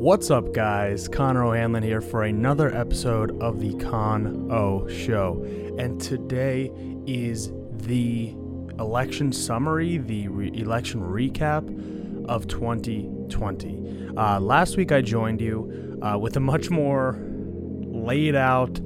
What's 0.00 0.30
up, 0.30 0.54
guys? 0.54 1.08
Connor 1.08 1.44
O'Hanlon 1.44 1.82
here 1.82 2.00
for 2.00 2.22
another 2.22 2.74
episode 2.74 3.38
of 3.42 3.60
the 3.60 3.74
Con 3.74 4.50
O 4.50 4.88
Show. 4.88 5.44
And 5.78 6.00
today 6.00 6.72
is 7.06 7.52
the 7.72 8.34
election 8.78 9.30
summary, 9.30 9.98
the 9.98 10.28
re- 10.28 10.52
election 10.54 11.02
recap 11.02 12.24
of 12.26 12.48
2020. 12.48 14.10
Uh, 14.16 14.40
last 14.40 14.78
week, 14.78 14.90
I 14.90 15.02
joined 15.02 15.42
you 15.42 16.00
uh, 16.00 16.16
with 16.16 16.34
a 16.38 16.40
much 16.40 16.70
more 16.70 17.18
laid 17.20 18.34
out, 18.34 18.80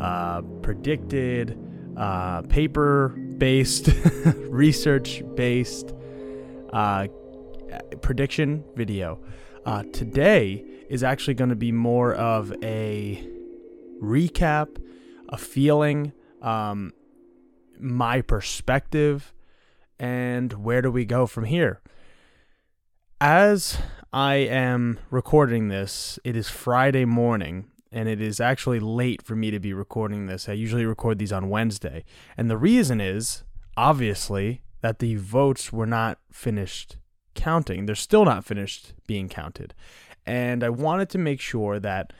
uh, 0.00 0.40
predicted, 0.62 1.58
uh, 1.98 2.40
paper 2.40 3.10
based, 3.36 3.90
research 4.48 5.22
based 5.34 5.92
uh, 6.72 7.08
prediction 8.00 8.64
video. 8.74 9.20
Uh, 9.66 9.82
today 9.92 10.62
is 10.90 11.02
actually 11.02 11.32
going 11.32 11.48
to 11.48 11.56
be 11.56 11.72
more 11.72 12.12
of 12.14 12.52
a 12.62 13.26
recap, 14.02 14.76
a 15.30 15.38
feeling, 15.38 16.12
um, 16.42 16.92
my 17.80 18.20
perspective, 18.20 19.32
and 19.98 20.52
where 20.52 20.82
do 20.82 20.90
we 20.90 21.06
go 21.06 21.26
from 21.26 21.44
here. 21.44 21.80
As 23.22 23.78
I 24.12 24.34
am 24.34 24.98
recording 25.10 25.68
this, 25.68 26.18
it 26.24 26.36
is 26.36 26.50
Friday 26.50 27.06
morning, 27.06 27.70
and 27.90 28.06
it 28.06 28.20
is 28.20 28.40
actually 28.40 28.80
late 28.80 29.22
for 29.22 29.34
me 29.34 29.50
to 29.50 29.58
be 29.58 29.72
recording 29.72 30.26
this. 30.26 30.46
I 30.46 30.52
usually 30.52 30.84
record 30.84 31.18
these 31.18 31.32
on 31.32 31.48
Wednesday. 31.48 32.04
And 32.36 32.50
the 32.50 32.58
reason 32.58 33.00
is, 33.00 33.44
obviously, 33.78 34.60
that 34.82 34.98
the 34.98 35.14
votes 35.14 35.72
were 35.72 35.86
not 35.86 36.18
finished 36.30 36.98
counting. 37.34 37.86
They're 37.86 37.94
still 37.94 38.24
not 38.24 38.44
finished 38.44 38.94
being 39.06 39.28
counted. 39.28 39.74
And 40.26 40.64
I 40.64 40.70
wanted 40.70 41.10
to 41.10 41.18
make 41.18 41.40
sure 41.40 41.78
that 41.78 42.12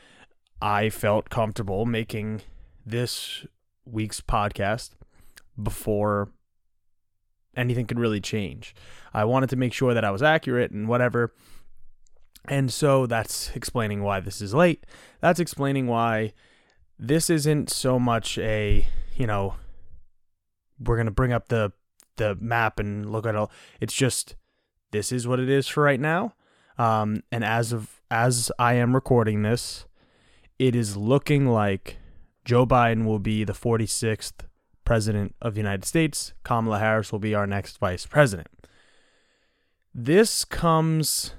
I 0.61 0.89
felt 0.89 1.29
comfortable 1.29 1.85
making 1.85 2.41
this 2.85 3.45
week's 3.85 4.21
podcast 4.21 4.91
before 5.61 6.29
anything 7.55 7.85
could 7.85 7.99
really 7.99 8.21
change. 8.21 8.75
I 9.13 9.25
wanted 9.25 9.49
to 9.51 9.55
make 9.55 9.73
sure 9.73 9.93
that 9.93 10.05
I 10.05 10.11
was 10.11 10.21
accurate 10.21 10.71
and 10.71 10.87
whatever. 10.87 11.33
And 12.47 12.71
so 12.71 13.05
that's 13.07 13.55
explaining 13.55 14.03
why 14.03 14.19
this 14.19 14.41
is 14.41 14.53
late. 14.53 14.85
That's 15.19 15.39
explaining 15.39 15.87
why 15.87 16.33
this 16.99 17.29
isn't 17.29 17.69
so 17.69 17.97
much 17.97 18.37
a, 18.37 18.87
you 19.15 19.25
know, 19.25 19.55
we're 20.79 20.95
going 20.95 21.07
to 21.07 21.11
bring 21.11 21.33
up 21.33 21.47
the 21.47 21.71
the 22.17 22.35
map 22.35 22.79
and 22.79 23.11
look 23.11 23.25
at 23.25 23.35
all. 23.35 23.51
It's 23.81 23.93
just 23.93 24.35
this 24.95 25.11
is 25.11 25.27
what 25.27 25.41
it 25.41 25.49
is 25.49 25.67
for 25.67 25.83
right 25.83 25.99
now. 25.99 26.33
Um, 26.77 27.21
and 27.31 27.43
as 27.43 27.73
of 27.73 28.01
as 28.09 28.51
I 28.57 28.75
am 28.75 28.95
recording 28.95 29.41
this, 29.41 29.85
it 30.57 30.75
is 30.75 30.95
looking 30.95 31.47
like 31.47 31.97
Joe 32.45 32.65
Biden 32.65 33.05
will 33.05 33.19
be 33.19 33.43
the 33.43 33.53
46th 33.53 34.45
president 34.85 35.35
of 35.41 35.55
the 35.55 35.59
United 35.59 35.83
States. 35.83 36.33
Kamala 36.43 36.79
Harris 36.79 37.11
will 37.11 37.19
be 37.19 37.35
our 37.35 37.45
next 37.45 37.77
vice 37.77 38.05
president. 38.05 38.47
This 39.93 40.45
comes 40.45 41.33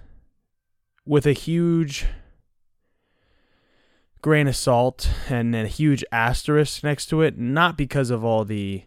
with 1.06 1.26
a 1.26 1.32
huge 1.32 2.06
grain 4.20 4.48
of 4.48 4.56
salt 4.56 5.08
and 5.30 5.54
a 5.54 5.66
huge 5.66 6.04
asterisk 6.12 6.84
next 6.84 7.06
to 7.06 7.22
it, 7.22 7.38
not 7.38 7.78
because 7.78 8.10
of 8.10 8.24
all 8.24 8.44
the 8.44 8.84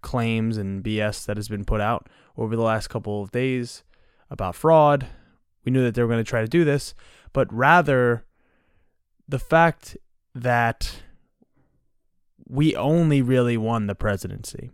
claims 0.00 0.56
and 0.56 0.82
BS 0.82 1.24
that 1.26 1.36
has 1.36 1.48
been 1.48 1.64
put 1.64 1.80
out 1.80 2.08
over 2.36 2.56
the 2.56 2.62
last 2.62 2.88
couple 2.88 3.22
of 3.22 3.30
days 3.30 3.84
about 4.32 4.56
fraud. 4.56 5.06
We 5.64 5.70
knew 5.70 5.84
that 5.84 5.94
they 5.94 6.02
were 6.02 6.08
going 6.08 6.24
to 6.24 6.28
try 6.28 6.40
to 6.40 6.48
do 6.48 6.64
this, 6.64 6.94
but 7.32 7.52
rather 7.52 8.24
the 9.28 9.38
fact 9.38 9.96
that 10.34 11.02
we 12.48 12.74
only 12.74 13.22
really 13.22 13.56
won 13.56 13.86
the 13.86 13.94
presidency. 13.94 14.70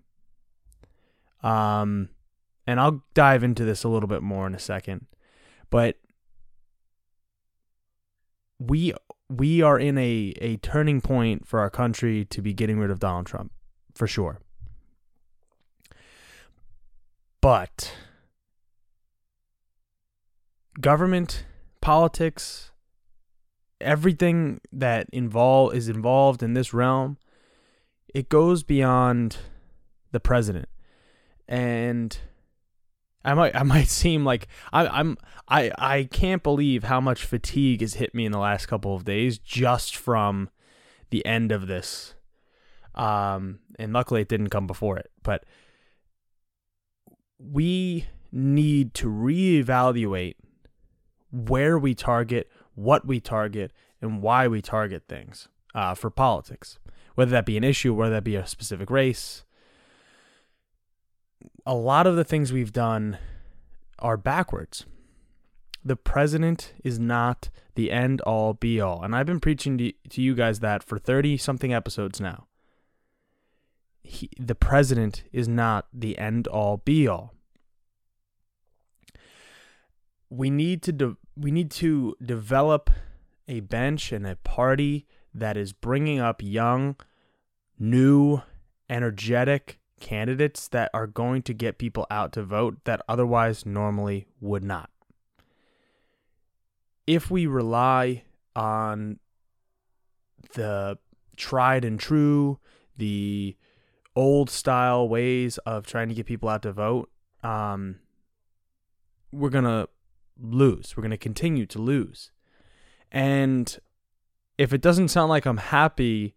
Um, 1.42 2.08
and 2.66 2.80
I'll 2.80 3.04
dive 3.14 3.44
into 3.44 3.64
this 3.64 3.84
a 3.84 3.88
little 3.88 4.08
bit 4.08 4.22
more 4.22 4.46
in 4.46 4.54
a 4.54 4.58
second, 4.58 5.06
but 5.70 5.96
we 8.58 8.92
we 9.28 9.60
are 9.60 9.78
in 9.78 9.98
a, 9.98 10.32
a 10.40 10.56
turning 10.58 11.00
point 11.00 11.46
for 11.46 11.60
our 11.60 11.70
country 11.70 12.24
to 12.24 12.40
be 12.40 12.54
getting 12.54 12.78
rid 12.78 12.90
of 12.90 12.98
Donald 12.98 13.26
Trump, 13.26 13.52
for 13.94 14.06
sure. 14.06 14.40
But 17.40 17.92
government, 20.80 21.44
politics, 21.80 22.72
everything 23.80 24.60
that 24.72 25.08
involve 25.12 25.74
is 25.74 25.88
involved 25.88 26.42
in 26.42 26.54
this 26.54 26.72
realm, 26.72 27.18
it 28.14 28.28
goes 28.28 28.62
beyond 28.62 29.38
the 30.12 30.20
president. 30.20 30.68
And 31.46 32.16
I 33.24 33.34
might 33.34 33.54
I 33.54 33.62
might 33.74 33.88
seem 33.88 34.24
like 34.24 34.48
I, 34.72 34.86
I'm 34.86 35.16
I 35.48 35.70
I 35.78 36.08
can't 36.10 36.42
believe 36.42 36.84
how 36.84 37.00
much 37.00 37.24
fatigue 37.24 37.80
has 37.80 37.94
hit 37.94 38.14
me 38.14 38.26
in 38.26 38.32
the 38.32 38.38
last 38.38 38.66
couple 38.66 38.94
of 38.94 39.04
days 39.04 39.38
just 39.38 39.96
from 39.96 40.50
the 41.10 41.24
end 41.24 41.52
of 41.52 41.66
this. 41.66 42.14
Um, 42.94 43.60
and 43.78 43.92
luckily 43.92 44.22
it 44.22 44.28
didn't 44.28 44.48
come 44.48 44.66
before 44.66 44.96
it, 44.98 45.10
but 45.22 45.44
we 47.38 48.06
need 48.32 48.92
to 48.94 49.06
reevaluate 49.06 50.34
where 51.30 51.78
we 51.78 51.94
target, 51.94 52.50
what 52.74 53.06
we 53.06 53.20
target, 53.20 53.72
and 54.00 54.22
why 54.22 54.46
we 54.48 54.62
target 54.62 55.04
things 55.08 55.48
uh, 55.74 55.94
for 55.94 56.10
politics, 56.10 56.78
whether 57.14 57.30
that 57.30 57.46
be 57.46 57.56
an 57.56 57.64
issue, 57.64 57.94
whether 57.94 58.14
that 58.14 58.24
be 58.24 58.36
a 58.36 58.46
specific 58.46 58.90
race. 58.90 59.44
A 61.66 61.74
lot 61.74 62.06
of 62.06 62.16
the 62.16 62.24
things 62.24 62.52
we've 62.52 62.72
done 62.72 63.18
are 63.98 64.16
backwards. 64.16 64.86
The 65.84 65.96
president 65.96 66.72
is 66.82 66.98
not 66.98 67.50
the 67.74 67.90
end 67.92 68.20
all 68.22 68.54
be 68.54 68.80
all. 68.80 69.02
And 69.02 69.14
I've 69.14 69.26
been 69.26 69.40
preaching 69.40 69.78
to, 69.78 70.22
you 70.22 70.34
guys 70.34 70.60
that 70.60 70.82
for 70.82 70.98
30 70.98 71.36
something 71.36 71.72
episodes 71.72 72.20
now. 72.20 72.46
He, 74.02 74.30
the 74.38 74.54
president 74.54 75.24
is 75.32 75.48
not 75.48 75.86
the 75.92 76.18
end 76.18 76.46
all 76.46 76.78
be 76.78 77.06
all 77.06 77.34
we 80.30 80.50
need 80.50 80.82
to 80.82 80.92
de- 80.92 81.16
we 81.36 81.50
need 81.50 81.70
to 81.70 82.16
develop 82.24 82.90
a 83.46 83.60
bench 83.60 84.12
and 84.12 84.26
a 84.26 84.36
party 84.36 85.06
that 85.34 85.56
is 85.56 85.72
bringing 85.72 86.18
up 86.18 86.42
young, 86.42 86.96
new, 87.78 88.42
energetic 88.90 89.78
candidates 90.00 90.68
that 90.68 90.90
are 90.94 91.06
going 91.06 91.42
to 91.42 91.54
get 91.54 91.78
people 91.78 92.06
out 92.10 92.32
to 92.32 92.42
vote 92.42 92.78
that 92.84 93.00
otherwise 93.08 93.64
normally 93.64 94.26
would 94.40 94.62
not. 94.62 94.90
If 97.06 97.30
we 97.30 97.46
rely 97.46 98.24
on 98.54 99.18
the 100.54 100.98
tried 101.36 101.84
and 101.84 101.98
true, 101.98 102.58
the 102.96 103.56
old 104.14 104.50
style 104.50 105.08
ways 105.08 105.58
of 105.58 105.86
trying 105.86 106.08
to 106.08 106.14
get 106.14 106.26
people 106.26 106.48
out 106.48 106.62
to 106.62 106.72
vote, 106.72 107.10
um, 107.42 107.96
we're 109.32 109.50
gonna 109.50 109.86
lose. 110.40 110.96
We're 110.96 111.02
going 111.02 111.10
to 111.10 111.16
continue 111.16 111.66
to 111.66 111.78
lose. 111.78 112.30
And 113.10 113.78
if 114.56 114.72
it 114.72 114.80
doesn't 114.80 115.08
sound 115.08 115.28
like 115.28 115.46
I'm 115.46 115.58
happy 115.58 116.34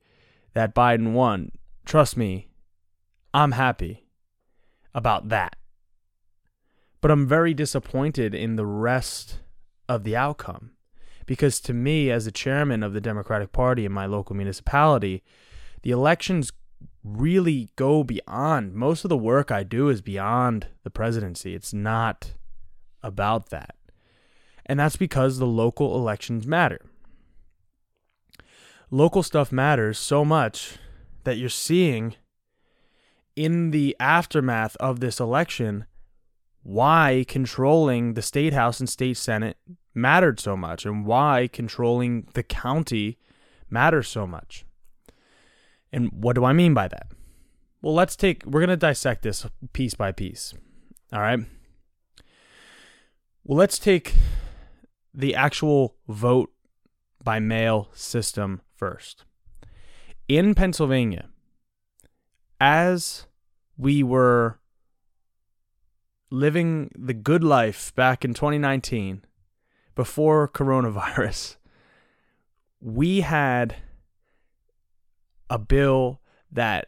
that 0.53 0.75
Biden 0.75 1.13
won, 1.13 1.51
trust 1.85 2.17
me, 2.17 2.49
I'm 3.33 3.53
happy 3.53 4.05
about 4.93 5.29
that. 5.29 5.55
But 6.99 7.11
I'm 7.11 7.27
very 7.27 7.53
disappointed 7.53 8.35
in 8.35 8.55
the 8.55 8.65
rest 8.65 9.39
of 9.89 10.03
the 10.03 10.15
outcome. 10.15 10.71
Because 11.25 11.59
to 11.61 11.73
me, 11.73 12.11
as 12.11 12.25
the 12.25 12.31
chairman 12.31 12.83
of 12.83 12.93
the 12.93 13.01
Democratic 13.01 13.51
Party 13.51 13.85
in 13.85 13.91
my 13.91 14.05
local 14.05 14.35
municipality, 14.35 15.23
the 15.81 15.91
elections 15.91 16.51
really 17.03 17.69
go 17.75 18.03
beyond. 18.03 18.73
Most 18.73 19.05
of 19.05 19.09
the 19.09 19.17
work 19.17 19.49
I 19.49 19.63
do 19.63 19.89
is 19.89 20.01
beyond 20.01 20.67
the 20.83 20.89
presidency. 20.89 21.55
It's 21.55 21.73
not 21.73 22.33
about 23.01 23.49
that 23.49 23.75
and 24.71 24.79
that's 24.79 24.95
because 24.95 25.37
the 25.37 25.45
local 25.45 25.97
elections 25.97 26.47
matter. 26.47 26.79
Local 28.89 29.21
stuff 29.21 29.51
matters 29.51 29.99
so 29.99 30.23
much 30.23 30.77
that 31.25 31.37
you're 31.37 31.49
seeing 31.49 32.15
in 33.35 33.71
the 33.71 33.97
aftermath 33.99 34.77
of 34.77 35.01
this 35.01 35.19
election 35.19 35.87
why 36.63 37.25
controlling 37.27 38.13
the 38.13 38.21
state 38.21 38.53
house 38.53 38.79
and 38.79 38.87
state 38.87 39.17
senate 39.17 39.57
mattered 39.93 40.39
so 40.39 40.55
much 40.55 40.85
and 40.85 41.05
why 41.05 41.49
controlling 41.51 42.29
the 42.33 42.43
county 42.43 43.17
matters 43.69 44.07
so 44.07 44.25
much. 44.25 44.65
And 45.91 46.13
what 46.13 46.33
do 46.37 46.45
I 46.45 46.53
mean 46.53 46.73
by 46.73 46.87
that? 46.87 47.07
Well, 47.81 47.93
let's 47.93 48.15
take, 48.15 48.45
we're 48.45 48.61
going 48.61 48.69
to 48.69 48.77
dissect 48.77 49.23
this 49.23 49.45
piece 49.73 49.95
by 49.95 50.13
piece. 50.13 50.53
All 51.11 51.19
right. 51.19 51.39
Well, 53.43 53.57
let's 53.57 53.77
take 53.77 54.15
the 55.13 55.35
actual 55.35 55.95
vote 56.07 56.51
by 57.23 57.39
mail 57.39 57.89
system 57.93 58.61
first. 58.75 59.25
In 60.27 60.55
Pennsylvania, 60.55 61.29
as 62.59 63.27
we 63.77 64.03
were 64.03 64.59
living 66.29 66.89
the 66.97 67.13
good 67.13 67.43
life 67.43 67.93
back 67.95 68.23
in 68.23 68.33
2019 68.33 69.25
before 69.95 70.47
coronavirus, 70.47 71.57
we 72.81 73.21
had 73.21 73.75
a 75.49 75.59
bill 75.59 76.21
that 76.51 76.87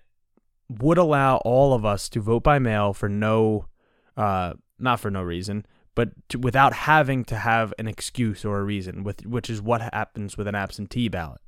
would 0.69 0.98
allow 0.98 1.38
all 1.38 1.74
of 1.74 1.86
us 1.86 2.08
to 2.10 2.22
vote 2.22 2.44
by 2.44 2.60
mail 2.60 2.94
for 2.94 3.10
no, 3.10 3.68
uh, 4.16 4.54
not 4.80 5.00
for 5.00 5.12
no 5.12 5.22
reason, 5.22 5.66
but 5.95 6.10
to, 6.30 6.40
without 6.40 6.74
having 6.74 7.24
to 7.25 7.36
have 7.36 7.74
an 7.78 7.88
excuse 7.88 8.44
or 8.44 8.60
a 8.60 8.63
reason, 8.63 9.04
with 9.04 9.25
which 9.25 9.50
is 9.50 9.62
what 9.62 9.81
happens 9.94 10.38
with 10.38 10.48
an 10.48 10.56
absentee 10.56 11.07
ballot. 11.07 11.42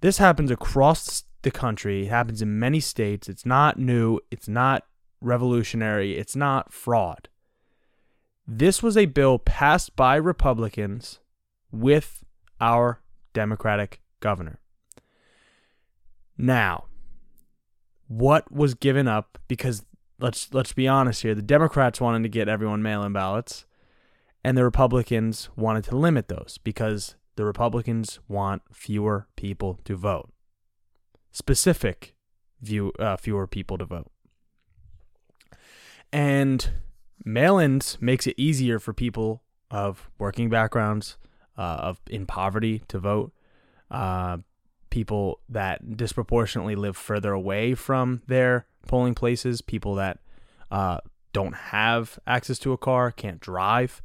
This 0.00 0.18
happens 0.18 0.50
across 0.50 1.24
the 1.42 1.50
country. 1.50 2.06
It 2.06 2.10
happens 2.10 2.42
in 2.42 2.58
many 2.58 2.80
states. 2.80 3.28
It's 3.28 3.46
not 3.46 3.78
new. 3.78 4.20
It's 4.30 4.48
not 4.48 4.84
revolutionary. 5.20 6.16
It's 6.16 6.36
not 6.36 6.72
fraud. 6.72 7.28
This 8.46 8.82
was 8.82 8.96
a 8.96 9.06
bill 9.06 9.38
passed 9.38 9.94
by 9.94 10.16
Republicans 10.16 11.20
with 11.70 12.24
our 12.60 13.00
Democratic 13.32 14.00
governor. 14.20 14.58
Now, 16.36 16.84
what 18.08 18.52
was 18.52 18.74
given 18.74 19.06
up 19.06 19.38
because 19.48 19.84
let's 20.22 20.54
let's 20.54 20.72
be 20.72 20.88
honest 20.88 21.22
here, 21.22 21.34
the 21.34 21.42
Democrats 21.42 22.00
wanted 22.00 22.22
to 22.22 22.28
get 22.28 22.48
everyone 22.48 22.82
mail-in 22.82 23.12
ballots 23.12 23.66
and 24.44 24.56
the 24.56 24.64
Republicans 24.64 25.50
wanted 25.56 25.84
to 25.84 25.96
limit 25.96 26.28
those 26.28 26.58
because 26.62 27.16
the 27.36 27.44
Republicans 27.44 28.20
want 28.28 28.62
fewer 28.72 29.26
people 29.36 29.80
to 29.84 29.96
vote. 29.96 30.30
Specific 31.32 32.14
view 32.60 32.92
uh, 32.98 33.16
fewer 33.16 33.46
people 33.46 33.76
to 33.78 33.84
vote. 33.84 34.10
And 36.12 36.70
mail-ins 37.24 37.98
makes 38.00 38.26
it 38.26 38.34
easier 38.36 38.78
for 38.78 38.92
people 38.92 39.42
of 39.70 40.10
working 40.18 40.50
backgrounds, 40.50 41.16
uh, 41.56 41.78
of 41.80 42.00
in 42.08 42.26
poverty 42.26 42.82
to 42.88 42.98
vote, 42.98 43.32
uh, 43.90 44.38
people 44.90 45.40
that 45.48 45.96
disproportionately 45.96 46.76
live 46.76 46.96
further 46.96 47.32
away 47.32 47.74
from 47.74 48.20
their 48.26 48.66
polling 48.86 49.14
places, 49.14 49.62
people 49.62 49.94
that 49.96 50.18
uh, 50.70 50.98
don't 51.32 51.54
have 51.54 52.18
access 52.26 52.58
to 52.60 52.72
a 52.72 52.78
car, 52.78 53.10
can't 53.10 53.40
drive, 53.40 54.02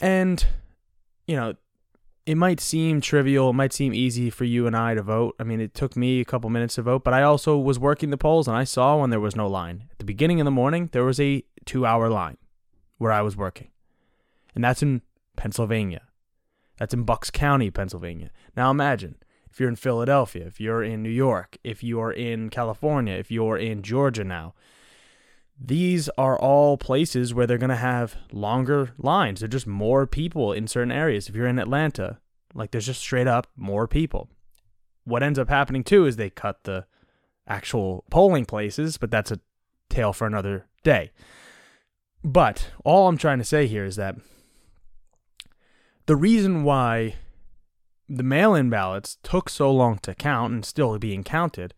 and 0.00 0.46
you 1.26 1.36
know 1.36 1.54
it 2.26 2.36
might 2.36 2.58
seem 2.58 3.00
trivial, 3.00 3.50
it 3.50 3.54
might 3.54 3.72
seem 3.72 3.94
easy 3.94 4.30
for 4.30 4.44
you 4.44 4.66
and 4.66 4.76
I 4.76 4.94
to 4.94 5.02
vote. 5.02 5.36
I 5.38 5.44
mean, 5.44 5.60
it 5.60 5.74
took 5.74 5.96
me 5.96 6.20
a 6.20 6.24
couple 6.24 6.50
minutes 6.50 6.74
to 6.74 6.82
vote, 6.82 7.04
but 7.04 7.14
I 7.14 7.22
also 7.22 7.56
was 7.56 7.78
working 7.78 8.10
the 8.10 8.18
polls 8.18 8.48
and 8.48 8.56
I 8.56 8.64
saw 8.64 8.96
when 8.96 9.10
there 9.10 9.20
was 9.20 9.36
no 9.36 9.46
line. 9.46 9.84
At 9.92 9.98
the 9.98 10.04
beginning 10.04 10.40
of 10.40 10.44
the 10.44 10.50
morning, 10.50 10.90
there 10.90 11.04
was 11.04 11.20
a 11.20 11.44
two 11.64 11.86
hour 11.86 12.10
line 12.10 12.36
where 12.98 13.12
I 13.12 13.22
was 13.22 13.36
working. 13.36 13.68
And 14.56 14.64
that's 14.64 14.82
in 14.82 15.02
Pennsylvania. 15.36 16.02
That's 16.78 16.92
in 16.92 17.04
Bucks 17.04 17.30
County, 17.30 17.70
Pennsylvania. 17.70 18.30
Now 18.56 18.72
imagine 18.72 19.16
if 19.56 19.60
you're 19.60 19.70
in 19.70 19.76
Philadelphia, 19.76 20.44
if 20.46 20.60
you're 20.60 20.82
in 20.82 21.02
New 21.02 21.08
York, 21.08 21.56
if 21.64 21.82
you're 21.82 22.12
in 22.12 22.50
California, 22.50 23.14
if 23.14 23.30
you're 23.30 23.56
in 23.56 23.80
Georgia 23.80 24.22
now. 24.22 24.52
These 25.58 26.10
are 26.18 26.38
all 26.38 26.76
places 26.76 27.32
where 27.32 27.46
they're 27.46 27.56
going 27.56 27.70
to 27.70 27.76
have 27.76 28.18
longer 28.30 28.90
lines. 28.98 29.40
There's 29.40 29.52
just 29.52 29.66
more 29.66 30.06
people 30.06 30.52
in 30.52 30.66
certain 30.66 30.92
areas. 30.92 31.30
If 31.30 31.34
you're 31.34 31.46
in 31.46 31.58
Atlanta, 31.58 32.18
like 32.52 32.70
there's 32.70 32.84
just 32.84 33.00
straight 33.00 33.26
up 33.26 33.46
more 33.56 33.88
people. 33.88 34.28
What 35.04 35.22
ends 35.22 35.38
up 35.38 35.48
happening 35.48 35.84
too 35.84 36.04
is 36.04 36.16
they 36.16 36.28
cut 36.28 36.64
the 36.64 36.84
actual 37.48 38.04
polling 38.10 38.44
places, 38.44 38.98
but 38.98 39.10
that's 39.10 39.30
a 39.30 39.40
tale 39.88 40.12
for 40.12 40.26
another 40.26 40.66
day. 40.84 41.12
But 42.22 42.72
all 42.84 43.08
I'm 43.08 43.16
trying 43.16 43.38
to 43.38 43.44
say 43.44 43.66
here 43.66 43.86
is 43.86 43.96
that 43.96 44.16
the 46.04 46.14
reason 46.14 46.62
why 46.62 47.14
the 48.08 48.22
mail 48.22 48.54
in 48.54 48.70
ballots 48.70 49.18
took 49.22 49.48
so 49.48 49.70
long 49.70 49.98
to 49.98 50.14
count 50.14 50.52
and 50.52 50.64
still 50.64 50.98
being 50.98 51.24
counted 51.24 51.74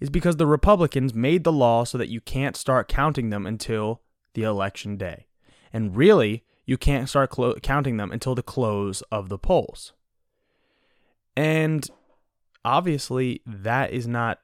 is 0.00 0.10
because 0.10 0.36
the 0.36 0.46
Republicans 0.46 1.14
made 1.14 1.44
the 1.44 1.52
law 1.52 1.84
so 1.84 1.96
that 1.98 2.08
you 2.08 2.20
can't 2.20 2.56
start 2.56 2.88
counting 2.88 3.30
them 3.30 3.46
until 3.46 4.02
the 4.34 4.42
election 4.42 4.96
day. 4.96 5.26
And 5.72 5.96
really, 5.96 6.44
you 6.66 6.76
can't 6.76 7.08
start 7.08 7.30
clo- 7.30 7.54
counting 7.60 7.96
them 7.96 8.10
until 8.10 8.34
the 8.34 8.42
close 8.42 9.02
of 9.12 9.28
the 9.28 9.38
polls. 9.38 9.92
And 11.36 11.88
obviously, 12.64 13.42
that 13.46 13.92
is 13.92 14.06
not 14.06 14.40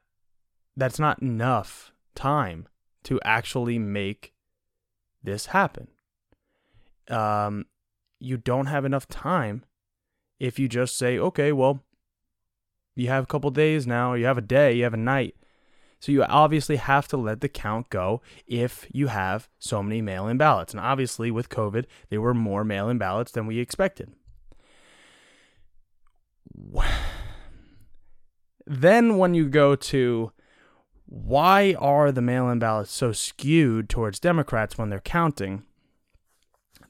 that's 0.75 0.99
not 0.99 1.21
enough 1.21 1.91
time 2.15 2.67
to 3.03 3.19
actually 3.25 3.77
make 3.77 4.33
this 5.21 5.47
happen. 5.47 5.87
Um, 7.09 7.65
you 8.19 8.37
don't 8.37 8.67
have 8.67 8.85
enough 8.85 9.07
time 9.07 9.63
if 10.39 10.59
you 10.59 10.67
just 10.67 10.97
say, 10.97 11.17
okay, 11.17 11.51
well, 11.51 11.83
you 12.95 13.07
have 13.07 13.23
a 13.23 13.27
couple 13.27 13.49
days 13.51 13.87
now, 13.87 14.13
you 14.13 14.25
have 14.25 14.37
a 14.37 14.41
day, 14.41 14.73
you 14.73 14.83
have 14.83 14.93
a 14.93 14.97
night 14.97 15.35
so 15.99 16.11
you 16.13 16.23
obviously 16.23 16.77
have 16.77 17.07
to 17.09 17.17
let 17.17 17.41
the 17.41 17.49
count 17.49 17.89
go 17.89 18.21
if 18.47 18.87
you 18.91 19.07
have 19.07 19.49
so 19.59 19.83
many 19.83 20.01
mail 20.01 20.27
in 20.27 20.37
ballots. 20.37 20.73
And 20.73 20.79
obviously, 20.79 21.29
with 21.29 21.49
COVID, 21.49 21.85
there 22.09 22.21
were 22.21 22.33
more 22.33 22.63
mail 22.63 22.89
in 22.89 22.97
ballots 22.97 23.31
than 23.31 23.45
we 23.45 23.59
expected. 23.59 24.13
Then, 28.71 29.17
when 29.17 29.33
you 29.33 29.49
go 29.49 29.75
to 29.75 30.31
why 31.07 31.75
are 31.79 32.11
the 32.11 32.21
mail 32.21 32.51
in 32.51 32.59
ballots 32.59 32.91
so 32.91 33.11
skewed 33.11 33.89
towards 33.89 34.19
Democrats 34.19 34.77
when 34.77 34.91
they're 34.91 34.99
counting? 34.99 35.63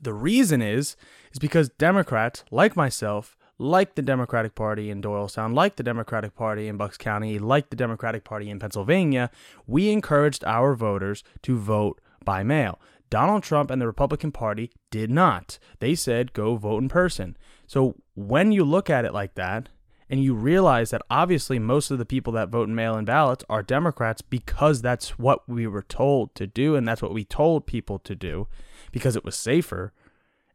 The 0.01 0.13
reason 0.13 0.61
is 0.61 0.97
is 1.31 1.39
because 1.39 1.69
Democrats, 1.69 2.43
like 2.51 2.75
myself, 2.75 3.37
like 3.59 3.95
the 3.95 4.01
Democratic 4.01 4.55
Party 4.55 4.89
in 4.89 5.01
Doylestown, 5.01 5.53
like 5.53 5.75
the 5.75 5.83
Democratic 5.83 6.33
Party 6.33 6.67
in 6.67 6.77
Bucks 6.77 6.97
County, 6.97 7.37
like 7.37 7.69
the 7.69 7.75
Democratic 7.75 8.23
Party 8.23 8.49
in 8.49 8.57
Pennsylvania, 8.57 9.29
we 9.67 9.91
encouraged 9.91 10.43
our 10.45 10.73
voters 10.73 11.23
to 11.43 11.57
vote 11.57 12.01
by 12.23 12.41
mail. 12.41 12.79
Donald 13.09 13.43
Trump 13.43 13.69
and 13.69 13.81
the 13.81 13.87
Republican 13.87 14.31
Party 14.31 14.71
did 14.89 15.11
not. 15.11 15.59
They 15.79 15.93
said 15.93 16.33
go 16.33 16.55
vote 16.55 16.81
in 16.81 16.89
person. 16.89 17.37
So 17.67 17.95
when 18.15 18.51
you 18.51 18.63
look 18.63 18.89
at 18.89 19.05
it 19.05 19.13
like 19.13 19.35
that, 19.35 19.69
and 20.09 20.23
you 20.23 20.33
realize 20.33 20.89
that 20.89 21.03
obviously 21.11 21.59
most 21.59 21.91
of 21.91 21.99
the 21.99 22.05
people 22.05 22.33
that 22.33 22.49
vote 22.49 22.67
in 22.67 22.73
mail 22.73 22.97
in 22.97 23.05
ballots 23.05 23.45
are 23.47 23.61
Democrats 23.61 24.23
because 24.23 24.81
that's 24.81 25.19
what 25.19 25.47
we 25.47 25.67
were 25.67 25.83
told 25.83 26.33
to 26.33 26.47
do 26.47 26.75
and 26.75 26.87
that's 26.87 27.01
what 27.01 27.13
we 27.13 27.23
told 27.23 27.67
people 27.67 27.99
to 27.99 28.15
do 28.15 28.47
because 28.91 29.15
it 29.15 29.23
was 29.23 29.35
safer 29.35 29.93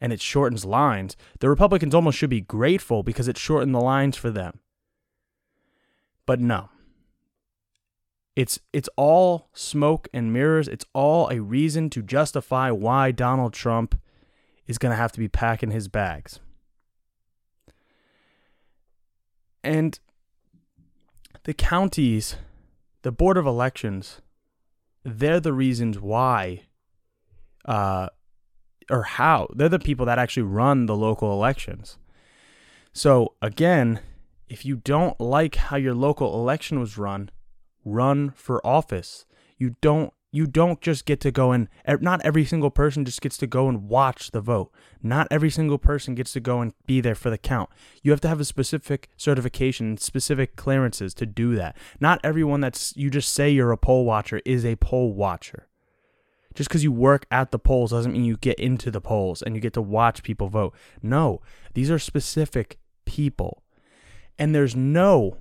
and 0.05 0.13
it 0.13 0.21
shortens 0.21 0.67
lines, 0.67 1.17
the 1.41 1.49
Republicans 1.49 1.95
almost 1.95 2.19
should 2.19 2.29
be 2.29 2.43
grateful 2.43 3.03
because 3.03 3.27
it 3.27 3.39
shortened 3.39 3.75
the 3.75 3.81
lines 3.81 4.19
for 4.19 4.31
them. 4.31 4.61
But 6.27 6.41
no. 6.41 6.69
It's 8.37 8.61
it's 8.75 8.91
all 8.97 9.49
smoke 9.55 10.09
and 10.13 10.31
mirrors. 10.31 10.69
It's 10.69 10.85
all 10.93 11.31
a 11.31 11.41
reason 11.41 11.89
to 11.89 12.03
justify 12.03 12.71
why 12.71 13.13
Donald 13.13 13.55
Trump 13.55 13.99
is 14.67 14.77
going 14.77 14.91
to 14.91 14.97
have 14.97 15.13
to 15.13 15.19
be 15.19 15.27
packing 15.27 15.71
his 15.71 15.89
bags. 15.89 16.39
And 19.63 19.99
the 21.45 21.55
counties, 21.55 22.37
the 23.01 23.13
board 23.13 23.39
of 23.39 23.47
elections, 23.47 24.21
they're 25.03 25.41
the 25.41 25.55
reasons 25.55 25.99
why 25.99 26.65
uh, 27.65 28.11
or 28.91 29.03
how. 29.03 29.49
They're 29.55 29.69
the 29.69 29.79
people 29.79 30.07
that 30.07 30.19
actually 30.19 30.45
run 30.45 30.87
the 30.87 30.97
local 30.97 31.33
elections. 31.33 31.99
So, 32.93 33.35
again, 33.43 34.01
if 34.49 34.65
you 34.65 34.77
don't 34.77 35.19
like 35.21 35.57
how 35.57 35.77
your 35.77 35.95
local 35.95 36.35
election 36.35 36.79
was 36.79 36.97
run, 36.97 37.31
run 37.85 38.31
for 38.31 38.65
office. 38.67 39.27
You 39.59 39.77
don't 39.81 40.13
you 40.35 40.49
don't 40.49 40.81
just 40.81 41.05
get 41.05 41.21
to 41.21 41.31
go 41.31 41.53
and 41.53 41.69
not 42.01 42.21
every 42.25 42.45
single 42.45 42.71
person 42.71 43.05
just 43.05 43.21
gets 43.21 43.37
to 43.37 43.47
go 43.47 43.69
and 43.69 43.89
watch 43.89 44.33
the 44.33 44.41
vote. 44.41 44.73
Not 45.01 45.29
every 45.31 45.49
single 45.49 45.79
person 45.79 46.17
gets 46.17 46.33
to 46.33 46.41
go 46.41 46.61
and 46.61 46.73
be 46.87 47.01
there 47.01 47.15
for 47.15 47.31
the 47.31 47.39
count. 47.39 47.71
You 48.03 48.11
have 48.11 48.21
to 48.23 48.29
have 48.29 48.41
a 48.41 48.45
specific 48.45 49.09
certification, 49.17 49.97
specific 49.97 50.57
clearances 50.57 51.15
to 51.15 51.27
do 51.27 51.55
that. 51.55 51.77
Not 52.01 52.21
everyone 52.25 52.61
that's 52.61 52.97
you 52.97 53.11
just 53.11 53.33
say 53.33 53.49
you're 53.49 53.71
a 53.71 53.79
poll 53.79 54.05
watcher 54.05 54.41
is 54.45 54.65
a 54.65 54.75
poll 54.75 55.15
watcher. 55.15 55.69
Just 56.55 56.69
because 56.69 56.85
you 56.85 56.93
work 56.93 57.27
at 57.31 57.51
the 57.51 57.59
polls 57.59 57.91
doesn't 57.91 58.13
mean 58.13 58.25
you 58.25 58.37
get 58.37 58.59
into 58.61 58.91
the 58.91 59.01
polls 59.01 59.43
and 59.43 59.55
you 59.55 59.61
get 59.61 59.73
to 59.73 59.83
watch 59.83 60.23
people 60.23 60.49
vote. 60.49 60.75
No, 61.03 61.41
these 61.75 61.91
are 61.91 61.99
specific 61.99 62.79
people. 63.05 63.63
And 64.39 64.55
there's 64.55 64.77
no, 64.77 65.39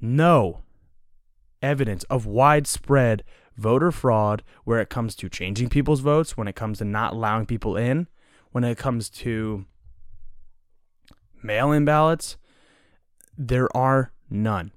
no 0.00 0.62
evidence 1.62 2.04
of 2.04 2.26
widespread 2.26 3.24
voter 3.56 3.90
fraud 3.90 4.42
where 4.64 4.80
it 4.80 4.90
comes 4.90 5.14
to 5.16 5.28
changing 5.30 5.70
people's 5.70 6.00
votes, 6.00 6.36
when 6.36 6.48
it 6.48 6.54
comes 6.54 6.78
to 6.78 6.84
not 6.84 7.14
allowing 7.14 7.46
people 7.46 7.76
in, 7.76 8.06
when 8.52 8.62
it 8.64 8.76
comes 8.76 9.08
to 9.08 9.64
mail 11.42 11.72
in 11.72 11.84
ballots, 11.86 12.36
there 13.38 13.74
are 13.74 14.12
none. 14.28 14.72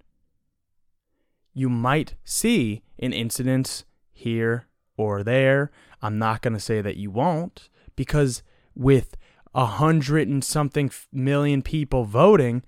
You 1.54 1.70
might 1.70 2.16
see 2.24 2.84
an 2.98 3.12
incident 3.12 3.84
here 4.12 4.69
or 5.00 5.24
there. 5.24 5.72
I'm 6.02 6.20
not 6.20 6.42
going 6.42 6.54
to 6.54 6.60
say 6.60 6.82
that 6.82 6.98
you 6.98 7.10
won't 7.10 7.70
because 7.96 8.44
with 8.76 9.16
a 9.56 9.66
hundred 9.66 10.28
and 10.28 10.44
something 10.44 10.92
million 11.12 11.62
people 11.62 12.04
voting, 12.04 12.64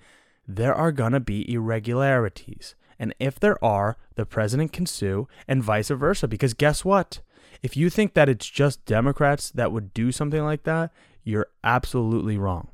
there 0.48 0.74
are 0.74 0.92
going 0.92 1.12
to 1.12 1.20
be 1.20 1.52
irregularities. 1.54 2.76
And 2.98 3.14
if 3.20 3.40
there 3.40 3.64
are, 3.64 3.98
the 4.16 4.26
president 4.26 4.72
can 4.72 4.86
sue 4.86 5.28
and 5.48 5.62
vice 5.62 5.90
versa. 5.90 6.28
Because 6.28 6.54
guess 6.54 6.86
what? 6.86 7.20
If 7.62 7.76
you 7.76 7.90
think 7.90 8.14
that 8.14 8.30
it's 8.30 8.50
just 8.50 8.86
Democrats 8.86 9.52
that 9.52 9.72
would 9.72 9.94
do 9.94 10.12
something 10.12 10.44
like 10.44 10.64
that, 10.64 10.92
you're 11.24 11.48
absolutely 11.64 12.38
wrong. 12.38 12.70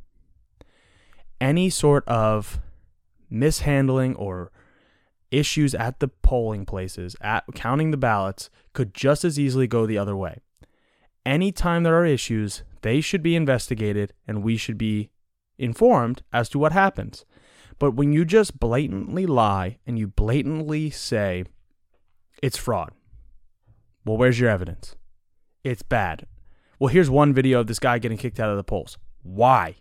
Any 1.42 1.70
sort 1.70 2.08
of 2.08 2.60
mishandling 3.30 4.16
or 4.16 4.52
issues 5.32 5.76
at 5.76 6.00
the 6.00 6.08
polling 6.08 6.66
places, 6.66 7.16
at 7.22 7.44
counting 7.54 7.92
the 7.92 7.98
ballots, 7.98 8.50
could 8.74 8.94
just 8.94 9.26
as 9.26 9.40
easily 9.40 9.68
go 9.68 9.86
the 9.86 9.98
other 9.98 10.16
way. 10.16 10.42
Anytime 11.26 11.84
there 11.84 12.00
are 12.00 12.06
issues, 12.06 12.64
they 12.82 13.02
should 13.02 13.22
be 13.22 13.36
investigated 13.36 14.14
and 14.28 14.44
we 14.44 14.56
should 14.58 14.78
be 14.78 15.10
informed 15.58 16.24
as 16.32 16.48
to 16.50 16.60
what 16.60 16.72
happens. 16.72 17.26
But 17.80 17.92
when 17.92 18.12
you 18.12 18.26
just 18.26 18.60
blatantly 18.60 19.26
lie 19.26 19.78
and 19.86 20.00
you 20.00 20.08
blatantly 20.08 20.90
say 20.90 21.44
it's 22.42 22.58
fraud, 22.58 22.92
well, 24.06 24.18
where's 24.18 24.40
your 24.40 24.50
evidence? 24.50 24.96
It's 25.64 25.84
bad. 25.84 26.26
Well, 26.80 26.88
here's 26.88 27.10
one 27.10 27.34
video 27.34 27.60
of 27.60 27.68
this 27.68 27.80
guy 27.80 28.00
getting 28.00 28.18
kicked 28.18 28.40
out 28.40 28.50
of 28.50 28.58
the 28.58 28.64
polls. 28.64 28.98
Why? 29.22 29.76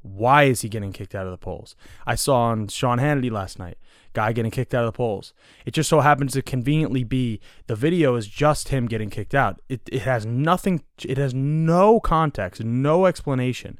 Why 0.00 0.44
is 0.44 0.62
he 0.62 0.68
getting 0.68 0.92
kicked 0.92 1.14
out 1.14 1.26
of 1.26 1.32
the 1.32 1.36
polls? 1.36 1.74
I 2.06 2.14
saw 2.14 2.44
on 2.44 2.68
Sean 2.68 2.98
Hannity 2.98 3.30
last 3.30 3.58
night, 3.58 3.76
guy 4.16 4.32
getting 4.32 4.50
kicked 4.50 4.74
out 4.74 4.84
of 4.84 4.92
the 4.92 4.96
polls. 4.96 5.34
It 5.66 5.74
just 5.74 5.90
so 5.90 6.00
happens 6.00 6.32
to 6.32 6.42
conveniently 6.42 7.04
be 7.04 7.38
the 7.66 7.76
video 7.76 8.16
is 8.16 8.26
just 8.26 8.70
him 8.70 8.86
getting 8.86 9.10
kicked 9.10 9.34
out. 9.34 9.60
It, 9.68 9.82
it 9.92 10.02
has 10.02 10.24
nothing, 10.24 10.82
it 11.04 11.18
has 11.18 11.34
no 11.34 12.00
context, 12.00 12.64
no 12.64 13.04
explanation 13.04 13.78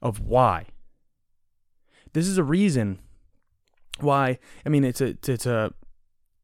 of 0.00 0.20
why. 0.20 0.66
This 2.12 2.28
is 2.28 2.38
a 2.38 2.44
reason 2.44 3.00
why, 3.98 4.38
I 4.64 4.68
mean, 4.68 4.84
it's 4.84 5.00
a, 5.00 5.16
it's 5.26 5.46
a, 5.46 5.74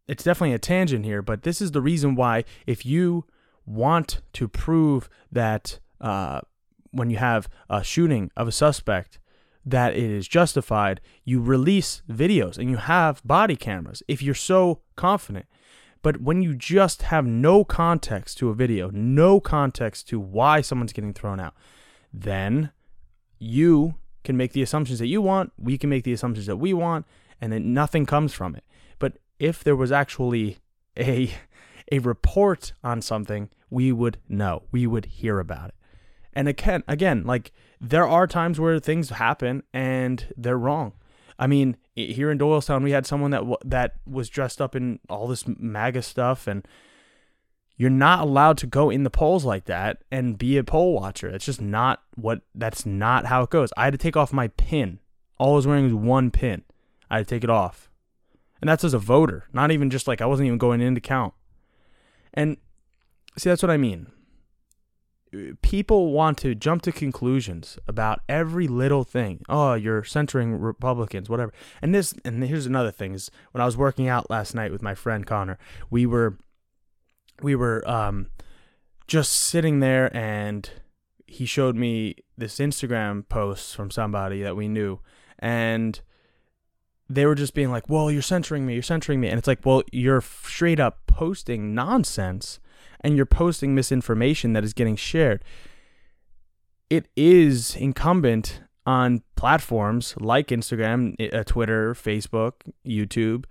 it's 0.09 0.25
definitely 0.25 0.55
a 0.55 0.59
tangent 0.59 1.05
here, 1.05 1.23
but 1.23 1.45
this 1.45 1.63
is 1.63 1.71
the 1.71 1.81
reason 1.81 2.17
why 2.17 2.43
if 2.67 2.85
you 2.85 3.25
want 3.65 4.21
to 4.33 4.49
prove 4.49 5.09
that, 5.31 5.79
uh, 6.01 6.41
when 6.91 7.09
you 7.09 7.19
have 7.19 7.49
a 7.71 7.85
shooting 7.85 8.33
of 8.37 8.49
a 8.49 8.53
suspect 8.53 9.21
that 9.65 9.95
it 9.95 10.11
is 10.11 10.29
justified, 10.29 11.01
you 11.25 11.41
release 11.41 12.03
videos 12.11 12.59
and 12.59 12.69
you 12.71 12.77
have 12.77 13.23
body 13.25 13.57
cameras 13.57 14.03
if 14.09 14.23
you're 14.23 14.35
so 14.35 14.81
confident. 14.97 15.47
But 16.03 16.21
when 16.21 16.43
you 16.43 16.55
just 16.55 17.03
have 17.03 17.25
no 17.25 17.65
context 17.65 18.37
to 18.39 18.51
a 18.51 18.55
video, 18.55 18.91
no 18.91 19.41
context 19.41 20.07
to 20.09 20.21
why 20.21 20.61
someone's 20.61 20.93
getting 20.93 21.15
thrown 21.15 21.41
out, 21.41 21.55
then 22.13 22.71
you 23.39 23.95
can 24.23 24.37
make 24.37 24.53
the 24.53 24.63
assumptions 24.63 24.99
that 24.99 25.07
you 25.07 25.23
want, 25.23 25.53
we 25.59 25.79
can 25.79 25.89
make 25.89 26.05
the 26.05 26.13
assumptions 26.13 26.47
that 26.47 26.57
we 26.57 26.75
want, 26.75 27.07
and 27.41 27.53
then 27.53 27.73
nothing 27.73 28.05
comes 28.05 28.35
from 28.35 28.55
it. 28.55 28.65
But 28.99 29.15
if 29.39 29.65
there 29.65 29.77
was 29.77 29.93
actually 29.93 30.59
a 30.99 31.31
a 31.93 31.99
report 31.99 32.73
on 32.83 33.03
something, 33.03 33.51
we 33.69 33.93
would 33.93 34.19
know. 34.29 34.63
We 34.71 34.87
would 34.87 35.05
hear 35.07 35.39
about 35.39 35.69
it. 35.69 35.75
And 36.35 36.49
again, 36.49 36.83
again, 36.89 37.25
like 37.25 37.53
there 37.81 38.07
are 38.07 38.27
times 38.27 38.59
where 38.61 38.79
things 38.79 39.11
happen 39.11 39.63
and 39.73 40.27
they're 40.37 40.59
wrong. 40.59 40.93
I 41.39 41.47
mean, 41.47 41.77
here 41.95 42.31
in 42.31 42.39
Doylestown, 42.39 42.83
we 42.83 42.93
had 42.93 43.07
someone 43.07 43.31
that 43.33 43.39
w- 43.39 43.57
that 43.65 43.95
was 44.07 44.29
dressed 44.29 44.61
up 44.61 44.77
in 44.77 45.01
all 45.09 45.27
this 45.27 45.45
MAGA 45.47 46.03
stuff, 46.03 46.47
and 46.47 46.67
you're 47.77 47.91
not 47.91 48.21
allowed 48.21 48.57
to 48.59 48.67
go 48.67 48.89
in 48.89 49.03
the 49.03 49.11
polls 49.11 49.45
like 49.45 49.65
that 49.65 50.03
and 50.13 50.39
be 50.39 50.57
a 50.57 50.65
poll 50.65 50.95
watcher. 50.95 51.29
It's 51.29 51.45
just 51.45 51.61
not 51.61 52.03
what. 52.15 52.43
That's 52.55 52.87
not 52.87 53.27
how 53.27 53.43
it 53.43 53.51
goes. 53.51 53.73
I 53.77 53.85
had 53.85 53.95
to 53.95 53.99
take 53.99 54.17
off 54.17 54.33
my 54.33 54.49
pin. 54.49 55.01
All 55.39 55.55
I 55.55 55.57
was 55.57 55.67
wearing 55.67 55.85
was 55.85 55.95
one 55.95 56.31
pin. 56.31 56.63
I 57.11 57.19
had 57.19 57.27
to 57.27 57.35
take 57.35 57.45
it 57.45 57.51
off, 57.51 57.91
and 58.61 58.69
that's 58.69 58.85
as 58.85 58.95
a 58.95 58.99
voter. 58.99 59.45
Not 59.53 59.73
even 59.73 59.91
just 59.91 60.07
like 60.07 60.21
I 60.21 60.27
wasn't 60.27 60.47
even 60.47 60.59
going 60.59 60.81
in 60.81 60.95
to 60.95 61.01
count. 61.01 61.35
And 62.33 62.59
see, 63.37 63.51
that's 63.51 63.63
what 63.63 63.71
I 63.71 63.77
mean 63.77 64.07
people 65.63 66.13
want 66.13 66.39
to 66.39 66.55
jump 66.55 66.83
to 66.83 66.93
conclusions 66.93 67.79
about 67.87 68.21
every 68.29 68.69
little 68.69 69.05
thing. 69.05 69.43
Oh, 69.49 69.75
you're 69.75 70.05
centering 70.05 70.59
Republicans, 70.59 71.29
whatever. 71.29 71.53
And 71.83 71.95
this, 71.95 72.15
and 72.25 72.43
here's 72.45 72.67
another 72.67 72.91
thing: 72.91 73.15
is 73.15 73.31
when 73.53 73.63
I 73.63 73.65
was 73.65 73.77
working 73.77 74.09
out 74.09 74.31
last 74.31 74.55
night 74.55 74.73
with 74.73 74.83
my 74.83 74.95
friend 74.95 75.27
Connor, 75.27 75.59
we 75.91 76.07
were, 76.07 76.39
we 77.43 77.55
were, 77.55 77.89
um, 77.89 78.29
just 79.07 79.33
sitting 79.33 79.81
there, 79.81 80.15
and 80.17 80.71
he 81.27 81.47
showed 81.47 81.77
me 81.77 82.17
this 82.39 82.59
Instagram 82.59 83.29
post 83.29 83.75
from 83.75 83.91
somebody 83.91 84.43
that 84.43 84.57
we 84.57 84.69
knew, 84.69 85.01
and 85.39 86.01
they 87.09 87.27
were 87.27 87.35
just 87.35 87.55
being 87.55 87.71
like, 87.71 87.89
"Well, 87.89 88.11
you're 88.11 88.23
centering 88.23 88.67
me, 88.67 88.75
you're 88.75 88.83
centering 88.83 89.21
me," 89.21 89.29
and 89.29 89.39
it's 89.39 89.49
like, 89.49 89.65
"Well, 89.65 89.83
you're 89.93 90.23
straight 90.23 90.81
up 90.81 91.07
posting 91.07 91.75
nonsense." 91.75 92.61
And 93.05 93.17
you're 93.17 93.27
posting 93.27 93.75
misinformation 93.75 94.55
that 94.55 94.65
is 94.65 94.73
getting 94.73 94.97
shared. 94.97 95.45
It 96.89 97.07
is 97.17 97.77
incumbent 97.77 98.63
on 98.87 99.23
platforms 99.37 100.15
like 100.19 100.49
Instagram, 100.49 101.15
uh, 101.33 101.45
Twitter, 101.45 101.95
Facebook, 101.95 102.53
YouTube 102.87 103.45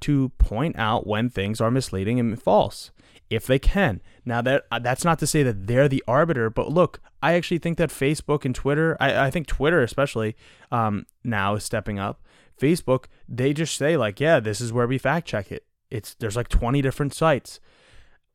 to 0.00 0.30
point 0.38 0.78
out 0.78 1.06
when 1.06 1.28
things 1.28 1.60
are 1.60 1.70
misleading 1.70 2.18
and 2.18 2.40
false 2.40 2.90
if 3.28 3.46
they 3.46 3.58
can. 3.58 4.00
Now 4.24 4.42
that 4.42 4.64
uh, 4.70 4.78
that's 4.78 5.04
not 5.04 5.18
to 5.20 5.26
say 5.26 5.42
that 5.42 5.66
they're 5.66 5.88
the 5.88 6.02
arbiter, 6.08 6.50
but 6.50 6.72
look, 6.72 7.00
I 7.22 7.34
actually 7.34 7.58
think 7.58 7.78
that 7.78 7.90
Facebook 7.90 8.44
and 8.44 8.54
Twitter, 8.54 8.96
I, 9.00 9.26
I 9.26 9.30
think 9.30 9.46
Twitter 9.46 9.82
especially 9.82 10.36
um, 10.72 11.06
now 11.22 11.54
is 11.54 11.64
stepping 11.64 11.98
up. 11.98 12.22
Facebook, 12.60 13.06
they 13.28 13.52
just 13.52 13.76
say 13.76 13.96
like, 13.96 14.20
yeah, 14.20 14.40
this 14.40 14.60
is 14.60 14.72
where 14.72 14.86
we 14.86 14.98
fact 14.98 15.28
check 15.28 15.52
it. 15.52 15.64
It's 15.90 16.14
there's 16.14 16.36
like 16.36 16.48
20 16.48 16.82
different 16.82 17.14
sites. 17.14 17.60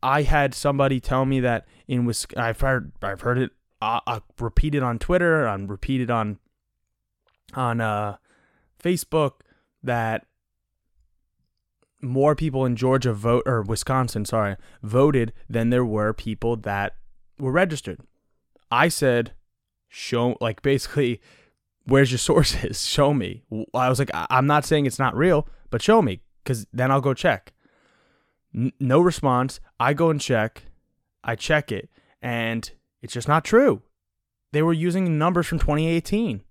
I 0.06 0.22
had 0.22 0.54
somebody 0.54 1.00
tell 1.00 1.26
me 1.26 1.40
that 1.40 1.66
in 1.88 2.06
Wisconsin, 2.06 2.44
I've 2.44 2.62
heard 2.62 2.92
I've 3.02 3.22
heard 3.22 3.40
it 3.40 3.52
uh, 3.82 4.02
uh, 4.06 4.20
repeated 4.40 4.84
on 4.84 5.00
Twitter, 5.00 5.48
on 5.48 5.66
repeated 5.66 6.12
on 6.12 6.38
on 7.56 7.82
uh, 7.82 8.18
Facebook 8.82 9.42
that 9.82 10.28
more 12.04 12.36
people 12.36 12.66
in 12.66 12.76
Georgia 12.76 13.14
vote 13.14 13.42
or 13.48 13.64
Wisconsin, 13.64 14.26
sorry, 14.26 14.58
voted 14.84 15.34
than 15.50 15.72
there 15.72 15.84
were 15.84 16.14
people 16.14 16.56
that 16.56 16.94
were 17.40 17.52
registered. 17.52 18.00
I 18.70 18.90
said, 18.90 19.34
show 19.88 20.38
like 20.40 20.62
basically, 20.62 21.20
where's 21.86 22.12
your 22.12 22.20
sources? 22.20 22.86
Show 22.88 23.12
me. 23.12 23.42
I 23.74 23.90
was 23.90 23.98
like, 23.98 24.12
I'm 24.14 24.46
not 24.46 24.66
saying 24.66 24.86
it's 24.86 25.00
not 25.00 25.18
real, 25.18 25.48
but 25.72 25.82
show 25.82 26.04
me 26.04 26.22
because 26.44 26.68
then 26.72 26.92
I'll 26.92 27.02
go 27.02 27.16
check. 27.16 27.55
No 28.56 29.02
response. 29.02 29.60
I 29.80 29.94
go 29.94 30.10
and 30.10 30.22
check. 30.22 30.64
I 31.24 31.36
check 31.36 31.72
it, 31.74 31.90
and 32.22 32.72
it's 33.02 33.14
just 33.14 33.28
not 33.28 33.44
true. 33.44 33.82
They 34.54 34.62
were 34.62 34.72
using 34.72 35.18
numbers 35.18 35.48
from 35.48 35.60
2018, 35.60 36.42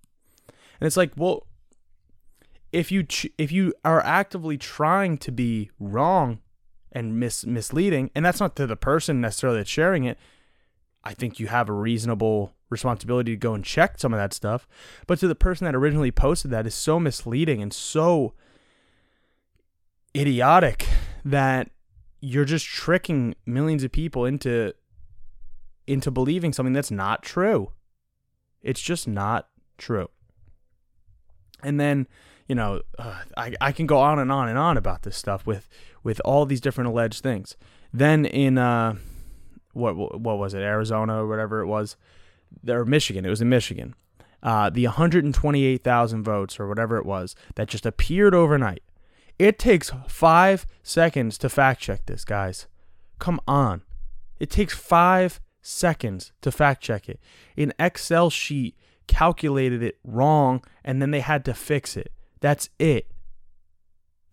and 0.49 0.87
it's 0.87 0.99
like, 0.99 1.13
well, 1.17 1.47
if 2.73 2.93
you 2.93 3.05
ch- 3.05 3.31
if 3.39 3.51
you 3.51 3.73
are 3.85 4.05
actively 4.05 4.59
trying 4.59 5.17
to 5.19 5.33
be 5.33 5.71
wrong 5.79 6.41
and 6.93 7.19
mis- 7.19 7.47
misleading, 7.47 8.11
and 8.15 8.23
that's 8.23 8.41
not 8.41 8.55
to 8.57 8.67
the 8.67 8.77
person 8.77 9.23
necessarily 9.23 9.61
that's 9.61 9.71
sharing 9.71 10.05
it, 10.05 10.19
I 11.05 11.15
think 11.15 11.41
you 11.41 11.47
have 11.47 11.71
a 11.71 11.73
reasonable 11.73 12.53
responsibility 12.69 13.33
to 13.33 13.37
go 13.39 13.55
and 13.55 13.65
check 13.65 13.99
some 13.99 14.13
of 14.13 14.19
that 14.19 14.35
stuff. 14.35 14.69
But 15.07 15.21
to 15.21 15.29
the 15.29 15.35
person 15.35 15.65
that 15.65 15.75
originally 15.75 16.11
posted 16.11 16.51
that 16.51 16.67
is 16.67 16.75
so 16.75 17.01
misleading 17.01 17.63
and 17.63 17.73
so 17.73 18.35
idiotic 20.15 20.87
that 21.25 21.71
you're 22.25 22.47
just 22.47 22.65
tricking 22.65 23.35
millions 23.45 23.85
of 23.85 23.93
people 23.93 24.25
into 24.25 24.73
into 25.87 26.11
believing 26.11 26.55
something 26.55 26.73
that's 26.73 26.91
not 26.91 27.23
true. 27.23 27.71
It's 28.63 28.81
just 28.81 29.07
not 29.07 29.49
true. 29.77 30.09
And 31.63 31.79
then, 31.79 32.07
you 32.49 32.55
know, 32.55 32.81
uh, 32.99 33.21
I, 33.37 33.55
I 33.61 33.73
can 33.73 33.87
go 33.87 33.99
on 33.99 34.19
and 34.19 34.33
on 34.33 34.49
and 34.49 34.57
on 34.57 34.79
about 34.79 35.03
this 35.03 35.19
stuff 35.19 35.47
with 35.47 35.69
with 36.03 36.19
all 36.25 36.47
these 36.47 36.63
different 36.63 36.89
alleged 36.89 37.23
things. 37.23 37.59
Then 37.93 38.25
in 38.25 38.57
uh, 38.57 38.95
what 39.75 39.95
what 40.19 40.39
was 40.39 40.55
it, 40.55 40.63
Arizona 40.63 41.23
or 41.23 41.29
whatever 41.29 41.61
it 41.61 41.67
was, 41.67 41.97
or 42.67 42.87
Michigan. 42.87 43.27
It 43.27 43.31
was 43.31 43.43
in 43.43 43.51
Michigan. 43.51 43.95
Uh, 44.43 44.71
the 44.71 44.85
128,000 44.87 46.23
votes 46.23 46.61
or 46.61 46.69
whatever 46.69 46.97
it 46.99 47.07
was 47.07 47.35
that 47.55 47.69
just 47.69 47.87
appeared 47.87 48.35
overnight 48.35 48.83
it 49.39 49.59
takes 49.59 49.91
five 50.09 50.67
seconds 50.83 51.39
to 51.39 51.49
fact 51.49 51.81
check 51.81 52.07
this, 52.07 52.25
guys. 52.25 52.67
Come 53.19 53.41
on. 53.47 53.83
It 54.39 54.51
takes 54.51 54.75
five 54.75 55.41
seconds 55.63 56.33
to 56.43 56.53
fact 56.53 56.83
check 56.83 57.09
it. 57.09 57.21
An 57.57 57.73
Excel 57.79 58.31
sheet 58.31 58.77
calculated 59.07 59.83
it 59.83 59.99
wrong 60.05 60.63
and 60.85 61.01
then 61.01 61.11
they 61.11 61.21
had 61.21 61.45
to 61.47 61.55
fix 61.55 61.97
it. 61.97 62.13
That's 62.41 62.69
it. 62.79 63.11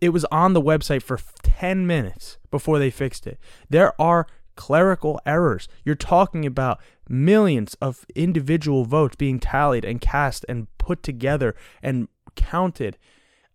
It 0.00 0.10
was 0.10 0.24
on 0.26 0.52
the 0.52 0.62
website 0.62 1.02
for 1.02 1.18
10 1.42 1.86
minutes 1.86 2.38
before 2.50 2.78
they 2.78 2.90
fixed 2.90 3.26
it. 3.26 3.38
There 3.70 4.00
are 4.00 4.26
clerical 4.56 5.20
errors. 5.24 5.68
You're 5.84 5.94
talking 5.94 6.44
about 6.44 6.80
millions 7.08 7.74
of 7.80 8.04
individual 8.14 8.84
votes 8.84 9.16
being 9.16 9.38
tallied 9.40 9.84
and 9.84 10.00
cast 10.00 10.44
and 10.48 10.66
put 10.78 11.02
together 11.02 11.54
and 11.82 12.08
counted 12.34 12.98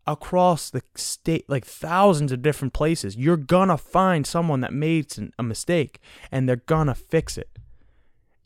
across 0.08 0.70
the 0.70 0.82
state, 0.96 1.46
like 1.50 1.66
thousands 1.66 2.32
of 2.32 2.42
different 2.42 2.74
places. 2.74 3.18
You're 3.18 3.38
gonna 3.38 3.78
find 3.78 4.26
someone 4.26 4.62
that 4.62 4.74
made 4.74 5.14
a 5.38 5.44
mistake 5.44 6.00
and 6.32 6.48
they're 6.48 6.56
gonna 6.56 6.96
fix 6.96 7.38
it. 7.38 7.50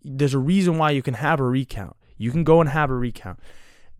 There's 0.03 0.34
a 0.34 0.39
reason 0.39 0.77
why 0.77 0.91
you 0.91 1.03
can 1.03 1.13
have 1.13 1.39
a 1.39 1.44
recount. 1.44 1.96
You 2.18 2.32
can 2.32 2.44
go 2.44 2.60
and 2.60 2.70
have 2.70 2.89
a 2.89 2.96
recount. 2.96 3.39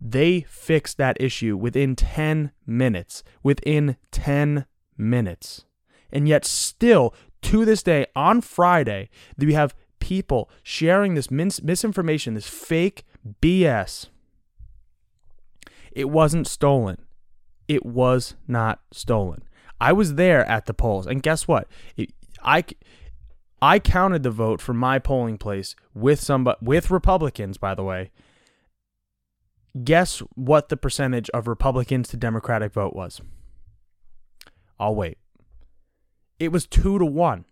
They 0.00 0.40
fixed 0.42 0.98
that 0.98 1.20
issue 1.20 1.56
within 1.56 1.94
10 1.94 2.50
minutes. 2.66 3.22
Within 3.42 3.96
10 4.10 4.66
minutes. 4.98 5.64
And 6.10 6.28
yet, 6.28 6.44
still, 6.44 7.14
to 7.42 7.64
this 7.64 7.82
day, 7.82 8.06
on 8.16 8.40
Friday, 8.40 9.08
we 9.38 9.52
have 9.54 9.74
people 10.00 10.50
sharing 10.64 11.14
this 11.14 11.30
mis- 11.30 11.62
misinformation, 11.62 12.34
this 12.34 12.48
fake 12.48 13.04
BS. 13.40 14.08
It 15.92 16.10
wasn't 16.10 16.48
stolen. 16.48 16.98
It 17.72 17.86
was 17.86 18.34
not 18.46 18.80
stolen. 18.92 19.44
I 19.80 19.94
was 19.94 20.16
there 20.16 20.44
at 20.44 20.66
the 20.66 20.74
polls, 20.74 21.06
and 21.06 21.22
guess 21.22 21.48
what? 21.48 21.66
It, 21.96 22.12
I 22.44 22.64
I 23.62 23.78
counted 23.78 24.24
the 24.24 24.30
vote 24.30 24.60
for 24.60 24.74
my 24.74 24.98
polling 24.98 25.38
place 25.38 25.74
with 25.94 26.20
some 26.20 26.46
with 26.60 26.90
Republicans, 26.90 27.56
by 27.56 27.74
the 27.74 27.82
way. 27.82 28.10
Guess 29.82 30.18
what 30.34 30.68
the 30.68 30.76
percentage 30.76 31.30
of 31.30 31.48
Republicans 31.48 32.08
to 32.08 32.18
Democratic 32.18 32.74
vote 32.74 32.94
was? 32.94 33.22
I'll 34.78 34.94
wait. 34.94 35.16
It 36.38 36.52
was 36.52 36.66
two 36.66 36.98
to 36.98 37.06
one, 37.06 37.46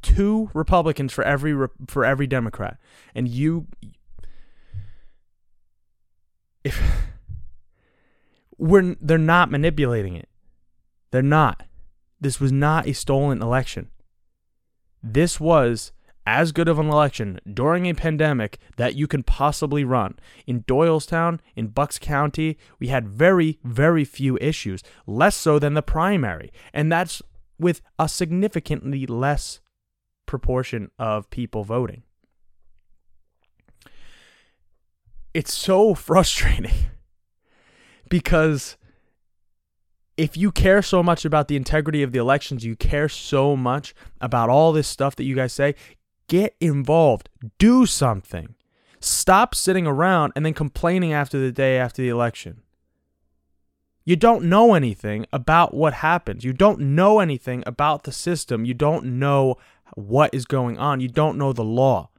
two 0.00 0.48
Republicans 0.54 1.12
for 1.12 1.24
every 1.24 1.68
for 1.88 2.06
every 2.06 2.26
Democrat, 2.26 2.78
and 3.14 3.28
you. 3.28 3.66
If 6.64 6.80
we're 8.62 8.94
they're 9.00 9.18
not 9.18 9.50
manipulating 9.50 10.14
it, 10.14 10.28
they're 11.10 11.20
not. 11.20 11.64
This 12.20 12.40
was 12.40 12.52
not 12.52 12.86
a 12.86 12.92
stolen 12.92 13.42
election. 13.42 13.90
This 15.02 15.40
was 15.40 15.90
as 16.24 16.52
good 16.52 16.68
of 16.68 16.78
an 16.78 16.88
election 16.88 17.40
during 17.52 17.86
a 17.86 17.94
pandemic 17.94 18.58
that 18.76 18.94
you 18.94 19.08
can 19.08 19.24
possibly 19.24 19.82
run. 19.82 20.16
In 20.46 20.62
Doylestown, 20.62 21.40
in 21.56 21.68
Bucks 21.68 21.98
County, 21.98 22.56
we 22.78 22.86
had 22.86 23.08
very, 23.08 23.58
very 23.64 24.04
few 24.04 24.38
issues, 24.40 24.84
less 25.04 25.34
so 25.34 25.58
than 25.58 25.74
the 25.74 25.82
primary. 25.82 26.52
And 26.72 26.92
that's 26.92 27.20
with 27.58 27.82
a 27.98 28.08
significantly 28.08 29.04
less 29.04 29.60
proportion 30.24 30.92
of 31.00 31.28
people 31.30 31.64
voting. 31.64 32.04
It's 35.34 35.52
so 35.52 35.94
frustrating 35.96 36.92
because 38.12 38.76
if 40.18 40.36
you 40.36 40.52
care 40.52 40.82
so 40.82 41.02
much 41.02 41.24
about 41.24 41.48
the 41.48 41.56
integrity 41.56 42.02
of 42.02 42.12
the 42.12 42.18
elections, 42.18 42.62
you 42.62 42.76
care 42.76 43.08
so 43.08 43.56
much 43.56 43.94
about 44.20 44.50
all 44.50 44.70
this 44.70 44.86
stuff 44.86 45.16
that 45.16 45.24
you 45.24 45.34
guys 45.34 45.54
say, 45.54 45.74
get 46.28 46.54
involved, 46.60 47.30
do 47.56 47.86
something. 47.86 48.54
Stop 49.00 49.54
sitting 49.54 49.86
around 49.86 50.34
and 50.36 50.44
then 50.44 50.52
complaining 50.52 51.14
after 51.14 51.38
the 51.38 51.50
day 51.50 51.78
after 51.78 52.02
the 52.02 52.10
election. 52.10 52.60
You 54.04 54.16
don't 54.16 54.44
know 54.44 54.74
anything 54.74 55.24
about 55.32 55.72
what 55.72 55.94
happens. 55.94 56.44
You 56.44 56.52
don't 56.52 56.80
know 56.80 57.18
anything 57.18 57.64
about 57.66 58.02
the 58.02 58.12
system. 58.12 58.66
You 58.66 58.74
don't 58.74 59.06
know 59.06 59.56
what 59.94 60.34
is 60.34 60.44
going 60.44 60.76
on. 60.76 61.00
You 61.00 61.08
don't 61.08 61.38
know 61.38 61.54
the 61.54 61.64
law. 61.64 62.10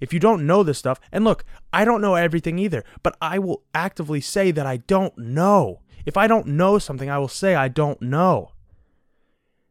If 0.00 0.12
you 0.12 0.20
don't 0.20 0.46
know 0.46 0.62
this 0.62 0.78
stuff, 0.78 0.98
and 1.12 1.24
look, 1.24 1.44
I 1.72 1.84
don't 1.84 2.00
know 2.00 2.14
everything 2.14 2.58
either, 2.58 2.84
but 3.02 3.16
I 3.20 3.38
will 3.38 3.62
actively 3.74 4.20
say 4.20 4.50
that 4.50 4.66
I 4.66 4.78
don't 4.78 5.16
know. 5.18 5.80
If 6.06 6.16
I 6.16 6.26
don't 6.26 6.46
know 6.46 6.78
something, 6.78 7.10
I 7.10 7.18
will 7.18 7.28
say 7.28 7.54
I 7.54 7.68
don't 7.68 8.00
know. 8.00 8.52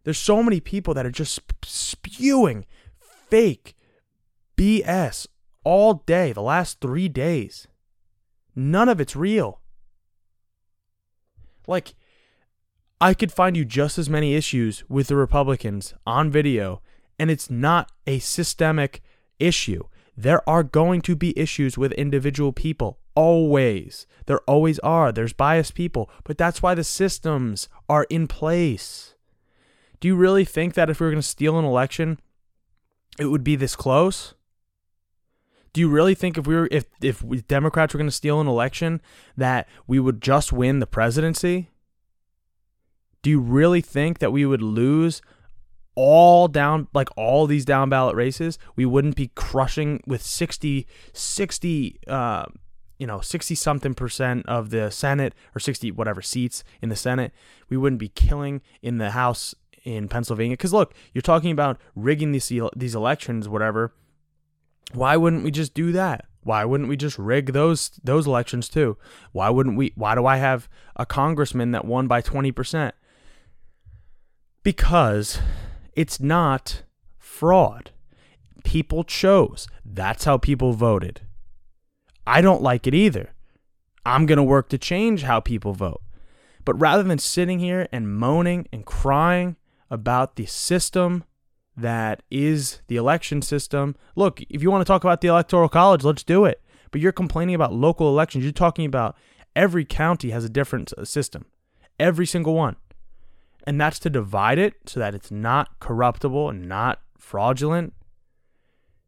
There's 0.04 0.20
so 0.20 0.42
many 0.44 0.60
people 0.60 0.94
that 0.94 1.06
are 1.06 1.12
just 1.12 1.40
spewing 1.64 2.66
fake 3.30 3.76
BS 4.56 5.28
all 5.64 5.96
day, 6.06 6.32
the 6.32 6.42
last 6.42 6.80
three 6.80 7.10
days. 7.10 7.68
None 8.56 8.90
of 8.90 9.00
it's 9.00 9.16
real. 9.16 9.62
Like, 11.68 11.96
I 13.02 13.14
could 13.14 13.32
find 13.32 13.56
you 13.56 13.64
just 13.64 13.98
as 13.98 14.10
many 14.10 14.36
issues 14.36 14.84
with 14.90 15.08
the 15.08 15.16
Republicans 15.16 15.94
on 16.06 16.32
video, 16.32 16.82
and 17.18 17.32
it's 17.32 17.50
not 17.50 17.92
a 18.06 18.20
systemic 18.20 19.02
issue. 19.40 19.84
There 20.22 20.48
are 20.50 20.64
going 20.64 21.00
to 21.04 21.16
be 21.16 21.40
issues 21.40 21.78
with 21.78 21.94
individual 21.94 22.52
people, 22.52 23.00
always. 23.16 24.06
There 24.26 24.42
always 24.42 24.78
are. 24.80 25.14
There's 25.14 25.32
biased 25.32 25.76
people, 25.76 26.10
but 26.26 26.38
that's 26.38 26.62
why 26.62 26.76
the 26.76 26.84
systems 26.84 27.70
are 27.88 28.06
in 28.10 28.28
place. 28.28 29.16
Do 30.02 30.10
you 30.10 30.18
really 30.18 30.44
think 30.44 30.74
that 30.74 30.90
if 30.90 31.00
we 31.00 31.06
were 31.06 31.12
going 31.14 31.22
to 31.22 31.28
steal 31.28 31.58
an 31.58 31.64
election, 31.64 32.20
it 33.18 33.28
would 33.28 33.46
be 33.46 33.56
this 33.56 33.78
close? 33.78 34.34
Do 35.72 35.80
you 35.80 35.88
really 35.88 36.16
think 36.16 36.38
if 36.38 36.46
we 36.46 36.56
were 36.56 36.68
if 36.70 36.88
if 37.02 37.24
Democrats 37.48 37.94
were 37.94 38.00
going 38.00 38.10
to 38.10 38.12
steal 38.12 38.42
an 38.42 38.48
election 38.48 39.00
that 39.38 39.70
we 39.88 40.02
would 40.02 40.22
just 40.22 40.52
win 40.52 40.80
the 40.80 40.88
presidency? 40.88 41.70
Do 43.22 43.30
you 43.30 43.40
really 43.40 43.80
think 43.80 44.20
that 44.20 44.34
we 44.34 44.46
would 44.46 44.62
lose 44.62 45.22
all 45.96 46.48
down 46.48 46.88
like 46.94 47.10
all 47.18 47.48
these 47.48 47.66
down 47.66 47.90
ballot 47.90 48.16
races? 48.16 48.58
We 48.76 48.86
wouldn't 48.86 49.16
be 49.16 49.32
crushing 49.36 50.02
with 50.08 50.22
60 50.22 50.88
60 51.14 52.00
uh 52.08 52.46
you 52.98 53.08
know 53.08 53.22
60 53.22 53.56
something 53.56 53.94
percent 53.94 54.46
of 54.48 54.70
the 54.70 54.90
Senate 54.92 55.34
or 55.56 55.60
60 55.60 55.92
whatever 55.92 56.22
seats 56.22 56.64
in 56.82 56.90
the 56.90 56.96
Senate. 56.96 57.34
We 57.70 57.78
wouldn't 57.78 58.00
be 58.00 58.10
killing 58.10 58.62
in 58.82 58.98
the 58.98 59.12
House 59.12 59.56
in 59.84 60.08
Pennsylvania 60.08 60.58
cuz 60.58 60.74
look, 60.74 60.94
you're 61.14 61.22
talking 61.22 61.52
about 61.52 61.80
rigging 61.96 62.32
these 62.32 62.52
these 62.76 62.96
elections 62.96 63.48
whatever 63.48 63.94
why 64.94 65.18
wouldn't 65.18 65.44
we 65.44 65.52
just 65.52 65.74
do 65.74 65.92
that? 65.92 66.26
Why 66.44 66.66
wouldn't 66.66 66.90
we 66.90 66.98
just 66.98 67.18
rig 67.20 67.54
those 67.54 67.90
those 68.04 68.26
elections 68.26 68.70
too? 68.70 68.98
Why 69.32 69.50
wouldn't 69.50 69.78
we 69.78 69.92
why 69.96 70.16
do 70.16 70.26
I 70.26 70.38
have 70.38 70.70
a 70.96 71.06
congressman 71.06 71.72
that 71.72 71.86
won 71.86 72.08
by 72.08 72.22
20%? 72.22 72.92
Because 74.64 75.40
it's 76.00 76.22
not 76.22 76.84
fraud. 77.18 77.92
People 78.64 79.04
chose. 79.04 79.68
That's 79.84 80.24
how 80.24 80.38
people 80.38 80.72
voted. 80.72 81.20
I 82.26 82.40
don't 82.40 82.62
like 82.62 82.88
it 82.88 82.94
either. 82.94 83.34
I'm 84.06 84.26
going 84.26 84.38
to 84.38 84.44
work 84.44 84.70
to 84.70 84.78
change 84.78 85.24
how 85.24 85.42
people 85.42 85.74
vote. 85.74 86.02
But 86.64 86.80
rather 86.80 87.04
than 87.04 87.20
sitting 87.20 87.60
here 87.60 87.90
and 87.92 88.16
moaning 88.16 88.66
and 88.72 88.86
crying 88.86 89.58
about 89.90 90.38
the 90.38 90.46
system 90.46 91.26
that 91.76 92.24
is 92.32 92.82
the 92.88 92.96
election 92.96 93.42
system. 93.42 93.98
Look, 94.16 94.42
if 94.50 94.64
you 94.64 94.72
want 94.72 94.80
to 94.80 94.90
talk 94.90 95.04
about 95.04 95.20
the 95.20 95.28
electoral 95.28 95.68
college, 95.68 96.06
let's 96.06 96.24
do 96.24 96.46
it. 96.46 96.62
But 96.92 97.02
you're 97.02 97.12
complaining 97.12 97.56
about 97.56 97.74
local 97.74 98.08
elections. 98.08 98.46
You're 98.46 98.54
talking 98.54 98.86
about 98.86 99.18
every 99.54 99.84
county 99.84 100.30
has 100.30 100.46
a 100.46 100.50
different 100.50 100.94
uh, 100.98 101.04
system, 101.04 101.46
every 102.00 102.26
single 102.26 102.54
one. 102.54 102.78
And 103.66 103.80
that's 103.80 104.00
to 104.00 104.10
divide 104.10 104.58
it 104.58 104.74
so 104.86 105.00
that 105.00 105.14
it's 105.14 105.32
not 105.32 105.80
corruptible 105.80 106.50
and 106.50 106.68
not 106.68 107.02
fraudulent. 107.18 107.94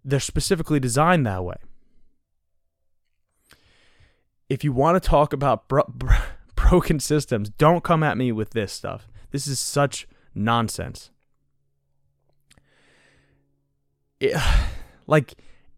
They're 0.03 0.19
specifically 0.19 0.79
designed 0.79 1.25
that 1.25 1.43
way. 1.43 1.57
If 4.49 4.63
you 4.63 4.73
want 4.73 5.01
to 5.01 5.09
talk 5.09 5.33
about 5.33 5.67
bro- 5.67 5.89
bro- 5.89 6.17
broken 6.55 6.99
systems, 6.99 7.49
don't 7.49 7.83
come 7.83 8.03
at 8.03 8.17
me 8.17 8.31
with 8.31 8.51
this 8.51 8.73
stuff. 8.73 9.07
This 9.31 9.47
is 9.47 9.59
such 9.59 10.07
nonsense 10.35 11.11
it, 14.21 14.37
like 15.07 15.33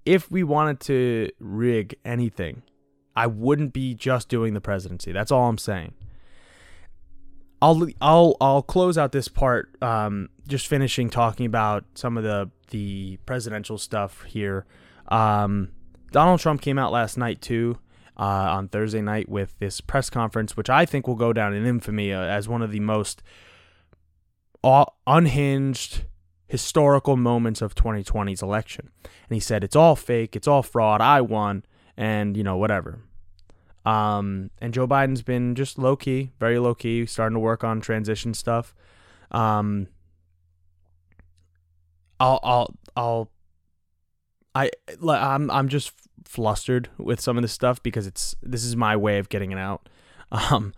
if 0.05 0.29
we 0.29 0.43
wanted 0.43 0.79
to 0.81 1.29
rig 1.39 1.95
anything, 2.05 2.61
I 3.15 3.27
wouldn't 3.27 3.73
be 3.73 3.95
just 3.95 4.29
doing 4.29 4.53
the 4.53 4.61
presidency. 4.61 5.11
That's 5.11 5.31
all 5.31 5.47
I'm 5.47 5.57
saying. 5.57 5.93
I'll 7.63 7.87
I'll 8.01 8.35
I'll 8.41 8.61
close 8.61 8.97
out 8.97 9.13
this 9.13 9.29
part 9.29 9.81
um, 9.81 10.27
just 10.47 10.67
finishing 10.67 11.09
talking 11.09 11.45
about 11.45 11.85
some 11.95 12.17
of 12.17 12.23
the 12.23 12.51
the 12.71 13.17
presidential 13.25 13.77
stuff 13.77 14.23
here. 14.23 14.65
Um, 15.07 15.69
Donald 16.11 16.41
Trump 16.41 16.61
came 16.61 16.77
out 16.77 16.91
last 16.91 17.17
night 17.17 17.41
too 17.41 17.79
uh, 18.17 18.23
on 18.51 18.67
Thursday 18.67 19.01
night 19.01 19.29
with 19.29 19.57
this 19.59 19.79
press 19.79 20.09
conference, 20.09 20.57
which 20.57 20.69
I 20.69 20.85
think 20.85 21.07
will 21.07 21.15
go 21.15 21.31
down 21.31 21.53
in 21.53 21.65
infamy 21.65 22.11
uh, 22.11 22.19
as 22.19 22.49
one 22.49 22.61
of 22.61 22.71
the 22.71 22.81
most 22.81 23.23
unhinged 25.07 26.03
historical 26.47 27.15
moments 27.15 27.61
of 27.61 27.75
2020's 27.75 28.41
election. 28.41 28.89
And 29.03 29.35
he 29.35 29.39
said, 29.39 29.63
it's 29.63 29.75
all 29.75 29.95
fake, 29.95 30.35
it's 30.35 30.47
all 30.47 30.63
fraud, 30.63 31.01
I 31.01 31.21
won, 31.21 31.63
and, 31.97 32.35
you 32.35 32.43
know, 32.43 32.57
whatever. 32.57 32.99
Um, 33.85 34.49
and 34.59 34.73
Joe 34.73 34.87
Biden's 34.87 35.21
been 35.21 35.55
just 35.55 35.77
low 35.77 35.95
key, 35.95 36.31
very 36.39 36.57
low 36.59 36.73
key, 36.73 37.05
starting 37.05 37.35
to 37.35 37.39
work 37.39 37.63
on 37.63 37.81
transition 37.81 38.33
stuff. 38.33 38.73
Um, 39.31 39.87
I'll, 42.19 42.39
I'll, 42.43 42.75
I'll, 42.95 43.31
I, 44.55 44.71
I'm, 45.07 45.51
I'm 45.51 45.67
just 45.67 45.91
flustered 46.25 46.89
with 46.97 47.19
some 47.19 47.37
of 47.37 47.41
this 47.41 47.51
stuff 47.51 47.83
because 47.83 48.07
it's 48.07 48.35
this 48.41 48.63
is 48.63 48.75
my 48.75 48.95
way 48.95 49.17
of 49.17 49.29
getting 49.29 49.51
it 49.51 49.57
out. 49.57 49.89
Um, 50.31 50.73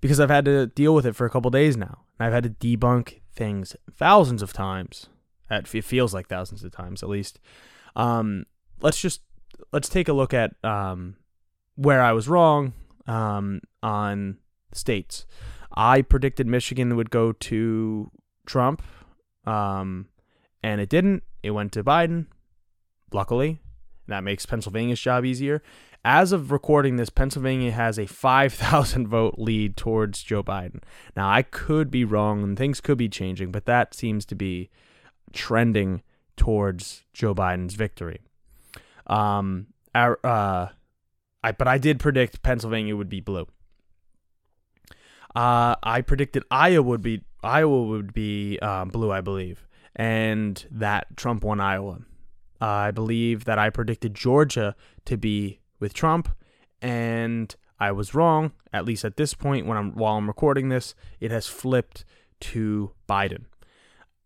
because 0.00 0.18
I've 0.18 0.30
had 0.30 0.46
to 0.46 0.66
deal 0.66 0.94
with 0.94 1.04
it 1.04 1.14
for 1.14 1.26
a 1.26 1.30
couple 1.30 1.50
days 1.50 1.76
now. 1.76 2.04
and 2.18 2.26
I've 2.26 2.32
had 2.32 2.44
to 2.44 2.50
debunk 2.50 3.20
things 3.34 3.76
thousands 3.92 4.40
of 4.40 4.52
times. 4.52 5.08
It 5.50 5.66
feels 5.66 6.14
like 6.14 6.26
thousands 6.26 6.64
of 6.64 6.72
times 6.72 7.02
at 7.02 7.10
least. 7.10 7.38
Um, 7.96 8.44
let's 8.80 8.98
just 8.98 9.20
let's 9.72 9.88
take 9.88 10.08
a 10.08 10.12
look 10.12 10.32
at 10.32 10.52
um, 10.64 11.16
where 11.76 12.02
I 12.02 12.12
was 12.12 12.28
wrong 12.28 12.72
um, 13.06 13.60
on 13.82 14.38
states. 14.72 15.26
I 15.76 16.02
predicted 16.02 16.46
Michigan 16.46 16.96
would 16.96 17.10
go 17.10 17.32
to 17.32 18.10
Trump, 18.46 18.82
um, 19.44 20.08
and 20.62 20.80
it 20.80 20.88
didn't. 20.88 21.22
It 21.42 21.50
went 21.50 21.72
to 21.72 21.84
Biden. 21.84 22.26
Luckily, 23.12 23.60
that 24.08 24.24
makes 24.24 24.46
Pennsylvania's 24.46 25.00
job 25.00 25.24
easier. 25.24 25.62
As 26.04 26.32
of 26.32 26.52
recording 26.52 26.96
this, 26.96 27.08
Pennsylvania 27.08 27.72
has 27.72 27.98
a 27.98 28.06
5,000 28.06 29.08
vote 29.08 29.36
lead 29.38 29.76
towards 29.76 30.22
Joe 30.22 30.42
Biden. 30.42 30.82
Now, 31.16 31.30
I 31.30 31.42
could 31.42 31.90
be 31.90 32.04
wrong 32.04 32.42
and 32.42 32.58
things 32.58 32.80
could 32.80 32.98
be 32.98 33.08
changing, 33.08 33.52
but 33.52 33.64
that 33.64 33.94
seems 33.94 34.26
to 34.26 34.34
be 34.34 34.68
trending 35.32 36.02
towards 36.36 37.04
Joe 37.14 37.34
Biden's 37.34 37.74
victory. 37.74 38.20
Um, 39.06 39.68
our, 39.94 40.18
uh, 40.22 40.68
I, 41.44 41.52
but 41.52 41.68
I 41.68 41.76
did 41.76 42.00
predict 42.00 42.42
Pennsylvania 42.42 42.96
would 42.96 43.10
be 43.10 43.20
blue. 43.20 43.46
Uh, 45.34 45.76
I 45.82 46.00
predicted 46.00 46.42
Iowa 46.50 46.82
would 46.82 47.02
be 47.02 47.22
Iowa 47.42 47.82
would 47.82 48.14
be 48.14 48.58
um, 48.60 48.88
blue, 48.88 49.12
I 49.12 49.20
believe, 49.20 49.66
and 49.94 50.66
that 50.70 51.18
Trump 51.18 51.44
won 51.44 51.60
Iowa. 51.60 51.98
Uh, 52.62 52.64
I 52.64 52.90
believe 52.92 53.44
that 53.44 53.58
I 53.58 53.68
predicted 53.68 54.14
Georgia 54.14 54.74
to 55.04 55.18
be 55.18 55.60
with 55.80 55.92
Trump, 55.92 56.30
and 56.80 57.54
I 57.78 57.92
was 57.92 58.14
wrong. 58.14 58.52
At 58.72 58.86
least 58.86 59.04
at 59.04 59.18
this 59.18 59.34
point, 59.34 59.66
when 59.66 59.76
I'm 59.76 59.92
while 59.92 60.16
I'm 60.16 60.28
recording 60.28 60.70
this, 60.70 60.94
it 61.20 61.30
has 61.30 61.46
flipped 61.46 62.06
to 62.40 62.92
Biden, 63.06 63.44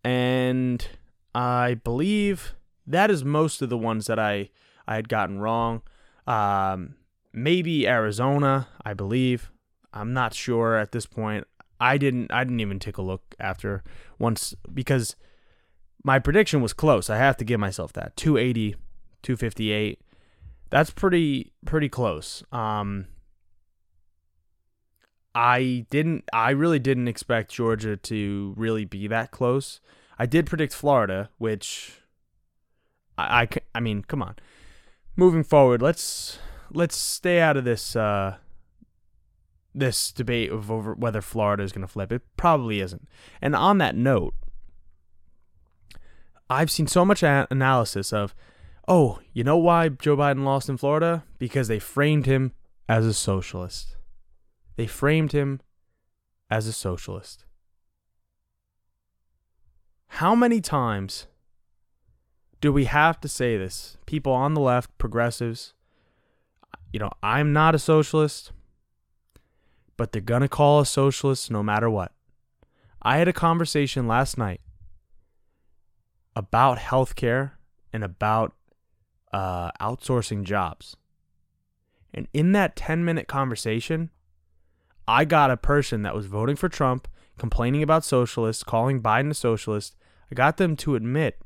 and 0.05 0.87
I 1.35 1.75
believe 1.83 2.55
that 2.87 3.11
is 3.11 3.25
most 3.25 3.61
of 3.61 3.71
the 3.71 3.79
ones 3.79 4.07
that 4.07 4.21
I 4.21 4.51
I 4.87 4.95
had 4.95 5.09
gotten 5.09 5.41
wrong. 5.41 5.83
Um, 6.29 6.95
maybe 7.33 7.87
Arizona, 7.87 8.69
I 8.85 8.95
believe. 8.95 9.51
I'm 9.93 10.13
not 10.13 10.35
sure 10.35 10.77
at 10.77 10.93
this 10.93 11.07
point. 11.07 11.47
I 11.81 11.97
didn't 11.97 12.33
I 12.33 12.45
didn't 12.45 12.61
even 12.61 12.79
take 12.79 12.99
a 12.99 13.03
look 13.03 13.35
after 13.39 13.83
once 14.19 14.55
because 14.73 15.17
my 16.05 16.19
prediction 16.19 16.61
was 16.61 16.73
close. 16.73 17.09
I 17.09 17.17
have 17.17 17.37
to 17.39 17.45
give 17.45 17.61
myself 17.61 17.93
that. 17.95 18.17
280, 18.17 18.77
258. 19.23 20.01
That's 20.71 20.91
pretty 20.91 21.53
pretty 21.65 21.89
close. 21.89 22.43
Um 22.53 23.07
I 25.35 25.87
didn't 25.91 26.25
I 26.33 26.51
really 26.51 26.81
didn't 26.81 27.09
expect 27.09 27.53
Georgia 27.53 27.97
to 27.97 28.55
really 28.57 28.85
be 28.85 29.07
that 29.07 29.31
close. 29.31 29.81
I 30.19 30.27
did 30.27 30.47
predict 30.47 30.75
Florida, 30.75 31.31
which 31.39 32.01
I 33.17 33.43
I, 33.43 33.49
I 33.77 33.81
mean, 33.81 34.03
come 34.03 34.23
on. 34.23 34.35
Moving 35.17 35.45
forward, 35.45 35.81
let's 35.81 36.39
let's 36.73 36.97
stay 36.97 37.41
out 37.41 37.57
of 37.57 37.65
this 37.65 37.97
uh 37.97 38.37
this 39.75 40.13
debate 40.13 40.51
of 40.51 40.71
over 40.71 40.95
whether 40.95 41.21
Florida 41.21 41.63
is 41.63 41.73
going 41.73 41.87
to 41.87 41.93
flip. 41.93 42.11
It 42.11 42.23
probably 42.37 42.81
isn't. 42.81 43.09
And 43.41 43.55
on 43.55 43.79
that 43.79 43.95
note, 43.95 44.35
I've 46.51 46.71
seen 46.71 46.87
so 46.87 47.05
much 47.05 47.23
a- 47.23 47.47
analysis 47.51 48.13
of, 48.13 48.35
oh, 48.89 49.21
you 49.33 49.45
know 49.45 49.57
why 49.57 49.89
Joe 49.91 50.17
Biden 50.17 50.45
lost 50.45 50.69
in 50.69 50.79
Florida? 50.79 51.25
Because 51.39 51.69
they 51.69 51.79
framed 51.79 52.27
him 52.27 52.53
as 52.89 53.07
a 53.07 53.15
socialist. 53.15 53.97
They 54.77 54.87
framed 54.87 55.33
him 55.33 55.61
as 56.51 56.67
a 56.67 56.73
socialist. 56.73 57.45
How 60.13 60.35
many 60.35 60.61
times 60.61 61.27
do 62.61 62.73
we 62.73 62.87
have 62.87 63.21
to 63.21 63.29
say 63.29 63.57
this? 63.59 63.99
People 64.07 64.33
on 64.33 64.55
the 64.55 64.61
left, 64.61 64.97
progressives, 64.99 65.75
you 66.93 66.99
know, 66.99 67.11
I'm 67.23 67.53
not 67.53 67.75
a 67.75 67.79
socialist, 67.79 68.53
but 69.97 70.13
they're 70.13 70.23
going 70.23 70.43
to 70.43 70.49
call 70.49 70.81
us 70.81 70.91
socialists 70.91 71.51
no 71.51 71.63
matter 71.63 71.91
what. 71.91 72.13
I 73.03 73.19
had 73.19 73.29
a 73.29 73.33
conversation 73.33 74.07
last 74.09 74.39
night 74.39 74.61
about 76.35 76.79
healthcare 76.79 77.53
and 77.93 78.03
about 78.03 78.55
uh, 79.33 79.71
outsourcing 79.81 80.45
jobs. 80.45 80.97
And 82.15 82.29
in 82.33 82.53
that 82.53 82.77
10 82.77 83.05
minute 83.05 83.29
conversation, 83.29 84.11
I 85.07 85.25
got 85.25 85.51
a 85.51 85.57
person 85.57 86.03
that 86.03 86.15
was 86.15 86.27
voting 86.27 86.57
for 86.57 86.69
Trump, 86.69 87.09
complaining 87.39 87.83
about 87.83 88.05
socialists, 88.05 88.63
calling 88.63 89.03
Biden 89.03 89.31
a 89.31 89.35
socialist. 89.35 89.97
I 90.31 90.35
got 90.35 90.57
them 90.57 90.77
to 90.77 90.95
admit 90.95 91.41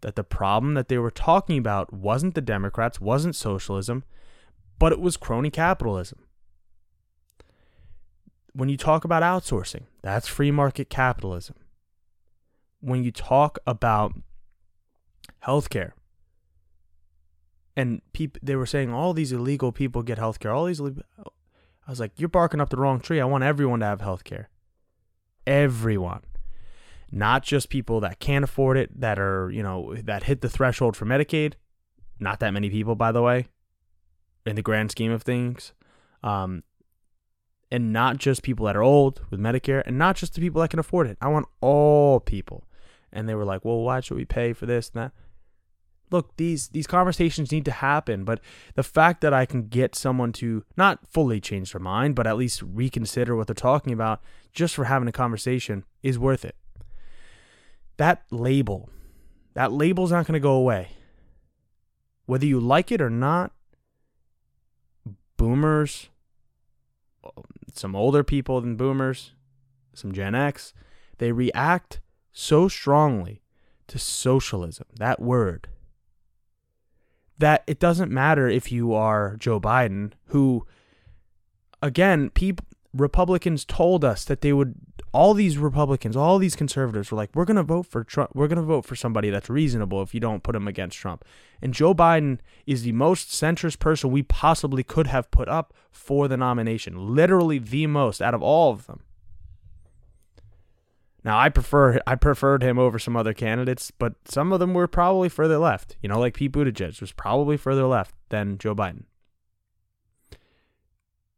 that 0.00 0.16
the 0.16 0.24
problem 0.24 0.74
that 0.74 0.88
they 0.88 0.98
were 0.98 1.10
talking 1.10 1.58
about 1.58 1.92
wasn't 1.92 2.34
the 2.34 2.40
Democrats, 2.40 3.00
wasn't 3.00 3.34
socialism, 3.34 4.04
but 4.78 4.92
it 4.92 5.00
was 5.00 5.16
crony 5.16 5.50
capitalism. 5.50 6.20
When 8.52 8.68
you 8.68 8.76
talk 8.76 9.04
about 9.04 9.22
outsourcing, 9.22 9.84
that's 10.02 10.26
free 10.26 10.50
market 10.50 10.90
capitalism. 10.90 11.56
When 12.80 13.02
you 13.02 13.10
talk 13.10 13.58
about 13.66 14.14
healthcare 15.44 15.92
and 17.76 18.02
people 18.12 18.40
they 18.42 18.56
were 18.56 18.66
saying 18.66 18.92
all 18.92 19.12
these 19.12 19.32
illegal 19.32 19.70
people 19.70 20.02
get 20.02 20.18
healthcare 20.18 20.52
all 20.52 20.64
these 20.64 20.80
I 20.80 21.90
was 21.90 22.00
like 22.00 22.12
you're 22.16 22.28
barking 22.28 22.60
up 22.60 22.70
the 22.70 22.76
wrong 22.76 23.00
tree. 23.00 23.20
I 23.20 23.24
want 23.24 23.44
everyone 23.44 23.80
to 23.80 23.86
have 23.86 24.00
healthcare. 24.00 24.46
Everyone. 25.46 26.22
Not 27.10 27.42
just 27.42 27.70
people 27.70 28.00
that 28.00 28.18
can't 28.18 28.44
afford 28.44 28.76
it 28.76 29.00
that 29.00 29.18
are 29.18 29.50
you 29.50 29.62
know 29.62 29.94
that 29.94 30.24
hit 30.24 30.40
the 30.40 30.48
threshold 30.48 30.96
for 30.96 31.06
Medicaid. 31.06 31.54
Not 32.20 32.40
that 32.40 32.52
many 32.52 32.68
people 32.68 32.94
by 32.94 33.12
the 33.12 33.22
way 33.22 33.48
in 34.46 34.56
the 34.56 34.62
grand 34.62 34.90
scheme 34.90 35.12
of 35.12 35.22
things 35.22 35.72
um, 36.22 36.62
and 37.70 37.92
not 37.92 38.16
just 38.16 38.42
people 38.42 38.66
that 38.66 38.76
are 38.76 38.82
old 38.82 39.20
with 39.30 39.40
Medicare 39.40 39.82
and 39.86 39.98
not 39.98 40.16
just 40.16 40.34
the 40.34 40.40
people 40.40 40.60
that 40.62 40.70
can 40.70 40.78
afford 40.78 41.06
it. 41.06 41.18
I 41.20 41.28
want 41.28 41.46
all 41.60 42.20
people 42.20 42.64
and 43.12 43.28
they 43.28 43.34
were 43.34 43.44
like, 43.44 43.64
"Well, 43.64 43.80
why 43.80 44.00
should 44.00 44.16
we 44.16 44.24
pay 44.24 44.52
for 44.52 44.66
this 44.66 44.90
and 44.94 45.04
that?" 45.04 45.12
Look, 46.10 46.36
these 46.36 46.68
these 46.68 46.86
conversations 46.86 47.52
need 47.52 47.64
to 47.66 47.70
happen, 47.70 48.24
but 48.24 48.40
the 48.74 48.82
fact 48.82 49.20
that 49.20 49.34
I 49.34 49.44
can 49.44 49.68
get 49.68 49.94
someone 49.94 50.32
to 50.34 50.64
not 50.76 51.06
fully 51.06 51.40
change 51.40 51.72
their 51.72 51.80
mind, 51.80 52.14
but 52.14 52.26
at 52.26 52.36
least 52.36 52.62
reconsider 52.62 53.36
what 53.36 53.46
they're 53.46 53.54
talking 53.54 53.92
about 53.92 54.22
just 54.52 54.74
for 54.74 54.84
having 54.84 55.08
a 55.08 55.12
conversation 55.12 55.84
is 56.02 56.18
worth 56.18 56.44
it. 56.44 56.56
That 57.98 58.22
label, 58.30 58.88
that 59.54 59.72
label's 59.72 60.12
not 60.12 60.26
going 60.26 60.34
to 60.34 60.40
go 60.40 60.52
away. 60.52 60.90
Whether 62.26 62.46
you 62.46 62.60
like 62.60 62.92
it 62.92 63.00
or 63.00 63.10
not, 63.10 63.52
boomers, 65.38 66.10
some 67.72 67.96
older 67.96 68.22
people 68.22 68.60
than 68.60 68.76
boomers, 68.76 69.32
some 69.94 70.12
Gen 70.12 70.34
X, 70.34 70.74
they 71.16 71.32
react 71.32 72.00
so 72.32 72.68
strongly 72.68 73.40
to 73.86 73.98
socialism, 73.98 74.86
that 74.98 75.20
word, 75.20 75.68
that 77.38 77.64
it 77.66 77.78
doesn't 77.80 78.12
matter 78.12 78.48
if 78.48 78.70
you 78.70 78.92
are 78.92 79.36
Joe 79.38 79.58
Biden, 79.58 80.12
who, 80.26 80.66
again, 81.80 82.28
people, 82.30 82.66
Republicans 82.94 83.64
told 83.64 84.04
us 84.04 84.24
that 84.24 84.40
they 84.40 84.52
would, 84.52 84.74
all 85.12 85.34
these 85.34 85.58
Republicans, 85.58 86.16
all 86.16 86.38
these 86.38 86.56
conservatives 86.56 87.10
were 87.10 87.16
like, 87.16 87.30
we're 87.34 87.44
going 87.44 87.56
to 87.56 87.62
vote 87.62 87.86
for 87.86 88.02
Trump. 88.02 88.30
We're 88.34 88.48
going 88.48 88.56
to 88.56 88.62
vote 88.62 88.84
for 88.84 88.96
somebody 88.96 89.30
that's 89.30 89.50
reasonable 89.50 90.02
if 90.02 90.14
you 90.14 90.20
don't 90.20 90.42
put 90.42 90.56
him 90.56 90.66
against 90.66 90.98
Trump. 90.98 91.24
And 91.60 91.74
Joe 91.74 91.94
Biden 91.94 92.38
is 92.66 92.82
the 92.82 92.92
most 92.92 93.30
centrist 93.30 93.78
person 93.78 94.10
we 94.10 94.22
possibly 94.22 94.82
could 94.82 95.06
have 95.06 95.30
put 95.30 95.48
up 95.48 95.74
for 95.90 96.28
the 96.28 96.36
nomination. 96.36 97.14
Literally 97.14 97.58
the 97.58 97.86
most 97.86 98.22
out 98.22 98.34
of 98.34 98.42
all 98.42 98.72
of 98.72 98.86
them. 98.86 99.00
Now 101.24 101.38
I 101.38 101.48
prefer 101.48 102.00
I 102.06 102.14
preferred 102.14 102.62
him 102.62 102.78
over 102.78 102.98
some 102.98 103.16
other 103.16 103.34
candidates, 103.34 103.90
but 103.90 104.14
some 104.24 104.52
of 104.52 104.60
them 104.60 104.72
were 104.72 104.86
probably 104.86 105.28
further 105.28 105.58
left. 105.58 105.96
You 106.00 106.08
know, 106.08 106.18
like 106.18 106.34
Pete 106.34 106.52
Buttigieg 106.52 107.00
was 107.00 107.12
probably 107.12 107.56
further 107.56 107.84
left 107.84 108.14
than 108.30 108.56
Joe 108.56 108.74
Biden. 108.74 109.02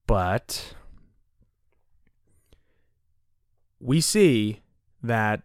But 0.06 0.74
we 3.80 4.00
see 4.00 4.60
that 5.02 5.42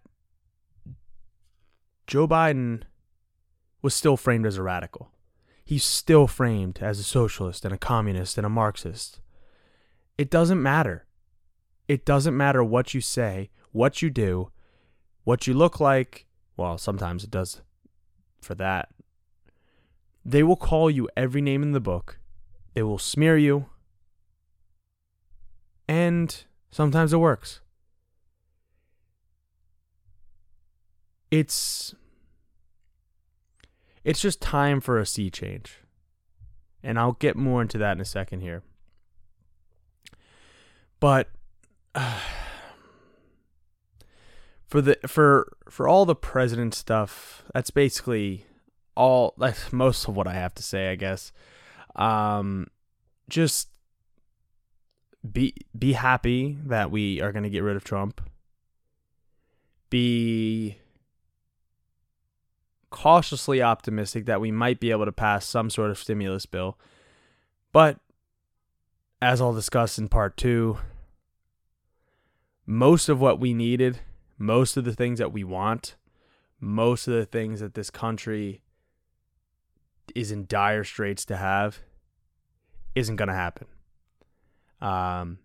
Joe 2.05 2.27
Biden 2.27 2.83
was 3.81 3.95
still 3.95 4.17
framed 4.17 4.45
as 4.45 4.57
a 4.57 4.63
radical. 4.63 5.11
he's 5.65 5.83
still 5.83 6.27
framed 6.27 6.77
as 6.79 6.99
a 6.99 7.03
socialist 7.03 7.65
and 7.65 7.73
a 7.73 7.77
communist 7.77 8.37
and 8.37 8.45
a 8.45 8.49
Marxist. 8.49 9.19
It 10.17 10.29
doesn't 10.29 10.61
matter. 10.61 11.07
It 11.87 12.05
doesn't 12.05 12.37
matter 12.37 12.63
what 12.63 12.93
you 12.93 13.01
say, 13.01 13.49
what 13.71 14.01
you 14.01 14.09
do, 14.11 14.51
what 15.23 15.47
you 15.47 15.53
look 15.55 15.79
like. 15.79 16.27
Well, 16.55 16.77
sometimes 16.77 17.23
it 17.23 17.31
does 17.31 17.61
for 18.39 18.55
that. 18.55 18.89
They 20.23 20.43
will 20.43 20.55
call 20.55 20.89
you 20.89 21.09
every 21.17 21.41
name 21.41 21.63
in 21.63 21.71
the 21.71 21.79
book. 21.79 22.19
They 22.75 22.83
will 22.83 22.99
smear 22.99 23.37
you. 23.37 23.65
And 25.87 26.43
sometimes 26.71 27.11
it 27.11 27.17
works. 27.17 27.59
It's 31.31 31.95
it's 34.03 34.21
just 34.21 34.39
time 34.39 34.79
for 34.79 34.99
a 34.99 35.05
sea 35.05 35.29
change. 35.29 35.79
And 36.83 36.99
I'll 36.99 37.13
get 37.13 37.35
more 37.35 37.63
into 37.63 37.79
that 37.79 37.93
in 37.93 38.01
a 38.01 38.05
second 38.05 38.41
here. 38.41 38.61
But 40.99 41.29
uh, 41.95 42.19
for 44.67 44.81
the 44.81 44.99
for 45.07 45.57
for 45.69 45.87
all 45.87 46.05
the 46.05 46.15
president 46.15 46.75
stuff, 46.75 47.43
that's 47.53 47.71
basically 47.71 48.45
all 48.95 49.33
that's 49.37 49.73
most 49.73 50.07
of 50.07 50.15
what 50.15 50.27
I 50.27 50.33
have 50.33 50.53
to 50.55 50.63
say, 50.63 50.91
I 50.91 50.95
guess. 50.95 51.31
Um 51.95 52.67
just 53.27 53.69
be 55.31 55.55
be 55.77 55.93
happy 55.93 56.57
that 56.65 56.91
we 56.91 57.21
are 57.21 57.31
going 57.31 57.43
to 57.43 57.49
get 57.49 57.63
rid 57.63 57.75
of 57.75 57.83
Trump. 57.83 58.21
Be 59.89 60.77
cautiously 62.95 63.61
optimistic 63.61 64.25
that 64.25 64.39
we 64.39 64.53
might 64.53 64.79
be 64.79 64.89
able 64.89 65.03
to 65.03 65.11
pass 65.11 65.45
some 65.45 65.69
sort 65.69 65.91
of 65.91 65.97
stimulus 65.97 66.45
bill. 66.45 66.79
But 67.73 67.99
as 69.21 69.41
I'll 69.41 69.53
discuss 69.53 69.97
in 69.97 70.07
part 70.07 70.37
2, 70.37 70.77
most 72.65 73.09
of 73.09 73.19
what 73.19 73.37
we 73.37 73.53
needed, 73.53 73.99
most 74.37 74.77
of 74.77 74.85
the 74.85 74.93
things 74.93 75.19
that 75.19 75.33
we 75.33 75.43
want, 75.43 75.97
most 76.61 77.05
of 77.09 77.13
the 77.13 77.25
things 77.25 77.59
that 77.59 77.73
this 77.73 77.89
country 77.89 78.61
is 80.15 80.31
in 80.31 80.45
dire 80.47 80.85
straits 80.85 81.25
to 81.25 81.35
have 81.35 81.79
isn't 82.95 83.17
going 83.17 83.27
to 83.27 83.33
happen 83.33 83.67
um, 84.79 85.39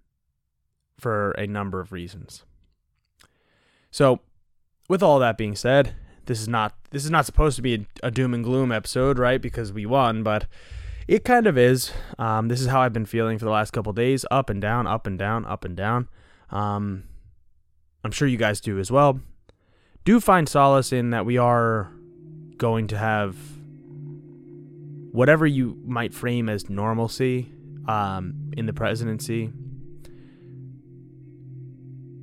for 1.00 1.32
a 1.32 1.48
number 1.48 1.80
of 1.80 1.90
reasons. 1.90 2.44
So, 3.90 4.20
with 4.88 5.02
all 5.02 5.18
that 5.18 5.36
being 5.36 5.56
said, 5.56 5.96
this 6.30 6.40
is 6.40 6.48
not 6.48 6.76
this 6.92 7.04
is 7.04 7.10
not 7.10 7.26
supposed 7.26 7.56
to 7.56 7.62
be 7.62 7.74
a, 7.74 8.06
a 8.06 8.10
doom 8.12 8.34
and 8.34 8.44
gloom 8.44 8.70
episode, 8.70 9.18
right? 9.18 9.42
Because 9.42 9.72
we 9.72 9.84
won, 9.84 10.22
but 10.22 10.46
it 11.08 11.24
kind 11.24 11.48
of 11.48 11.58
is. 11.58 11.92
Um, 12.20 12.46
this 12.46 12.60
is 12.60 12.68
how 12.68 12.82
I've 12.82 12.92
been 12.92 13.04
feeling 13.04 13.36
for 13.36 13.44
the 13.44 13.50
last 13.50 13.72
couple 13.72 13.92
days, 13.92 14.24
up 14.30 14.48
and 14.48 14.62
down, 14.62 14.86
up 14.86 15.08
and 15.08 15.18
down, 15.18 15.44
up 15.44 15.64
and 15.64 15.76
down. 15.76 16.08
Um, 16.50 17.02
I'm 18.04 18.12
sure 18.12 18.28
you 18.28 18.36
guys 18.36 18.60
do 18.60 18.78
as 18.78 18.92
well. 18.92 19.18
Do 20.04 20.20
find 20.20 20.48
solace 20.48 20.92
in 20.92 21.10
that 21.10 21.26
we 21.26 21.36
are 21.36 21.90
going 22.58 22.86
to 22.86 22.96
have 22.96 23.36
whatever 25.10 25.48
you 25.48 25.80
might 25.84 26.14
frame 26.14 26.48
as 26.48 26.70
normalcy 26.70 27.52
um, 27.88 28.52
in 28.56 28.66
the 28.66 28.72
presidency. 28.72 29.52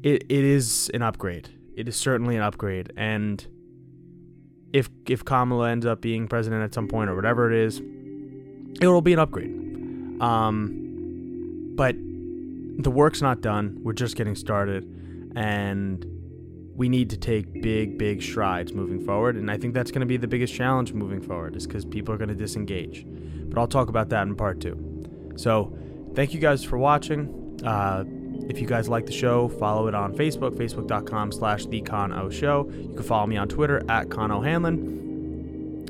It 0.02 0.24
it 0.30 0.46
is 0.46 0.90
an 0.94 1.02
upgrade. 1.02 1.50
It 1.76 1.90
is 1.90 1.98
certainly 1.98 2.38
an 2.38 2.42
upgrade, 2.42 2.94
and 2.96 3.46
if 4.74 4.90
if 5.08 5.24
Kamala 5.24 5.70
ends 5.70 5.86
up 5.86 6.02
being 6.02 6.28
president 6.28 6.64
at 6.64 6.74
some 6.74 6.88
point 6.88 7.10
or 7.10 7.16
whatever 7.16 7.52
it 7.52 7.58
is, 7.58 7.80
it 8.82 8.88
will 8.88 9.02
be 9.02 9.14
an 9.14 9.20
upgrade. 9.20 9.54
Um, 10.22 11.74
but 11.76 11.96
the 12.80 12.92
work's 12.92 13.22
not 13.22 13.42
done. 13.42 13.80
We're 13.84 13.94
just 13.94 14.16
getting 14.16 14.36
started, 14.36 14.84
and 15.36 16.06
we 16.76 16.90
need 16.90 17.10
to 17.10 17.18
take 17.18 17.62
big, 17.62 17.98
big 17.98 18.22
strides 18.22 18.74
moving 18.74 19.04
forward. 19.04 19.36
And 19.36 19.50
I 19.50 19.58
think 19.58 19.74
that's 19.74 19.90
going 19.90 20.02
to 20.02 20.06
be 20.06 20.18
the 20.18 20.28
biggest 20.28 20.54
challenge 20.54 20.94
moving 20.94 21.22
forward, 21.22 21.56
is 21.56 21.66
because 21.66 21.86
people 21.86 22.14
are 22.14 22.18
going 22.18 22.30
to 22.30 22.36
disengage. 22.36 23.06
But 23.50 23.60
I'll 23.60 23.68
talk 23.68 23.90
about 23.90 24.10
that 24.10 24.28
in 24.28 24.36
part 24.36 24.60
two. 24.60 25.34
So, 25.38 25.76
thank 26.14 26.34
you 26.34 26.40
guys 26.40 26.64
for 26.64 26.78
watching. 26.78 27.60
Uh, 27.64 28.04
if 28.50 28.60
you 28.60 28.68
guys 28.68 28.88
like 28.88 29.06
the 29.06 29.12
show, 29.12 29.48
follow 29.48 29.88
it 29.88 29.96
on 29.96 30.16
Facebook, 30.16 30.56
facebook.com 30.56 31.32
slash 31.32 31.66
the 31.66 31.82
Show. 32.32 32.70
You 32.72 32.94
can 32.96 33.04
follow 33.04 33.28
me 33.28 33.38
on 33.38 33.48
Twitter 33.48 33.84
at 33.90 34.10
Con 34.10 34.32
O'Hanlon. 34.32 35.06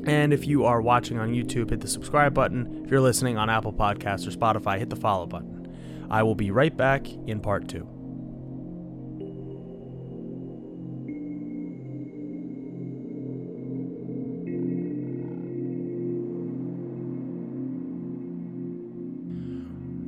And 0.06 0.32
if 0.32 0.46
you 0.46 0.64
are 0.64 0.80
watching 0.80 1.18
on 1.18 1.32
YouTube, 1.34 1.70
hit 1.70 1.80
the 1.80 1.88
subscribe 1.88 2.32
button. 2.32 2.82
If 2.84 2.90
you're 2.90 3.00
listening 3.00 3.36
on 3.36 3.50
Apple 3.50 3.72
Podcasts 3.72 4.26
or 4.26 4.30
Spotify, 4.30 4.78
hit 4.78 4.90
the 4.90 4.96
follow 4.96 5.26
button. 5.26 6.06
I 6.10 6.22
will 6.22 6.34
be 6.34 6.50
right 6.50 6.74
back 6.74 7.08
in 7.08 7.40
part 7.40 7.68
two. 7.68 7.97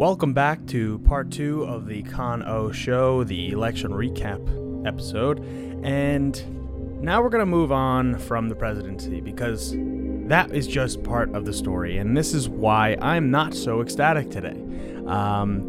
Welcome 0.00 0.32
back 0.32 0.64
to 0.68 0.98
part 1.00 1.30
two 1.30 1.64
of 1.64 1.86
the 1.86 2.02
Con 2.04 2.42
O 2.44 2.72
show, 2.72 3.22
the 3.22 3.50
election 3.50 3.90
recap 3.90 4.86
episode. 4.86 5.40
And 5.84 7.02
now 7.02 7.20
we're 7.20 7.28
going 7.28 7.42
to 7.42 7.44
move 7.44 7.70
on 7.70 8.18
from 8.18 8.48
the 8.48 8.54
presidency 8.54 9.20
because 9.20 9.74
that 9.76 10.52
is 10.52 10.66
just 10.66 11.02
part 11.02 11.34
of 11.34 11.44
the 11.44 11.52
story. 11.52 11.98
And 11.98 12.16
this 12.16 12.32
is 12.32 12.48
why 12.48 12.96
I'm 13.02 13.30
not 13.30 13.52
so 13.52 13.82
ecstatic 13.82 14.30
today. 14.30 14.58
Um, 15.06 15.66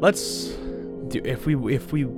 let's 0.00 0.46
do, 1.06 1.20
if 1.24 1.46
we, 1.46 1.72
if 1.72 1.92
we 1.92 2.08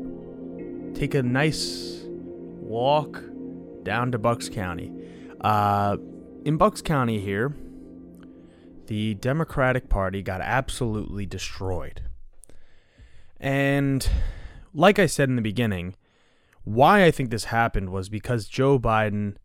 take 0.95 1.13
a 1.15 1.23
nice 1.23 2.05
walk 2.07 3.23
down 3.83 4.13
to 4.13 4.19
Bucks 4.19 4.49
County. 4.49 4.95
Uh, 5.43 5.99
in 6.47 6.57
Bucks 6.57 6.81
County 6.81 7.21
here, 7.21 7.55
the 8.93 9.15
Democratic 9.15 9.89
Party 9.89 10.21
got 10.21 10.43
absolutely 10.43 11.25
destroyed. 11.25 12.03
And 13.41 14.07
like 14.75 14.99
I 14.99 15.07
said 15.07 15.31
in 15.31 15.37
the 15.37 15.41
beginning, 15.41 15.95
why 16.65 17.03
I 17.03 17.11
think 17.11 17.31
this 17.31 17.45
happened 17.45 17.89
was 17.89 18.11
because 18.11 18.47
Joe 18.47 18.79
Biden, 18.79 19.37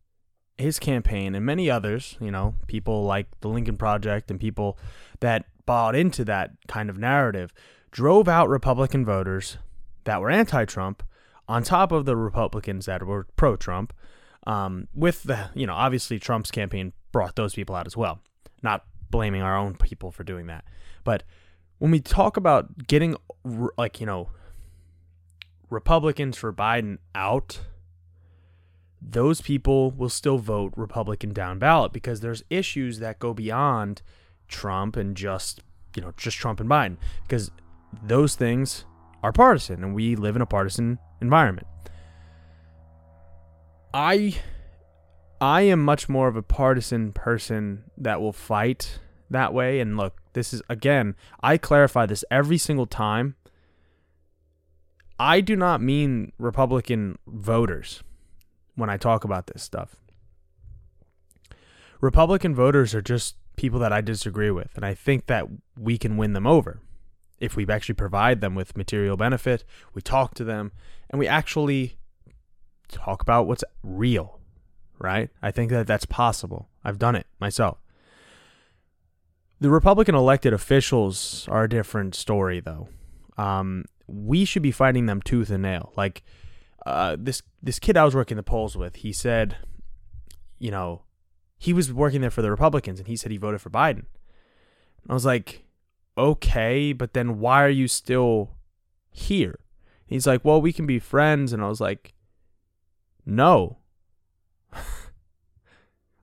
his 0.57 0.79
campaign, 0.79 1.33
and 1.33 1.45
many 1.45 1.69
others, 1.69 2.17
you 2.19 2.29
know, 2.29 2.55
people 2.67 3.05
like 3.05 3.27
the 3.39 3.47
Lincoln 3.47 3.77
Project 3.77 4.29
and 4.29 4.37
people 4.37 4.77
that 5.21 5.45
bought 5.65 5.95
into 5.95 6.25
that 6.25 6.51
kind 6.67 6.89
of 6.89 6.97
narrative, 6.97 7.53
drove 7.89 8.27
out 8.27 8.49
Republican 8.49 9.05
voters 9.05 9.59
that 10.03 10.19
were 10.19 10.29
anti 10.29 10.65
Trump 10.65 11.03
on 11.47 11.63
top 11.63 11.93
of 11.93 12.03
the 12.03 12.17
Republicans 12.17 12.85
that 12.87 13.01
were 13.07 13.25
pro 13.37 13.55
Trump. 13.55 13.93
Um, 14.45 14.89
with 14.93 15.23
the, 15.23 15.51
you 15.55 15.65
know, 15.65 15.73
obviously 15.73 16.19
Trump's 16.19 16.51
campaign 16.51 16.91
brought 17.13 17.37
those 17.37 17.55
people 17.55 17.75
out 17.75 17.87
as 17.87 17.95
well. 17.95 18.19
Not 18.61 18.83
blaming 19.09 19.41
our 19.41 19.57
own 19.57 19.75
people 19.75 20.11
for 20.11 20.23
doing 20.23 20.47
that. 20.47 20.65
But 21.03 21.23
when 21.77 21.91
we 21.91 21.99
talk 21.99 22.37
about 22.37 22.87
getting 22.87 23.15
like, 23.77 23.99
you 23.99 24.05
know, 24.05 24.29
Republicans 25.69 26.37
for 26.37 26.51
Biden 26.53 26.97
out, 27.13 27.59
those 29.01 29.41
people 29.41 29.91
will 29.91 30.09
still 30.09 30.37
vote 30.37 30.73
Republican 30.75 31.33
down 31.33 31.59
ballot 31.59 31.93
because 31.93 32.21
there's 32.21 32.43
issues 32.49 32.99
that 32.99 33.19
go 33.19 33.33
beyond 33.33 34.01
Trump 34.47 34.95
and 34.95 35.15
just, 35.15 35.61
you 35.95 36.01
know, 36.01 36.13
just 36.17 36.37
Trump 36.37 36.59
and 36.59 36.69
Biden 36.69 36.97
because 37.23 37.51
those 38.03 38.35
things 38.35 38.85
are 39.23 39.31
partisan 39.31 39.83
and 39.83 39.93
we 39.93 40.15
live 40.15 40.35
in 40.35 40.41
a 40.41 40.45
partisan 40.45 40.99
environment. 41.21 41.67
I 43.93 44.35
I 45.39 45.61
am 45.61 45.83
much 45.83 46.09
more 46.09 46.27
of 46.27 46.35
a 46.35 46.41
partisan 46.41 47.13
person 47.13 47.83
that 47.97 48.21
will 48.21 48.33
fight 48.33 48.99
that 49.29 49.53
way. 49.53 49.79
And 49.79 49.97
look, 49.97 50.17
this 50.33 50.53
is 50.53 50.61
again, 50.69 51.15
I 51.41 51.57
clarify 51.57 52.05
this 52.05 52.23
every 52.31 52.57
single 52.57 52.87
time. 52.87 53.35
I 55.19 55.41
do 55.41 55.55
not 55.55 55.81
mean 55.81 56.31
Republican 56.37 57.17
voters 57.27 58.03
when 58.75 58.89
I 58.89 58.97
talk 58.97 59.23
about 59.23 59.47
this 59.47 59.63
stuff. 59.63 59.95
Republican 62.01 62.53
voters 62.53 62.93
are 62.93 63.01
just 63.01 63.35
people 63.55 63.79
that 63.79 63.91
I 63.91 64.01
disagree 64.01 64.51
with, 64.51 64.69
and 64.75 64.85
I 64.85 64.93
think 64.93 65.25
that 65.25 65.47
we 65.75 65.97
can 65.97 66.17
win 66.17 66.33
them 66.33 66.45
over 66.45 66.81
if 67.39 67.55
we 67.55 67.67
actually 67.67 67.95
provide 67.95 68.41
them 68.41 68.55
with 68.55 68.77
material 68.77 69.17
benefit, 69.17 69.63
we 69.93 70.01
talk 70.01 70.33
to 70.35 70.43
them, 70.43 70.71
and 71.09 71.19
we 71.19 71.27
actually 71.27 71.97
talk 72.87 73.21
about 73.21 73.47
what's 73.47 73.63
real, 73.83 74.36
right? 74.99 75.29
I 75.41 75.51
think 75.51 75.71
that 75.71 75.87
that's 75.87 76.05
possible. 76.05 76.69
I've 76.83 76.99
done 76.99 77.15
it 77.15 77.27
myself. 77.39 77.77
The 79.59 79.69
Republican 79.69 80.15
elected 80.15 80.53
officials 80.53 81.47
are 81.49 81.63
a 81.63 81.69
different 81.69 82.15
story, 82.15 82.59
though. 82.59 82.89
Um, 83.37 83.85
we 84.07 84.45
should 84.45 84.61
be 84.61 84.71
fighting 84.71 85.05
them 85.05 85.21
tooth 85.21 85.49
and 85.49 85.63
nail. 85.63 85.93
Like 85.97 86.23
uh, 86.85 87.17
this 87.19 87.41
this 87.61 87.79
kid 87.79 87.97
I 87.97 88.05
was 88.05 88.15
working 88.15 88.37
the 88.37 88.43
polls 88.43 88.77
with, 88.77 88.97
he 88.97 89.11
said, 89.11 89.57
you 90.59 90.71
know, 90.71 91.03
he 91.57 91.73
was 91.73 91.91
working 91.91 92.21
there 92.21 92.31
for 92.31 92.41
the 92.41 92.51
Republicans 92.51 92.99
and 92.99 93.07
he 93.07 93.15
said 93.15 93.31
he 93.31 93.37
voted 93.37 93.61
for 93.61 93.69
Biden. 93.69 94.05
I 95.09 95.13
was 95.13 95.25
like, 95.25 95.65
okay, 96.17 96.93
but 96.93 97.13
then 97.13 97.39
why 97.39 97.63
are 97.63 97.69
you 97.69 97.87
still 97.87 98.51
here? 99.09 99.59
He's 100.05 100.27
like, 100.27 100.43
well, 100.45 100.61
we 100.61 100.71
can 100.71 100.85
be 100.85 100.99
friends. 100.99 101.51
And 101.53 101.61
I 101.61 101.67
was 101.67 101.81
like, 101.81 102.13
no. 103.25 103.77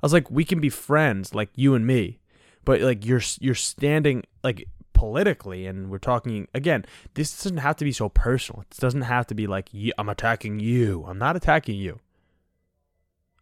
I 0.05 0.07
was 0.07 0.13
like, 0.13 0.31
we 0.31 0.45
can 0.45 0.61
be 0.61 0.69
friends, 0.69 1.35
like 1.35 1.49
you 1.55 1.75
and 1.75 1.87
me, 1.87 2.21
but 2.67 2.83
like 2.83 3.07
you're 3.07 3.23
you're 3.41 3.55
standing 3.55 4.23
like 4.43 4.69
politically, 4.93 5.67
and 5.67 5.89
we're 5.89 5.97
talking 5.97 6.47
again. 6.53 6.85
This 7.15 7.43
doesn't 7.43 7.57
have 7.57 7.77
to 7.77 7.87
be 7.87 7.93
so 7.93 8.11
personal. 8.11 8.67
It 8.71 8.77
doesn't 8.77 9.01
have 9.01 9.27
to 9.29 9.35
be 9.35 9.47
like 9.47 9.71
I'm 9.97 10.11
attacking 10.11 10.61
you. 10.61 11.07
I'm 11.09 11.17
not 11.17 11.37
attacking 11.37 11.77
you. 11.77 12.01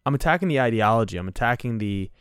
I'm 0.07 0.14
attacking 0.14 0.46
the 0.46 0.61
ideology. 0.61 1.16
I'm 1.16 1.27
attacking 1.27 1.79
the 1.79 2.12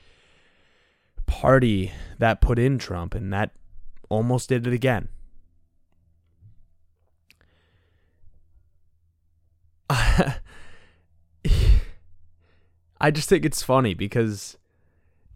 party 1.28 1.92
that 2.18 2.42
put 2.42 2.58
in 2.58 2.80
Trump, 2.80 3.14
and 3.14 3.32
that 3.32 3.52
almost 4.10 4.50
did 4.50 4.66
it 4.66 4.74
again. 4.74 5.10
I 13.02 13.10
just 13.10 13.28
think 13.28 13.44
it's 13.44 13.64
funny 13.64 13.96
because 13.96 14.58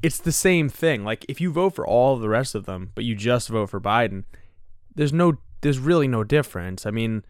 it's 0.03 0.19
the 0.19 0.31
same 0.31 0.69
thing. 0.69 1.03
Like 1.03 1.25
if 1.27 1.41
you 1.41 1.51
vote 1.51 1.75
for 1.75 1.85
all 1.85 2.15
the 2.15 2.29
rest 2.29 2.53
of 2.53 2.65
them, 2.67 2.91
but 2.93 3.03
you 3.03 3.15
just 3.15 3.49
vote 3.49 3.71
for 3.71 3.81
Biden, 3.81 4.23
there's 4.93 5.11
no 5.11 5.39
there's 5.61 5.79
really 5.79 6.07
no 6.07 6.23
difference. 6.23 6.85
I 6.85 6.91
mean, 6.91 7.25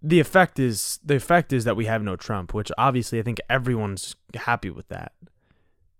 the 0.00 0.20
effect 0.20 0.60
is 0.60 1.00
the 1.04 1.16
effect 1.16 1.52
is 1.52 1.64
that 1.64 1.74
we 1.74 1.86
have 1.86 2.04
no 2.04 2.14
Trump, 2.14 2.54
which 2.54 2.70
obviously 2.78 3.18
I 3.18 3.22
think 3.22 3.40
everyone's 3.50 4.14
happy 4.34 4.70
with 4.70 4.86
that. 4.88 5.12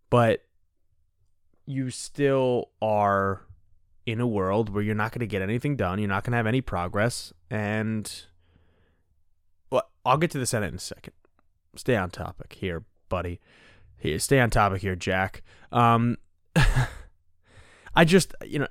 But 0.08 0.44
you 1.66 1.90
still 1.90 2.70
are 2.80 3.42
in 4.06 4.20
a 4.20 4.26
world 4.26 4.68
where 4.68 4.84
you're 4.84 4.94
not 4.94 5.10
going 5.10 5.20
to 5.20 5.26
get 5.26 5.42
anything 5.42 5.74
done, 5.74 5.98
you're 5.98 6.08
not 6.08 6.22
going 6.22 6.32
to 6.32 6.36
have 6.36 6.46
any 6.46 6.60
progress, 6.60 7.32
and 7.50 8.24
well, 9.68 9.90
I'll 10.04 10.16
get 10.16 10.30
to 10.32 10.38
the 10.38 10.46
Senate 10.46 10.68
in 10.68 10.76
a 10.76 10.78
second. 10.78 11.14
Stay 11.74 11.96
on 11.96 12.10
topic 12.10 12.52
here, 12.52 12.84
buddy. 13.12 13.40
Stay 14.18 14.40
on 14.40 14.50
topic 14.50 14.82
here, 14.82 14.96
Jack. 14.96 15.42
Um, 15.70 16.16
I 17.94 18.04
just, 18.04 18.34
you 18.44 18.58
know, 18.58 18.68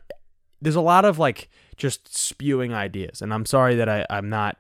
there's 0.61 0.75
a 0.75 0.81
lot 0.81 1.05
of 1.05 1.19
like 1.19 1.49
just 1.77 2.15
spewing 2.17 2.73
ideas, 2.73 3.21
and 3.21 3.33
I'm 3.33 3.45
sorry 3.45 3.75
that 3.75 3.87
I, 3.87 4.05
I'm 4.09 4.29
not 4.29 4.57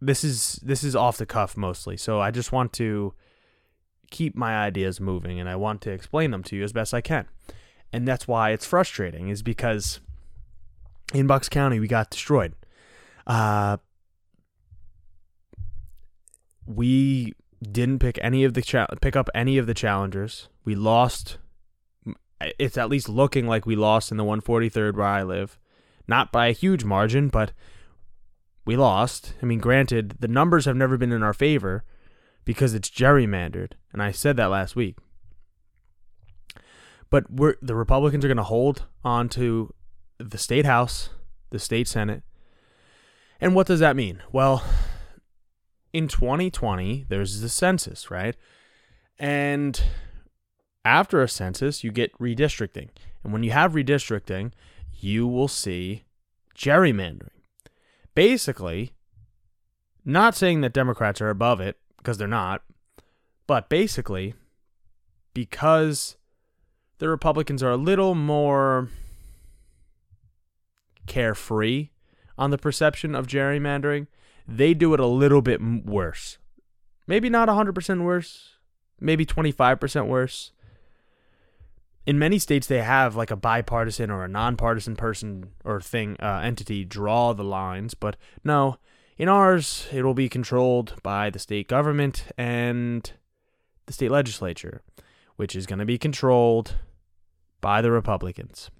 this 0.00 0.24
is 0.24 0.60
this 0.62 0.84
is 0.84 0.94
off 0.94 1.16
the 1.16 1.26
cuff 1.26 1.56
mostly. 1.56 1.96
So 1.96 2.20
I 2.20 2.30
just 2.30 2.52
want 2.52 2.72
to 2.74 3.14
keep 4.10 4.36
my 4.36 4.56
ideas 4.56 5.00
moving 5.00 5.40
and 5.40 5.48
I 5.48 5.56
want 5.56 5.80
to 5.82 5.90
explain 5.90 6.30
them 6.30 6.42
to 6.44 6.56
you 6.56 6.62
as 6.62 6.72
best 6.72 6.94
I 6.94 7.00
can. 7.00 7.26
And 7.92 8.06
that's 8.06 8.28
why 8.28 8.50
it's 8.50 8.66
frustrating 8.66 9.28
is 9.28 9.42
because 9.42 10.00
in 11.14 11.26
Bucks 11.26 11.48
County 11.48 11.80
we 11.80 11.88
got 11.88 12.10
destroyed. 12.10 12.54
Uh 13.26 13.78
we 16.66 17.32
didn't 17.62 17.98
pick 17.98 18.18
any 18.22 18.44
of 18.44 18.54
the 18.54 18.62
cha- 18.62 18.86
pick 19.00 19.16
up 19.16 19.28
any 19.34 19.58
of 19.58 19.66
the 19.66 19.74
challengers. 19.74 20.48
We 20.64 20.74
lost 20.74 21.38
it's 22.58 22.76
at 22.76 22.88
least 22.88 23.08
looking 23.08 23.46
like 23.46 23.66
we 23.66 23.76
lost 23.76 24.10
in 24.10 24.16
the 24.16 24.24
143rd 24.24 24.94
where 24.94 25.06
I 25.06 25.22
live. 25.22 25.58
Not 26.06 26.32
by 26.32 26.48
a 26.48 26.52
huge 26.52 26.84
margin, 26.84 27.28
but 27.28 27.52
we 28.64 28.76
lost. 28.76 29.34
I 29.42 29.46
mean, 29.46 29.58
granted, 29.58 30.16
the 30.20 30.28
numbers 30.28 30.64
have 30.66 30.76
never 30.76 30.96
been 30.96 31.12
in 31.12 31.22
our 31.22 31.32
favor 31.32 31.84
because 32.44 32.74
it's 32.74 32.90
gerrymandered, 32.90 33.72
and 33.92 34.02
I 34.02 34.12
said 34.12 34.36
that 34.36 34.50
last 34.50 34.76
week. 34.76 34.96
But 37.10 37.30
we're 37.30 37.56
the 37.62 37.74
Republicans 37.74 38.24
are 38.24 38.28
going 38.28 38.36
to 38.36 38.42
hold 38.42 38.84
on 39.04 39.28
to 39.30 39.72
the 40.18 40.38
state 40.38 40.66
house, 40.66 41.10
the 41.50 41.58
state 41.58 41.88
senate. 41.88 42.22
And 43.40 43.54
what 43.54 43.66
does 43.66 43.80
that 43.80 43.96
mean? 43.96 44.22
Well, 44.32 44.64
in 45.96 46.08
2020, 46.08 47.06
there's 47.08 47.40
the 47.40 47.48
census, 47.48 48.10
right? 48.10 48.36
And 49.18 49.82
after 50.84 51.22
a 51.22 51.28
census, 51.28 51.82
you 51.82 51.90
get 51.90 52.12
redistricting. 52.18 52.90
And 53.24 53.32
when 53.32 53.42
you 53.42 53.52
have 53.52 53.72
redistricting, 53.72 54.52
you 54.92 55.26
will 55.26 55.48
see 55.48 56.04
gerrymandering 56.54 57.30
basically, 58.16 58.92
not 60.04 60.34
saying 60.34 60.62
that 60.62 60.72
Democrats 60.72 61.20
are 61.20 61.28
above 61.28 61.60
it, 61.60 61.76
because 61.98 62.18
they're 62.18 62.26
not, 62.26 62.62
but 63.46 63.68
basically, 63.68 64.34
because 65.34 66.16
the 66.98 67.08
Republicans 67.08 67.62
are 67.62 67.70
a 67.70 67.76
little 67.76 68.14
more 68.14 68.88
carefree 71.06 71.90
on 72.38 72.50
the 72.50 72.58
perception 72.58 73.14
of 73.14 73.26
gerrymandering, 73.26 74.06
they 74.46 74.74
do 74.74 74.94
it 74.94 75.00
a 75.00 75.06
little 75.06 75.42
bit 75.42 75.60
worse. 75.60 76.38
Maybe 77.06 77.28
not 77.28 77.48
100% 77.48 78.02
worse, 78.02 78.54
maybe 79.00 79.24
25% 79.24 80.08
worse, 80.08 80.52
in 82.06 82.18
many 82.18 82.38
states 82.38 82.68
they 82.68 82.82
have 82.82 83.16
like 83.16 83.30
a 83.30 83.36
bipartisan 83.36 84.10
or 84.10 84.24
a 84.24 84.28
nonpartisan 84.28 84.96
person 84.96 85.50
or 85.64 85.80
thing 85.80 86.16
uh, 86.22 86.40
entity 86.42 86.84
draw 86.84 87.32
the 87.32 87.44
lines 87.44 87.94
but 87.94 88.16
no. 88.44 88.76
In 89.18 89.28
ours 89.28 89.88
it 89.92 90.04
will 90.04 90.14
be 90.14 90.28
controlled 90.28 90.94
by 91.02 91.30
the 91.30 91.38
state 91.38 91.68
government 91.68 92.26
and 92.38 93.10
the 93.86 93.92
state 93.92 94.10
legislature 94.10 94.82
which 95.34 95.56
is 95.56 95.66
going 95.66 95.80
to 95.80 95.84
be 95.84 95.98
controlled 95.98 96.76
by 97.60 97.82
the 97.82 97.90
republicans. 97.90 98.70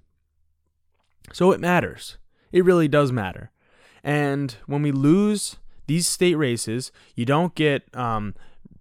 So 1.33 1.51
it 1.51 1.59
matters. 1.59 2.17
It 2.51 2.63
really 2.63 2.87
does 2.87 3.11
matter 3.11 3.51
and 4.07 4.55
when 4.65 4.81
we 4.81 4.91
lose 4.91 5.57
these 5.85 6.07
state 6.07 6.35
races 6.35 6.91
you 7.15 7.25
don't 7.25 7.53
get 7.53 7.83
um, 7.95 8.33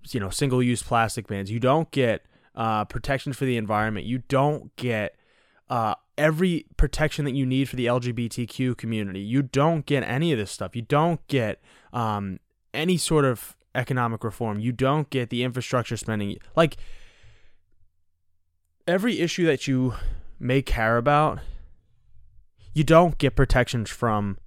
you 0.08 0.18
know 0.18 0.30
single 0.30 0.62
use 0.62 0.82
plastic 0.82 1.26
bans 1.26 1.50
you 1.50 1.60
don't 1.60 1.90
get 1.90 2.22
uh, 2.56 2.84
protection 2.86 3.32
for 3.32 3.44
the 3.44 3.56
environment. 3.56 4.06
You 4.06 4.22
don't 4.28 4.74
get 4.76 5.14
uh, 5.68 5.94
every 6.16 6.66
protection 6.76 7.24
that 7.26 7.34
you 7.34 7.44
need 7.44 7.68
for 7.68 7.76
the 7.76 7.86
LGBTQ 7.86 8.76
community. 8.76 9.20
You 9.20 9.42
don't 9.42 9.84
get 9.84 10.02
any 10.02 10.32
of 10.32 10.38
this 10.38 10.50
stuff. 10.50 10.74
You 10.74 10.82
don't 10.82 11.24
get 11.28 11.60
um, 11.92 12.40
any 12.72 12.96
sort 12.96 13.24
of 13.24 13.56
economic 13.74 14.24
reform. 14.24 14.58
You 14.58 14.72
don't 14.72 15.10
get 15.10 15.28
the 15.28 15.42
infrastructure 15.44 15.96
spending. 15.96 16.38
Like 16.54 16.78
every 18.88 19.20
issue 19.20 19.44
that 19.46 19.68
you 19.68 19.94
may 20.40 20.62
care 20.62 20.96
about, 20.96 21.40
you 22.72 22.84
don't 22.84 23.18
get 23.18 23.36
protections 23.36 23.90
from 23.90 24.38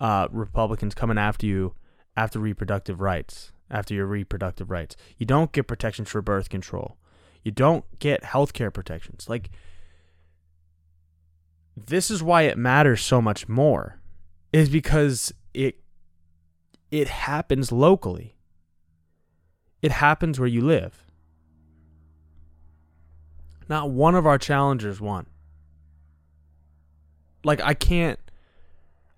uh, 0.00 0.28
Republicans 0.30 0.94
coming 0.94 1.18
after 1.18 1.46
you 1.46 1.74
after 2.16 2.38
reproductive 2.38 3.00
rights, 3.00 3.52
after 3.70 3.94
your 3.94 4.06
reproductive 4.06 4.70
rights. 4.70 4.96
You 5.16 5.26
don't 5.26 5.52
get 5.52 5.68
protections 5.68 6.08
for 6.08 6.20
birth 6.22 6.48
control. 6.48 6.96
You 7.42 7.52
don't 7.52 7.84
get 7.98 8.24
health 8.24 8.52
care 8.52 8.70
protections. 8.70 9.28
Like, 9.28 9.50
this 11.76 12.10
is 12.10 12.22
why 12.22 12.42
it 12.42 12.58
matters 12.58 13.00
so 13.00 13.22
much 13.22 13.48
more, 13.48 14.00
is 14.52 14.68
because 14.68 15.32
it 15.54 15.80
it 16.90 17.08
happens 17.08 17.70
locally. 17.70 18.36
It 19.80 19.92
happens 19.92 20.38
where 20.38 20.48
you 20.48 20.60
live. 20.60 21.06
Not 23.68 23.90
one 23.90 24.14
of 24.14 24.26
our 24.26 24.36
challengers 24.36 25.00
won. 25.00 25.26
Like 27.44 27.62
I 27.62 27.72
can't 27.72 28.18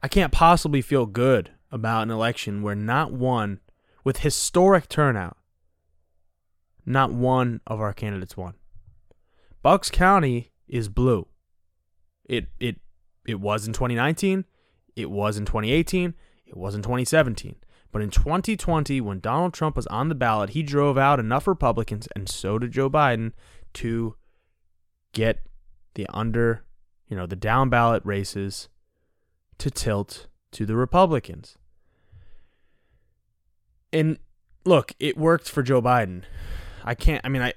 I 0.03 0.09
can't 0.09 0.33
possibly 0.33 0.83
feel 0.83 1.07
good 1.07 1.51
about 1.71 2.03
an 2.03 2.11
election 2.11 2.63
where 2.63 2.75
not 2.75 3.13
one 3.13 3.61
with 4.05 4.19
historic 4.19 4.89
turnout 4.89 5.37
not 6.85 7.13
one 7.13 7.61
of 7.67 7.81
our 7.81 7.93
candidates 7.93 8.37
won. 8.37 8.55
Bucks 9.63 9.91
County 9.91 10.53
is 10.69 10.89
blue. 10.89 11.29
It 12.25 12.47
it 12.59 12.81
it 13.27 13.41
was 13.41 13.67
in 13.67 13.73
2019, 13.73 14.45
it 14.97 15.11
was 15.11 15.37
in 15.37 15.45
2018, 15.45 16.15
it 16.47 16.57
was 16.57 16.75
in 16.75 16.83
2017. 16.83 17.57
But 17.93 18.03
in 18.03 18.11
2020, 18.11 19.01
when 19.03 19.21
Donald 19.21 19.53
Trump 19.53 19.77
was 19.77 19.87
on 19.89 20.09
the 20.09 20.15
ballot, 20.15 20.51
he 20.51 20.63
drove 20.63 20.97
out 20.97 21.21
enough 21.21 21.47
Republicans, 21.47 22.09
and 22.17 22.29
so 22.29 22.59
did 22.59 22.73
Joe 22.73 22.89
Biden, 22.89 23.33
to 23.75 24.17
get 25.13 25.47
the 25.95 26.07
under, 26.09 26.65
you 27.07 27.17
know, 27.17 27.27
the 27.27 27.37
down 27.37 27.69
ballot 27.69 28.03
races 28.05 28.71
to 29.63 29.71
tilt 29.71 30.27
to 30.51 30.67
the 30.67 30.75
Republicans. 30.75 31.57
And 33.93 34.19
look, 34.65 34.93
it 34.99 35.17
worked 35.17 35.49
for 35.49 35.63
Joe 35.63 35.81
Biden. 35.81 36.23
I 36.83 36.97
can't. 36.97 37.21
I 37.25 37.29
mean, 37.29 37.43
I 37.43 37.53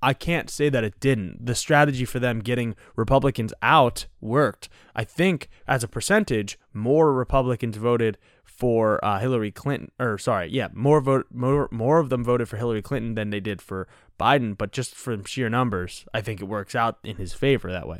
I 0.00 0.14
can't 0.14 0.48
say 0.48 0.68
that 0.68 0.84
it 0.84 1.00
didn't. 1.00 1.44
The 1.44 1.56
strategy 1.56 2.04
for 2.04 2.20
them 2.20 2.38
getting 2.38 2.76
Republicans 2.94 3.52
out 3.60 4.06
worked. 4.20 4.68
I 4.94 5.02
think 5.02 5.48
as 5.66 5.82
a 5.82 5.88
percentage, 5.88 6.60
more 6.72 7.12
Republicans 7.12 7.76
voted 7.76 8.18
for 8.44 9.04
uh, 9.04 9.18
Hillary 9.18 9.50
Clinton, 9.50 9.90
or 9.98 10.16
sorry, 10.16 10.50
yeah, 10.52 10.68
more 10.72 11.00
vote, 11.00 11.26
more 11.32 11.68
more 11.72 11.98
of 11.98 12.08
them 12.08 12.22
voted 12.22 12.48
for 12.48 12.56
Hillary 12.56 12.82
Clinton 12.82 13.16
than 13.16 13.30
they 13.30 13.40
did 13.40 13.60
for 13.60 13.88
Biden. 14.16 14.56
But 14.56 14.70
just 14.70 14.94
from 14.94 15.24
sheer 15.24 15.48
numbers, 15.48 16.04
I 16.14 16.20
think 16.20 16.40
it 16.40 16.44
works 16.44 16.76
out 16.76 16.98
in 17.02 17.16
his 17.16 17.32
favor 17.32 17.72
that 17.72 17.88
way. 17.88 17.98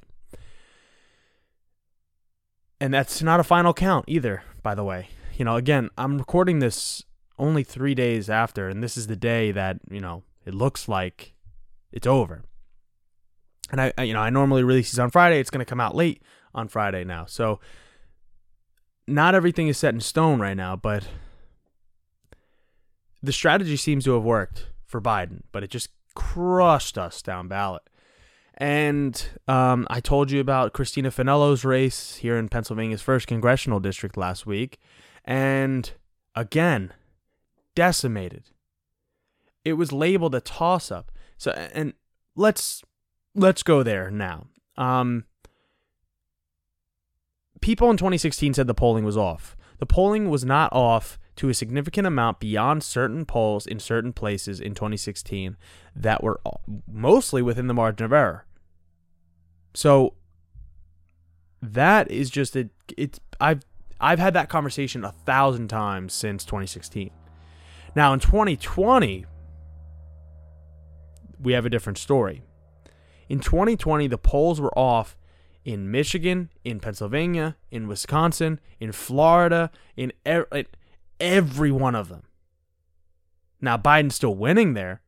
And 2.81 2.95
that's 2.95 3.23
not 3.23 3.41
a 3.41 3.45
final 3.45 3.75
count 3.75 4.05
either, 4.09 4.43
by 4.63 4.75
the 4.75 4.85
way. 4.85 5.09
You 5.37 5.45
know, 5.45 5.57
again, 5.57 5.89
I'm 5.99 6.19
recording 6.19 6.59
this 6.59 7.05
only 7.39 7.63
three 7.65 7.95
days 7.95 8.29
after, 8.29 8.69
and 8.69 8.83
this 8.83 8.97
is 8.97 9.07
the 9.07 9.17
day 9.17 9.53
that 9.53 9.79
you 9.91 10.01
know 10.01 10.23
it 10.45 10.55
looks 10.55 10.89
like 10.89 11.35
it's 11.93 12.07
over. 12.07 12.43
And 13.71 13.81
I, 13.81 13.93
I 13.99 14.03
you 14.05 14.15
know, 14.15 14.21
I 14.21 14.31
normally 14.31 14.63
release 14.63 14.93
these 14.93 14.99
on 14.99 15.11
Friday. 15.11 15.41
It's 15.41 15.51
going 15.51 15.65
to 15.65 15.69
come 15.69 15.81
out 15.81 15.95
late 15.95 16.23
on 16.55 16.69
Friday 16.69 17.05
now, 17.05 17.27
so 17.27 17.61
not 19.07 19.35
everything 19.35 19.69
is 19.69 19.79
set 19.79 19.95
in 19.95 20.01
stone 20.01 20.41
right 20.41 20.57
now. 20.57 20.77
But 20.77 21.07
the 23.23 23.33
strategy 23.33 23.77
seems 23.77 24.05
to 24.05 24.15
have 24.15 24.25
worked 24.25 24.69
for 24.85 25.01
Biden, 25.01 25.43
but 25.53 25.63
it 25.63 25.71
just 25.71 25.91
crushed 26.15 26.97
us 26.97 27.23
down 27.23 27.49
ballot. 27.49 27.83
And 28.61 29.25
um, 29.47 29.87
I 29.89 30.01
told 30.01 30.33
you 30.33 30.41
about 30.41 30.73
Christina 30.73 31.11
Finello's 31.11 31.65
race 31.65 32.17
here 32.17 32.37
in 32.37 32.49
Pennsylvania's 32.49 33.01
first 33.01 33.29
congressional 33.29 33.79
district 33.79 34.17
last 34.17 34.47
week. 34.47 34.79
And 35.25 35.91
again, 36.35 36.93
decimated. 37.77 38.51
It 39.65 39.75
was 39.75 39.93
labeled 39.93 40.35
a 40.35 40.41
toss 40.41 40.91
up. 40.91 41.13
So 41.37 41.53
and 41.53 41.93
let's 42.35 42.83
let's 43.37 43.63
go 43.63 43.85
there 43.85 44.11
now. 44.11 44.49
Um 44.77 45.25
people 47.61 47.91
in 47.91 47.97
2016 47.97 48.55
said 48.55 48.67
the 48.67 48.75
polling 48.75 49.05
was 49.05 49.17
off. 49.17 49.57
The 49.79 49.87
polling 49.87 50.29
was 50.29 50.45
not 50.45 50.73
off 50.73 51.21
to 51.37 51.49
a 51.49 51.55
significant 51.55 52.09
amount 52.09 52.41
beyond 52.41 52.83
certain 52.83 53.25
polls 53.25 53.65
in 53.65 53.79
certain 53.79 54.13
places 54.13 54.61
in 54.61 54.75
2016 54.75 55.57
that 55.95 56.25
were 56.25 56.41
mostly 56.91 57.43
within 57.43 57.69
the 57.69 57.75
margin 57.75 58.05
of 58.05 58.13
error. 58.13 58.45
So 59.75 60.15
that 61.61 62.11
is 62.11 62.31
just 62.31 62.57
a 62.57 62.69
it's 62.97 63.21
I've 63.41 63.63
I've 64.01 64.19
had 64.19 64.35
that 64.35 64.49
conversation 64.49 65.05
a 65.05 65.13
thousand 65.13 65.69
times 65.69 66.13
since 66.13 66.45
2016. 66.45 67.11
Now 67.95 68.13
in 68.13 68.21
2020, 68.21 69.27
we 71.41 71.53
have 71.53 71.67
a 71.67 71.71
different 71.71 71.99
story. 71.99 72.43
In 73.29 73.41
2020, 73.41 74.07
the 74.07 74.19
polls 74.19 74.61
were 74.61 74.77
off 74.77 75.17
in 75.65 75.91
Michigan, 75.91 76.51
in 76.65 76.81
Pennsylvania, 76.81 77.57
in 77.71 77.89
Wisconsin, 77.89 78.59
in 78.81 78.93
Florida, 78.93 79.71
in 79.97 80.13
every 81.21 81.71
one 81.71 81.95
of 81.95 82.09
them. 82.09 82.23
Now, 83.61 83.77
Biden's 83.77 84.15
still 84.15 84.35
winning 84.35 84.75
there, 84.75 85.03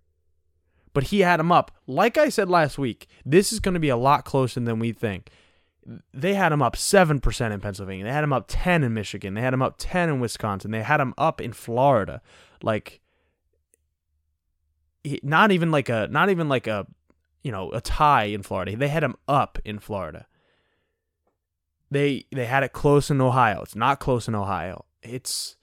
but 0.93 1.05
he 1.05 1.21
had 1.21 1.41
him 1.41 1.53
up. 1.53 1.71
Like 1.87 2.19
I 2.19 2.29
said 2.29 2.49
last 2.49 2.79
week, 2.79 3.09
this 3.25 3.53
is 3.53 3.61
going 3.61 3.75
to 3.75 3.81
be 3.81 3.89
a 3.89 3.97
lot 3.97 4.25
closer 4.25 4.61
than 4.61 4.79
we 4.79 4.93
think. 4.93 5.31
They 6.13 6.35
had 6.35 6.53
him 6.53 6.63
up 6.63 6.77
7% 6.77 7.53
in 7.53 7.61
Pennsylvania. 7.61 8.05
They 8.05 8.13
had 8.13 8.25
him 8.25 8.33
up 8.33 8.45
10 8.49 8.85
in 8.85 8.95
Michigan. 8.95 9.35
They 9.35 9.41
had 9.41 9.55
him 9.55 9.63
up 9.63 9.77
10 9.79 10.09
in 10.09 10.21
Wisconsin. 10.21 10.71
They 10.71 10.83
had 10.83 11.01
him 11.01 11.15
up 11.17 11.41
in 11.41 11.53
Florida. 11.53 12.21
Like 12.63 13.01
not 15.23 15.51
even 15.51 15.71
like 15.71 15.89
a 15.89 16.09
not 16.11 16.29
even 16.29 16.49
like 16.49 16.67
a 16.67 16.87
you 17.43 17.51
know 17.51 17.71
a 17.71 17.81
tie 17.81 18.25
in 18.25 18.43
Florida. 18.43 18.77
They 18.77 18.89
had 18.89 19.03
him 19.03 19.17
up 19.27 19.59
in 19.65 19.79
Florida. 19.79 20.27
They 21.91 22.27
they 22.31 22.47
had 22.47 22.63
it 22.63 22.73
close 22.73 23.11
in 23.11 23.21
Ohio. 23.21 23.63
It's 23.63 23.75
not 23.75 23.99
close 23.99 24.29
in 24.29 24.35
Ohio. 24.35 24.85
It's 25.03 25.57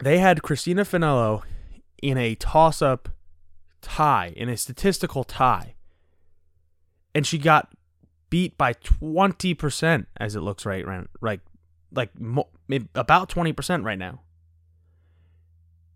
they 0.00 0.18
had 0.18 0.42
Christina 0.42 0.84
Finello 0.84 1.42
in 2.02 2.18
a 2.18 2.34
toss 2.34 2.82
up 2.82 3.08
tie, 3.80 4.32
in 4.36 4.48
a 4.48 4.56
statistical 4.56 5.24
tie. 5.24 5.74
And 7.14 7.26
she 7.26 7.38
got 7.38 7.72
beat 8.30 8.58
by 8.58 8.74
20% 8.74 10.06
as 10.18 10.36
it 10.36 10.40
looks 10.40 10.66
right 10.66 10.86
right 10.86 11.08
like 11.20 11.40
like 11.90 12.10
about 12.94 13.30
20% 13.30 13.84
right 13.84 13.98
now. 13.98 14.20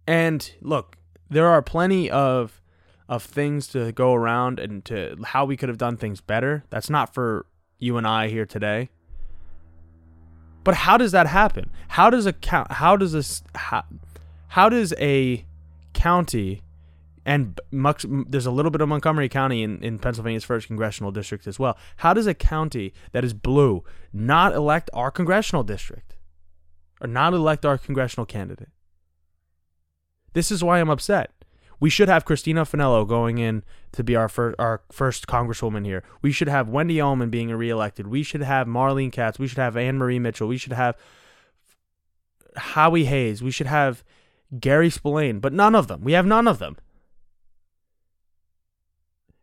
And 0.07 0.50
look, 0.61 0.96
there 1.28 1.48
are 1.48 1.62
plenty 1.62 2.11
of 2.11 2.61
of 3.09 3.22
things 3.22 3.66
to 3.68 3.92
go 3.92 4.14
around 4.14 4.59
and 4.59 4.84
to 4.86 5.16
how 5.22 5.44
we 5.44 5.57
could 5.57 5.68
have 5.68 5.76
done 5.76 5.96
things 5.96 6.20
better. 6.20 6.64
That's 6.70 6.88
not 6.88 7.12
for 7.12 7.46
you 7.78 7.98
and 7.98 8.07
I 8.07 8.28
here 8.28 8.46
today. 8.46 8.88
But 10.64 10.74
how 10.74 10.96
does 10.96 11.12
that 11.12 11.26
happen? 11.26 11.70
How 11.88 12.09
does 12.09 12.26
a 12.26 12.34
how 12.70 12.96
does 12.96 13.12
this 13.12 13.42
how, 13.55 13.84
how 14.48 14.68
does 14.68 14.94
a 14.98 15.44
county 16.03 16.62
and 17.24 17.61
there's 17.70 18.46
a 18.46 18.50
little 18.50 18.72
bit 18.72 18.80
of 18.80 18.88
Montgomery 18.88 19.28
County 19.28 19.62
in, 19.62 19.80
in 19.84 20.00
Pennsylvania's 20.00 20.42
first 20.42 20.66
congressional 20.66 21.12
district 21.12 21.46
as 21.46 21.59
well. 21.61 21.78
How 21.98 22.12
does 22.12 22.26
a 22.26 22.34
county 22.34 22.92
that 23.12 23.24
is 23.24 23.32
blue 23.32 23.84
not 24.12 24.53
elect 24.53 24.90
our 24.92 25.12
congressional 25.12 25.62
district 25.62 26.16
or 27.00 27.07
not 27.07 27.32
elect 27.32 27.64
our 27.64 27.78
congressional 27.78 28.26
candidate? 28.26 28.70
This 30.32 30.50
is 30.50 30.64
why 30.64 30.80
I'm 30.80 30.90
upset. 30.90 31.30
We 31.78 31.90
should 31.90 32.09
have 32.09 32.24
Christina 32.24 32.62
Finello 32.62 33.07
going 33.07 33.38
in 33.38 33.62
to 33.92 34.03
be 34.03 34.16
our 34.16 34.28
first 34.28 34.57
our 34.59 34.82
first 34.90 35.28
congresswoman 35.28 35.84
here. 35.84 36.03
We 36.22 36.32
should 36.32 36.48
have 36.48 36.68
Wendy 36.68 37.00
Ullman 37.00 37.30
being 37.30 37.50
reelected. 37.50 38.09
We 38.09 38.24
should 38.24 38.42
have 38.42 38.66
Marlene 38.66 39.12
Katz. 39.12 39.38
We 39.38 39.46
should 39.46 39.59
have 39.59 39.76
Anne 39.76 39.98
Marie 39.98 40.18
Mitchell. 40.18 40.48
We 40.48 40.59
should 40.59 40.72
have 40.72 40.96
Howie 42.57 43.05
Hayes. 43.05 43.42
We 43.42 43.50
should 43.53 43.66
have 43.68 44.03
Gary 44.59 44.90
Spillane, 44.90 45.40
but 45.40 45.53
none 45.53 45.74
of 45.74 45.88
them. 45.88 46.03
We 46.03 46.12
have 46.12 46.26
none 46.26 46.46
of 46.46 46.59
them. 46.59 46.76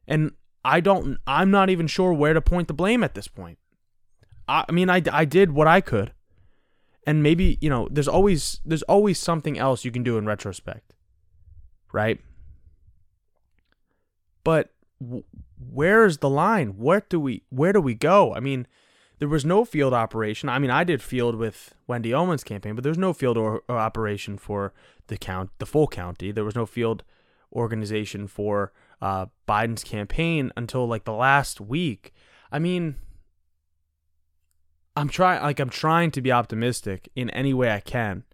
And 0.07 0.31
I 0.63 0.79
don't 0.79 1.17
I'm 1.27 1.51
not 1.51 1.69
even 1.69 1.87
sure 1.87 2.13
where 2.13 2.33
to 2.33 2.41
point 2.41 2.67
the 2.67 2.73
blame 2.73 3.03
at 3.03 3.13
this 3.13 3.27
point. 3.27 3.57
I, 4.47 4.65
I 4.67 4.71
mean 4.71 4.89
I, 4.89 5.01
I 5.11 5.25
did 5.25 5.51
what 5.51 5.67
I 5.67 5.81
could 5.81 6.13
and 7.09 7.23
maybe 7.23 7.57
you 7.59 7.69
know 7.69 7.87
there's 7.89 8.07
always 8.07 8.61
there's 8.63 8.83
always 8.83 9.17
something 9.17 9.57
else 9.57 9.83
you 9.83 9.91
can 9.91 10.03
do 10.03 10.17
in 10.17 10.27
retrospect 10.27 10.93
right 11.91 12.19
but 14.43 14.69
w- 15.01 15.23
where's 15.57 16.19
the 16.19 16.29
line 16.29 16.77
where 16.77 17.03
do 17.09 17.19
we 17.19 17.41
where 17.49 17.73
do 17.73 17.81
we 17.81 17.95
go 17.95 18.33
i 18.35 18.39
mean 18.39 18.67
there 19.19 19.27
was 19.27 19.45
no 19.45 19.63
field 19.63 19.93
operation 19.93 20.49
i 20.49 20.57
mean 20.59 20.71
i 20.71 20.83
did 20.83 21.01
field 21.01 21.35
with 21.35 21.75
wendy 21.87 22.13
ullman's 22.13 22.43
campaign 22.43 22.75
but 22.75 22.83
there's 22.83 22.97
no 22.97 23.13
field 23.13 23.37
or, 23.37 23.63
or 23.69 23.77
operation 23.77 24.37
for 24.37 24.73
the 25.07 25.17
count 25.17 25.49
the 25.59 25.65
full 25.65 25.87
county 25.87 26.31
there 26.31 26.45
was 26.45 26.55
no 26.55 26.65
field 26.65 27.03
organization 27.53 28.27
for 28.27 28.71
uh, 29.01 29.25
biden's 29.47 29.83
campaign 29.83 30.51
until 30.57 30.87
like 30.87 31.05
the 31.05 31.13
last 31.13 31.61
week 31.61 32.13
i 32.51 32.59
mean 32.59 32.95
I'm 34.99 35.07
trying 35.07 35.41
like 35.41 35.61
I'm 35.61 35.69
trying 35.69 36.11
to 36.11 36.21
be 36.21 36.29
optimistic 36.29 37.09
in 37.15 37.29
any 37.29 37.53
way 37.53 37.71
I 37.71 37.79
can. 37.79 38.25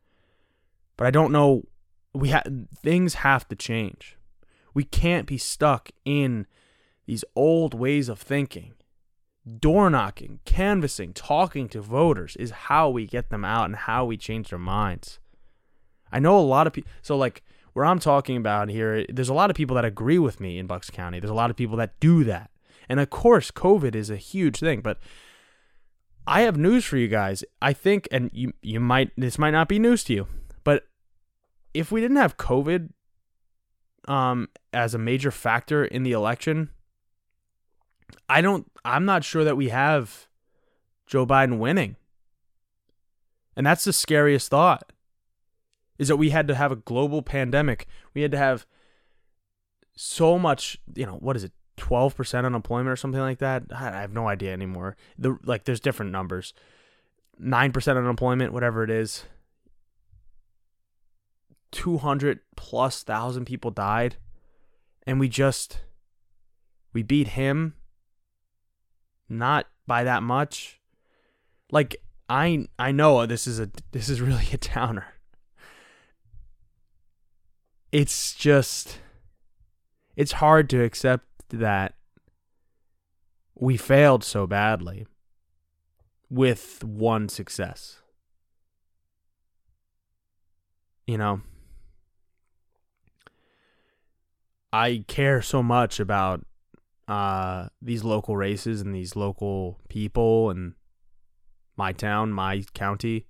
But 0.98 1.06
I 1.06 1.12
don't 1.12 1.32
know 1.32 1.68
we 2.14 2.30
have 2.30 2.44
things 2.82 3.16
have 3.16 3.48
to 3.50 3.56
change. 3.56 4.18
We 4.74 4.84
can't 4.84 5.28
be 5.28 5.38
stuck 5.38 5.92
in 6.06 6.48
these 7.06 7.24
old 7.36 7.76
ways 7.76 8.10
of 8.10 8.20
thinking. 8.20 8.74
Door 9.60 9.92
knocking, 9.92 10.40
canvassing, 10.46 11.14
talking 11.14 11.70
to 11.70 11.82
voters 11.82 12.36
is 12.38 12.52
how 12.52 12.90
we 12.90 13.06
get 13.06 13.30
them 13.30 13.46
out 13.46 13.66
and 13.66 13.76
how 13.76 14.06
we 14.06 14.18
change 14.18 14.50
their 14.50 14.60
minds. 14.60 15.20
I 16.12 16.20
know 16.20 16.40
a 16.40 16.42
lot 16.42 16.66
of 16.66 16.74
people 16.74 16.90
so 17.02 17.16
like 17.16 17.44
where 17.74 17.86
I'm 17.86 18.00
talking 18.00 18.38
about 18.38 18.70
here, 18.70 19.06
there's 19.10 19.30
a 19.30 19.34
lot 19.34 19.50
of 19.50 19.56
people 19.56 19.76
that 19.76 19.84
agree 19.86 20.18
with 20.18 20.40
me 20.40 20.58
in 20.58 20.66
Bucks 20.66 20.90
County. 20.90 21.20
There's 21.20 21.30
a 21.30 21.36
lot 21.36 21.50
of 21.50 21.58
people 21.58 21.76
that 21.78 22.00
do 22.00 22.24
that. 22.24 22.50
And 22.88 23.00
of 23.00 23.10
course, 23.10 23.52
COVID 23.52 23.96
is 23.96 24.10
a 24.10 24.16
huge 24.16 24.60
thing, 24.60 24.82
but 24.82 24.98
I 26.26 26.42
have 26.42 26.58
news 26.58 26.86
for 26.86 26.98
you 26.98 27.08
guys. 27.08 27.44
I 27.62 27.74
think, 27.74 28.08
and 28.12 28.32
you 28.34 28.54
you 28.62 28.80
might 28.80 29.12
this 29.18 29.38
might 29.38 29.52
not 29.52 29.68
be 29.68 29.78
news 29.78 30.04
to 30.06 30.14
you, 30.14 30.28
but 30.64 30.88
if 31.74 31.92
we 31.92 32.02
didn't 32.02 32.18
have 32.18 32.38
COVID, 32.38 32.90
um, 34.08 34.50
as 34.74 34.94
a 34.94 35.00
major 35.00 35.32
factor 35.32 35.84
in 35.84 36.04
the 36.04 36.14
election, 36.14 36.70
I 38.30 38.42
don't. 38.42 38.70
I'm 38.84 39.06
not 39.06 39.24
sure 39.24 39.44
that 39.44 39.58
we 39.58 39.70
have 39.70 40.28
Joe 41.08 41.26
Biden 41.26 41.60
winning, 41.60 41.96
and 43.56 43.66
that's 43.66 43.84
the 43.84 43.94
scariest 43.94 44.50
thought. 44.50 44.92
Is 45.98 46.10
that 46.10 46.18
we 46.18 46.32
had 46.32 46.48
to 46.50 46.56
have 46.56 46.72
a 46.72 46.76
global 46.76 47.22
pandemic. 47.22 47.88
We 48.14 48.22
had 48.22 48.32
to 48.32 48.38
have 48.38 48.66
so 49.96 50.38
much. 50.38 50.78
You 50.94 51.06
know 51.06 51.16
what 51.16 51.36
is 51.36 51.44
it? 51.44 51.54
12% 51.78 52.46
unemployment 52.46 52.90
or 52.90 52.96
something 52.96 53.20
like 53.20 53.40
that. 53.40 53.64
I 53.72 54.02
have 54.02 54.14
no 54.14 54.28
idea 54.28 54.54
anymore. 54.54 54.96
The 55.18 55.38
like 55.44 55.66
there's 55.66 55.80
different 55.80 56.12
numbers. 56.12 56.54
9% 57.42 57.98
unemployment, 57.98 58.54
whatever 58.54 58.84
it 58.84 58.90
is. 58.90 59.26
200 61.72 62.40
plus 62.56 63.04
thousand 63.04 63.44
people 63.44 63.70
died 63.70 64.16
And 65.06 65.20
we 65.20 65.28
just 65.28 65.82
we 66.94 67.04
beat 67.04 67.30
him 67.30 67.74
not 69.30 69.68
by 69.88 70.04
that 70.04 70.24
much. 70.24 70.80
Like 71.72 71.98
I 72.30 72.68
I 72.78 72.92
know 72.92 73.26
this 73.26 73.48
is 73.48 73.60
a 73.60 73.70
this 73.92 74.10
is 74.10 74.22
really 74.22 74.48
a 74.54 74.58
downer. 74.58 75.08
It's 77.92 78.34
just 78.34 79.00
it's 80.16 80.34
hard 80.34 80.70
to 80.70 80.84
accept 80.84 81.26
that 81.50 81.96
we 83.56 83.78
failed 83.78 84.24
so 84.24 84.46
badly 84.48 85.08
with 86.30 86.84
one 86.84 87.30
success. 87.30 88.02
You 91.08 91.18
know, 91.18 91.42
I 94.74 95.06
care 95.08 95.42
so 95.42 95.62
much 95.62 96.00
about 96.00 96.46
uh, 97.08 97.68
these 97.82 98.04
local 98.04 98.36
races 98.36 98.82
and 98.82 98.94
these 98.94 99.16
local 99.16 99.80
people 99.90 100.50
and 100.50 100.74
my 101.78 101.92
town, 101.92 102.32
my 102.32 102.64
county. 102.74 103.28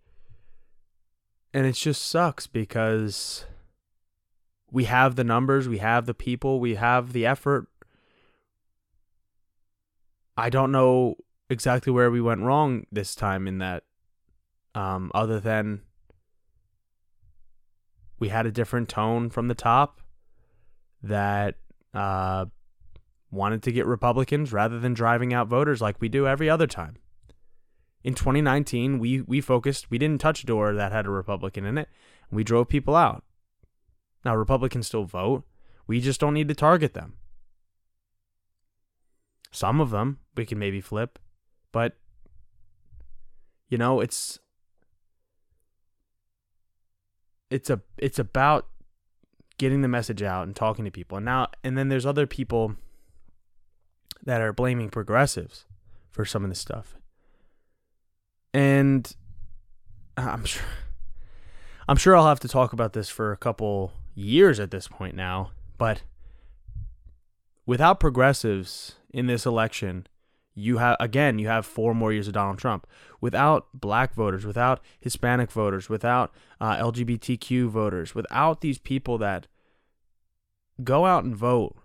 And 1.53 1.65
it 1.65 1.73
just 1.73 2.01
sucks 2.01 2.47
because 2.47 3.45
we 4.71 4.85
have 4.85 5.15
the 5.15 5.23
numbers, 5.23 5.67
we 5.67 5.77
have 5.79 6.05
the 6.05 6.13
people, 6.13 6.59
we 6.59 6.75
have 6.75 7.13
the 7.13 7.25
effort. 7.25 7.67
I 10.37 10.49
don't 10.49 10.71
know 10.71 11.15
exactly 11.49 11.93
where 11.93 12.11
we 12.11 12.21
went 12.21 12.41
wrong 12.41 12.85
this 12.91 13.15
time 13.15 13.47
in 13.47 13.59
that, 13.59 13.83
um, 14.73 15.11
other 15.13 15.39
than 15.39 15.81
we 18.19 18.29
had 18.29 18.45
a 18.45 18.51
different 18.51 18.89
tone 18.89 19.29
from 19.29 19.47
the 19.47 19.55
top 19.55 20.01
that 21.03 21.55
uh, 21.93 22.45
wanted 23.35 23.61
to 23.63 23.71
get 23.71 23.85
Republicans 23.85 24.51
rather 24.51 24.79
than 24.79 24.93
driving 24.93 25.33
out 25.33 25.47
voters 25.47 25.81
like 25.81 25.99
we 25.99 26.09
do 26.09 26.27
every 26.27 26.49
other 26.49 26.67
time. 26.67 26.95
In 28.03 28.13
2019, 28.13 28.99
we 28.99 29.21
we 29.21 29.41
focused, 29.41 29.89
we 29.91 29.97
didn't 29.97 30.21
touch 30.21 30.43
a 30.43 30.45
door 30.45 30.73
that 30.73 30.91
had 30.91 31.05
a 31.05 31.09
Republican 31.09 31.65
in 31.65 31.77
it. 31.77 31.89
We 32.31 32.43
drove 32.43 32.69
people 32.69 32.95
out. 32.95 33.23
Now 34.23 34.35
Republicans 34.35 34.87
still 34.87 35.05
vote. 35.05 35.43
We 35.87 36.01
just 36.01 36.19
don't 36.19 36.33
need 36.33 36.47
to 36.47 36.55
target 36.55 36.93
them. 36.93 37.13
Some 39.51 39.79
of 39.79 39.91
them 39.91 40.19
we 40.35 40.45
can 40.45 40.59
maybe 40.59 40.81
flip, 40.81 41.19
but 41.71 41.95
you 43.69 43.77
know, 43.77 44.01
it's 44.01 44.39
it's 47.49 47.69
a 47.69 47.81
it's 47.97 48.19
about 48.19 48.67
getting 49.57 49.81
the 49.81 49.87
message 49.87 50.21
out 50.21 50.45
and 50.45 50.55
talking 50.55 50.85
to 50.85 50.91
people. 50.91 51.17
And 51.17 51.25
now 51.25 51.47
and 51.63 51.77
then 51.77 51.89
there's 51.89 52.05
other 52.05 52.27
people 52.27 52.75
that 54.25 54.41
are 54.41 54.53
blaming 54.53 54.89
progressives 54.89 55.65
for 56.09 56.25
some 56.25 56.43
of 56.43 56.49
this 56.49 56.59
stuff. 56.59 56.95
And 58.53 59.13
I'm 60.17 60.45
sure 60.45 60.63
I'm 61.87 61.97
sure 61.97 62.15
I'll 62.15 62.27
have 62.27 62.39
to 62.39 62.47
talk 62.47 62.73
about 62.73 62.93
this 62.93 63.09
for 63.09 63.31
a 63.31 63.37
couple 63.37 63.93
years 64.15 64.59
at 64.59 64.71
this 64.71 64.87
point 64.87 65.15
now, 65.15 65.51
but 65.77 66.01
without 67.65 67.99
progressives 67.99 68.95
in 69.13 69.27
this 69.27 69.45
election, 69.45 70.07
you 70.55 70.77
have 70.77 70.97
again 70.99 71.37
you 71.37 71.47
have 71.47 71.65
four 71.65 71.93
more 71.93 72.11
years 72.11 72.27
of 72.27 72.33
Donald 72.33 72.57
Trump. 72.57 72.87
Without 73.21 73.67
black 73.73 74.13
voters, 74.13 74.45
without 74.45 74.81
Hispanic 74.99 75.51
voters, 75.51 75.89
without 75.89 76.33
uh, 76.59 76.75
LGBTQ 76.77 77.67
voters, 77.67 78.15
without 78.15 78.61
these 78.61 78.77
people 78.77 79.17
that 79.19 79.47
go 80.83 81.05
out 81.05 81.23
and 81.23 81.35
vote 81.35 81.75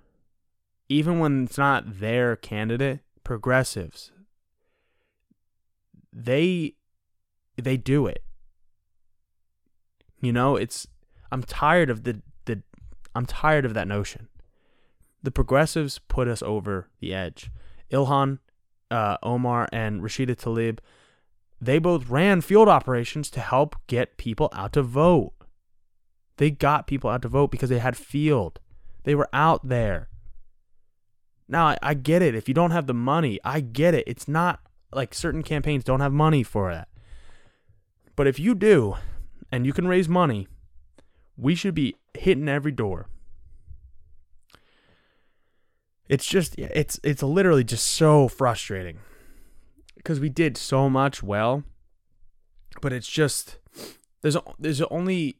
even 0.90 1.20
when 1.20 1.44
it's 1.44 1.56
not 1.56 2.00
their 2.00 2.34
candidate, 2.34 2.98
progressives, 3.22 4.10
they 6.12 6.74
they 7.56 7.76
do 7.76 8.06
it. 8.06 8.24
You 10.20 10.32
know, 10.32 10.56
it's 10.56 10.88
I'm 11.30 11.44
tired 11.44 11.88
of 11.90 12.02
the 12.02 12.20
the 12.44 12.62
I'm 13.14 13.24
tired 13.24 13.64
of 13.64 13.72
that 13.74 13.86
notion. 13.86 14.28
The 15.22 15.30
progressives 15.30 16.00
put 16.00 16.26
us 16.26 16.42
over 16.42 16.88
the 16.98 17.14
edge. 17.14 17.52
Ilhan 17.92 18.40
uh, 18.90 19.16
Omar 19.22 19.68
and 19.72 20.02
Rashida 20.02 20.34
Tlaib, 20.34 20.78
they 21.60 21.78
both 21.78 22.08
ran 22.08 22.40
field 22.40 22.68
operations 22.68 23.30
to 23.30 23.40
help 23.40 23.76
get 23.86 24.16
people 24.16 24.48
out 24.52 24.72
to 24.72 24.82
vote. 24.82 25.34
They 26.38 26.50
got 26.50 26.88
people 26.88 27.10
out 27.10 27.22
to 27.22 27.28
vote 27.28 27.52
because 27.52 27.68
they 27.68 27.78
had 27.78 27.96
field. 27.96 28.58
They 29.04 29.14
were 29.14 29.28
out 29.32 29.68
there. 29.68 30.08
Now, 31.50 31.66
I, 31.66 31.78
I 31.82 31.94
get 31.94 32.22
it. 32.22 32.34
If 32.34 32.46
you 32.48 32.54
don't 32.54 32.70
have 32.70 32.86
the 32.86 32.94
money, 32.94 33.40
I 33.44 33.60
get 33.60 33.92
it. 33.92 34.04
It's 34.06 34.28
not 34.28 34.60
like 34.92 35.12
certain 35.12 35.42
campaigns 35.42 35.84
don't 35.84 36.00
have 36.00 36.12
money 36.12 36.42
for 36.42 36.72
that. 36.72 36.88
But 38.14 38.26
if 38.26 38.38
you 38.38 38.54
do, 38.54 38.96
and 39.50 39.66
you 39.66 39.72
can 39.72 39.88
raise 39.88 40.08
money, 40.08 40.46
we 41.36 41.54
should 41.54 41.74
be 41.74 41.96
hitting 42.14 42.48
every 42.48 42.72
door. 42.72 43.08
It's 46.08 46.26
just 46.26 46.58
it's 46.58 46.98
it's 47.04 47.22
literally 47.22 47.64
just 47.64 47.86
so 47.86 48.28
frustrating 48.28 48.98
because 49.96 50.18
we 50.18 50.28
did 50.28 50.56
so 50.56 50.90
much 50.90 51.22
well, 51.22 51.62
but 52.80 52.92
it's 52.92 53.08
just 53.08 53.58
there's 54.22 54.36
there's 54.58 54.82
only 54.82 55.38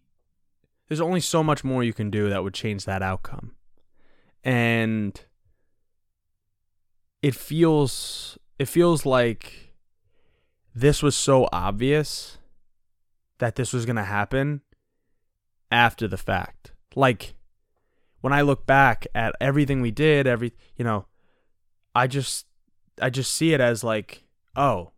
there's 0.88 1.00
only 1.00 1.20
so 1.20 1.42
much 1.42 1.64
more 1.64 1.82
you 1.82 1.92
can 1.92 2.10
do 2.10 2.28
that 2.28 2.42
would 2.44 2.54
change 2.54 2.84
that 2.84 3.02
outcome. 3.02 3.52
And 4.44 5.20
it 7.22 7.34
feels 7.34 8.38
it 8.58 8.68
feels 8.68 9.06
like 9.06 9.74
this 10.74 11.02
was 11.02 11.16
so 11.16 11.48
obvious 11.52 12.38
that 13.38 13.56
this 13.56 13.72
was 13.72 13.86
going 13.86 13.96
to 13.96 14.04
happen 14.04 14.60
after 15.70 16.06
the 16.06 16.16
fact. 16.16 16.72
Like 16.94 17.34
when 18.20 18.32
I 18.32 18.42
look 18.42 18.66
back 18.66 19.06
at 19.14 19.34
everything 19.40 19.80
we 19.80 19.90
did, 19.90 20.26
every, 20.26 20.52
you 20.76 20.84
know, 20.84 21.06
I 21.94 22.06
just 22.06 22.46
I 23.00 23.10
just 23.10 23.32
see 23.32 23.52
it 23.52 23.60
as 23.60 23.82
like, 23.82 24.24
oh, 24.56 24.92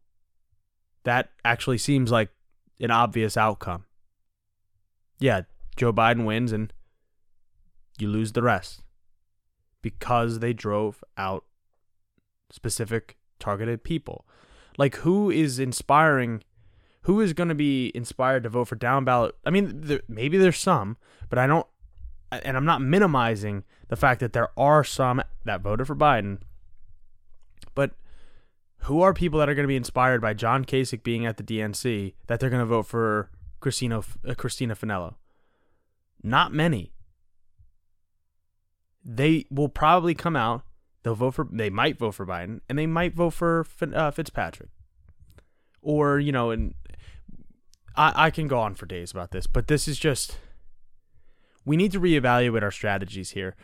that 1.05 1.31
actually 1.45 1.79
seems 1.79 2.11
like 2.11 2.31
an 2.81 2.91
obvious 2.91 3.37
outcome. 3.37 3.85
Yeah, 5.19 5.43
Joe 5.77 5.93
Biden 5.93 6.25
wins 6.25 6.53
and 6.53 6.73
you 7.99 8.09
lose 8.09 8.33
the 8.33 8.43
rest 8.43 8.83
because 9.83 10.41
they 10.41 10.53
drove 10.53 11.03
out 11.17 11.45
specific 12.53 13.17
targeted 13.41 13.83
people. 13.83 14.25
Like 14.79 14.97
who 14.97 15.31
is 15.31 15.59
inspiring 15.59 16.45
who 17.03 17.21
is 17.21 17.33
going 17.33 17.49
to 17.49 17.55
be 17.57 17.91
inspired 17.97 18.45
to 18.45 18.49
vote 18.49 18.69
for 18.69 18.77
down 18.77 19.05
ballot? 19.05 19.35
I 19.45 19.51
mean, 19.51 19.73
there, 19.75 20.03
maybe 20.07 20.39
there's 20.39 20.59
some, 20.59 20.97
but 21.29 21.39
I 21.39 21.49
don't 21.49 21.67
and 22.31 22.57
I'm 22.57 22.65
not 22.65 22.81
minimizing 22.81 23.65
the 23.89 23.97
fact 23.97 24.21
that 24.21 24.33
there 24.33 24.49
are 24.57 24.85
some 24.85 25.23
that 25.45 25.61
voted 25.61 25.87
for 25.87 25.97
Biden. 25.97 26.39
But 27.75 27.93
who 28.85 29.03
are 29.03 29.13
people 29.13 29.39
that 29.41 29.49
are 29.49 29.55
going 29.55 29.65
to 29.65 29.69
be 29.69 29.77
inspired 29.77 30.21
by 30.21 30.35
John 30.35 30.65
Kasich 30.65 31.03
being 31.03 31.27
at 31.27 31.37
the 31.37 31.43
DNC 31.43 32.15
that 32.27 32.41
they're 32.41 32.51
going 32.51 32.61
to 32.61 32.67
vote 32.67 32.87
for 32.87 33.31
Christina 33.61 34.03
uh, 34.27 34.35
Christina 34.35 34.77
Finello? 34.77 35.15
Not 36.23 36.53
many. 36.53 36.93
They 39.05 39.47
will 39.51 39.69
probably 39.69 40.15
come 40.15 40.37
out 40.37 40.63
They'll 41.03 41.15
vote 41.15 41.35
for. 41.35 41.49
They 41.51 41.71
might 41.71 41.99
vote 41.99 42.13
for 42.13 42.27
Biden, 42.27 42.61
and 42.69 42.79
they 42.79 42.87
might 42.87 43.15
vote 43.15 43.31
for 43.31 43.67
uh, 43.95 44.11
Fitzpatrick, 44.11 44.71
or 45.81 46.21
you 46.21 46.33
know, 46.33 46.51
and 46.51 46.75
I 47.97 48.27
I 48.27 48.31
can 48.31 48.47
go 48.49 48.61
on 48.61 48.75
for 48.75 48.87
days 48.87 49.11
about 49.11 49.33
this, 49.33 49.47
but 49.47 49.67
this 49.67 49.89
is 49.89 49.99
just 49.99 50.39
we 51.65 51.77
need 51.77 51.93
to 51.93 52.01
reevaluate 52.01 52.63
our 52.63 52.71
strategies 52.71 53.31
here, 53.33 53.57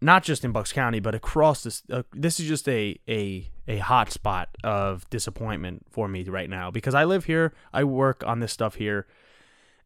not 0.00 0.22
just 0.22 0.44
in 0.44 0.52
Bucks 0.52 0.72
County, 0.72 1.00
but 1.00 1.14
across 1.14 1.62
this. 1.62 1.82
Uh, 1.90 2.02
this 2.12 2.38
is 2.38 2.46
just 2.46 2.68
a 2.68 2.98
a 3.08 3.48
a 3.66 3.78
hot 3.78 4.10
spot 4.10 4.50
of 4.62 5.08
disappointment 5.08 5.86
for 5.90 6.08
me 6.08 6.24
right 6.24 6.50
now 6.50 6.70
because 6.70 6.94
I 6.94 7.04
live 7.04 7.24
here, 7.24 7.54
I 7.72 7.84
work 7.84 8.22
on 8.26 8.40
this 8.40 8.52
stuff 8.52 8.74
here, 8.74 9.06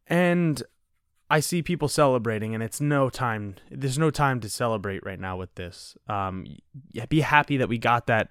and 0.07 0.61
I 1.29 1.39
see 1.39 1.63
people 1.63 1.87
celebrating, 1.87 2.53
and 2.53 2.63
it's 2.63 2.79
no 2.79 3.09
time. 3.09 3.55
There's 3.71 3.97
no 3.97 4.11
time 4.11 4.39
to 4.41 4.49
celebrate 4.49 5.03
right 5.05 5.19
now 5.19 5.37
with 5.37 5.53
this. 5.55 5.97
Um, 6.07 6.45
be 7.09 7.21
happy 7.21 7.57
that 7.57 7.69
we 7.69 7.77
got 7.77 8.07
that 8.07 8.29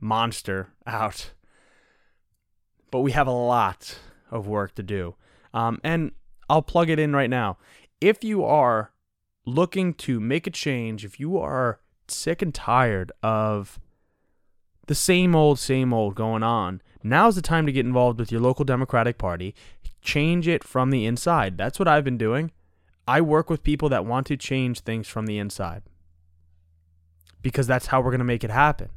monster 0.00 0.68
out, 0.86 1.32
but 2.90 3.00
we 3.00 3.12
have 3.12 3.26
a 3.26 3.32
lot 3.32 3.98
of 4.30 4.46
work 4.46 4.74
to 4.76 4.82
do. 4.82 5.16
Um, 5.52 5.80
and 5.82 6.12
I'll 6.48 6.62
plug 6.62 6.90
it 6.90 6.98
in 6.98 7.14
right 7.14 7.30
now. 7.30 7.58
If 8.00 8.22
you 8.22 8.44
are 8.44 8.92
looking 9.44 9.94
to 9.94 10.20
make 10.20 10.46
a 10.46 10.50
change, 10.50 11.04
if 11.04 11.18
you 11.18 11.38
are 11.38 11.80
sick 12.08 12.42
and 12.42 12.54
tired 12.54 13.10
of 13.22 13.80
the 14.86 14.94
same 14.94 15.34
old, 15.34 15.58
same 15.58 15.92
old 15.92 16.14
going 16.14 16.42
on, 16.42 16.80
now's 17.02 17.36
the 17.36 17.42
time 17.42 17.66
to 17.66 17.72
get 17.72 17.86
involved 17.86 18.18
with 18.18 18.32
your 18.32 18.40
local 18.40 18.64
Democratic 18.64 19.18
Party 19.18 19.54
change 20.00 20.46
it 20.48 20.64
from 20.64 20.90
the 20.90 21.04
inside. 21.04 21.58
That's 21.58 21.78
what 21.78 21.88
I've 21.88 22.04
been 22.04 22.18
doing. 22.18 22.52
I 23.08 23.20
work 23.20 23.50
with 23.50 23.62
people 23.62 23.88
that 23.90 24.04
want 24.04 24.26
to 24.28 24.36
change 24.36 24.80
things 24.80 25.06
from 25.06 25.26
the 25.26 25.38
inside 25.38 25.82
because 27.42 27.66
that's 27.66 27.86
how 27.86 28.00
we're 28.00 28.10
going 28.10 28.18
to 28.18 28.24
make 28.24 28.44
it 28.44 28.50
happen. 28.50 28.90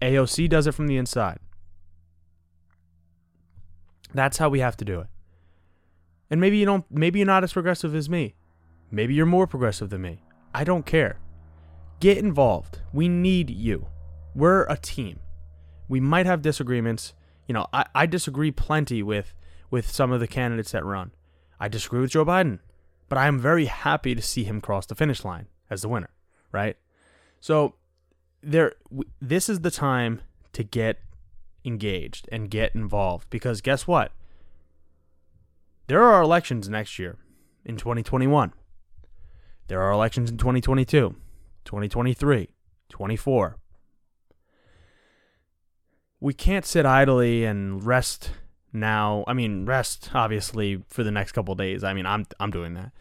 AOC 0.00 0.48
does 0.48 0.66
it 0.66 0.72
from 0.72 0.86
the 0.86 0.96
inside. 0.96 1.38
That's 4.14 4.38
how 4.38 4.48
we 4.48 4.60
have 4.60 4.76
to 4.78 4.84
do 4.84 5.00
it. 5.00 5.08
And 6.30 6.40
maybe 6.40 6.58
you 6.58 6.64
don't 6.64 6.84
maybe 6.90 7.18
you're 7.18 7.26
not 7.26 7.44
as 7.44 7.52
progressive 7.52 7.94
as 7.94 8.08
me. 8.08 8.34
Maybe 8.90 9.14
you're 9.14 9.26
more 9.26 9.46
progressive 9.46 9.90
than 9.90 10.02
me. 10.02 10.22
I 10.54 10.64
don't 10.64 10.86
care. 10.86 11.18
Get 12.00 12.18
involved. 12.18 12.80
We 12.92 13.08
need 13.08 13.50
you. 13.50 13.86
We're 14.34 14.64
a 14.64 14.76
team. 14.76 15.20
We 15.90 15.98
might 15.98 16.24
have 16.24 16.40
disagreements. 16.40 17.14
You 17.48 17.52
know, 17.52 17.66
I, 17.72 17.84
I 17.94 18.06
disagree 18.06 18.52
plenty 18.52 19.02
with 19.02 19.34
with 19.70 19.90
some 19.90 20.12
of 20.12 20.20
the 20.20 20.28
candidates 20.28 20.70
that 20.70 20.84
run. 20.84 21.10
I 21.58 21.68
disagree 21.68 22.00
with 22.00 22.12
Joe 22.12 22.24
Biden, 22.24 22.60
but 23.08 23.18
I 23.18 23.26
am 23.26 23.40
very 23.40 23.66
happy 23.66 24.14
to 24.14 24.22
see 24.22 24.44
him 24.44 24.60
cross 24.60 24.86
the 24.86 24.94
finish 24.94 25.24
line 25.24 25.48
as 25.68 25.82
the 25.82 25.88
winner, 25.88 26.10
right? 26.52 26.76
So 27.40 27.74
there 28.40 28.74
this 29.20 29.48
is 29.48 29.60
the 29.60 29.70
time 29.70 30.22
to 30.52 30.62
get 30.62 31.00
engaged 31.64 32.28
and 32.30 32.48
get 32.48 32.74
involved 32.74 33.28
because 33.28 33.60
guess 33.60 33.88
what? 33.88 34.12
There 35.88 36.04
are 36.04 36.22
elections 36.22 36.68
next 36.68 37.00
year 37.00 37.18
in 37.64 37.76
2021. 37.76 38.52
There 39.66 39.82
are 39.82 39.90
elections 39.90 40.30
in 40.30 40.36
2022, 40.38 41.16
2023, 41.64 42.48
24. 42.88 43.56
We 46.20 46.34
can't 46.34 46.66
sit 46.66 46.84
idly 46.84 47.44
and 47.44 47.84
rest 47.84 48.30
now. 48.72 49.24
I 49.26 49.32
mean, 49.32 49.66
rest 49.66 50.10
obviously 50.14 50.82
for 50.88 51.02
the 51.02 51.10
next 51.10 51.32
couple 51.32 51.54
days. 51.54 51.82
I 51.82 51.94
mean, 51.94 52.06
I'm 52.06 52.26
I'm 52.38 52.50
doing 52.50 52.74
that. 52.74 52.92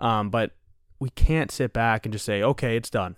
Um, 0.00 0.30
but 0.30 0.52
we 1.00 1.10
can't 1.10 1.50
sit 1.50 1.72
back 1.72 2.06
and 2.06 2.12
just 2.12 2.24
say, 2.24 2.42
"Okay, 2.42 2.76
it's 2.76 2.90
done." 2.90 3.16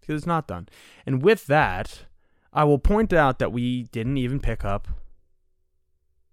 Because 0.00 0.16
it's 0.16 0.26
not 0.26 0.48
done. 0.48 0.68
And 1.06 1.22
with 1.22 1.46
that, 1.46 2.06
I 2.52 2.64
will 2.64 2.78
point 2.78 3.12
out 3.12 3.38
that 3.38 3.52
we 3.52 3.84
didn't 3.84 4.16
even 4.16 4.40
pick 4.40 4.64
up 4.64 4.88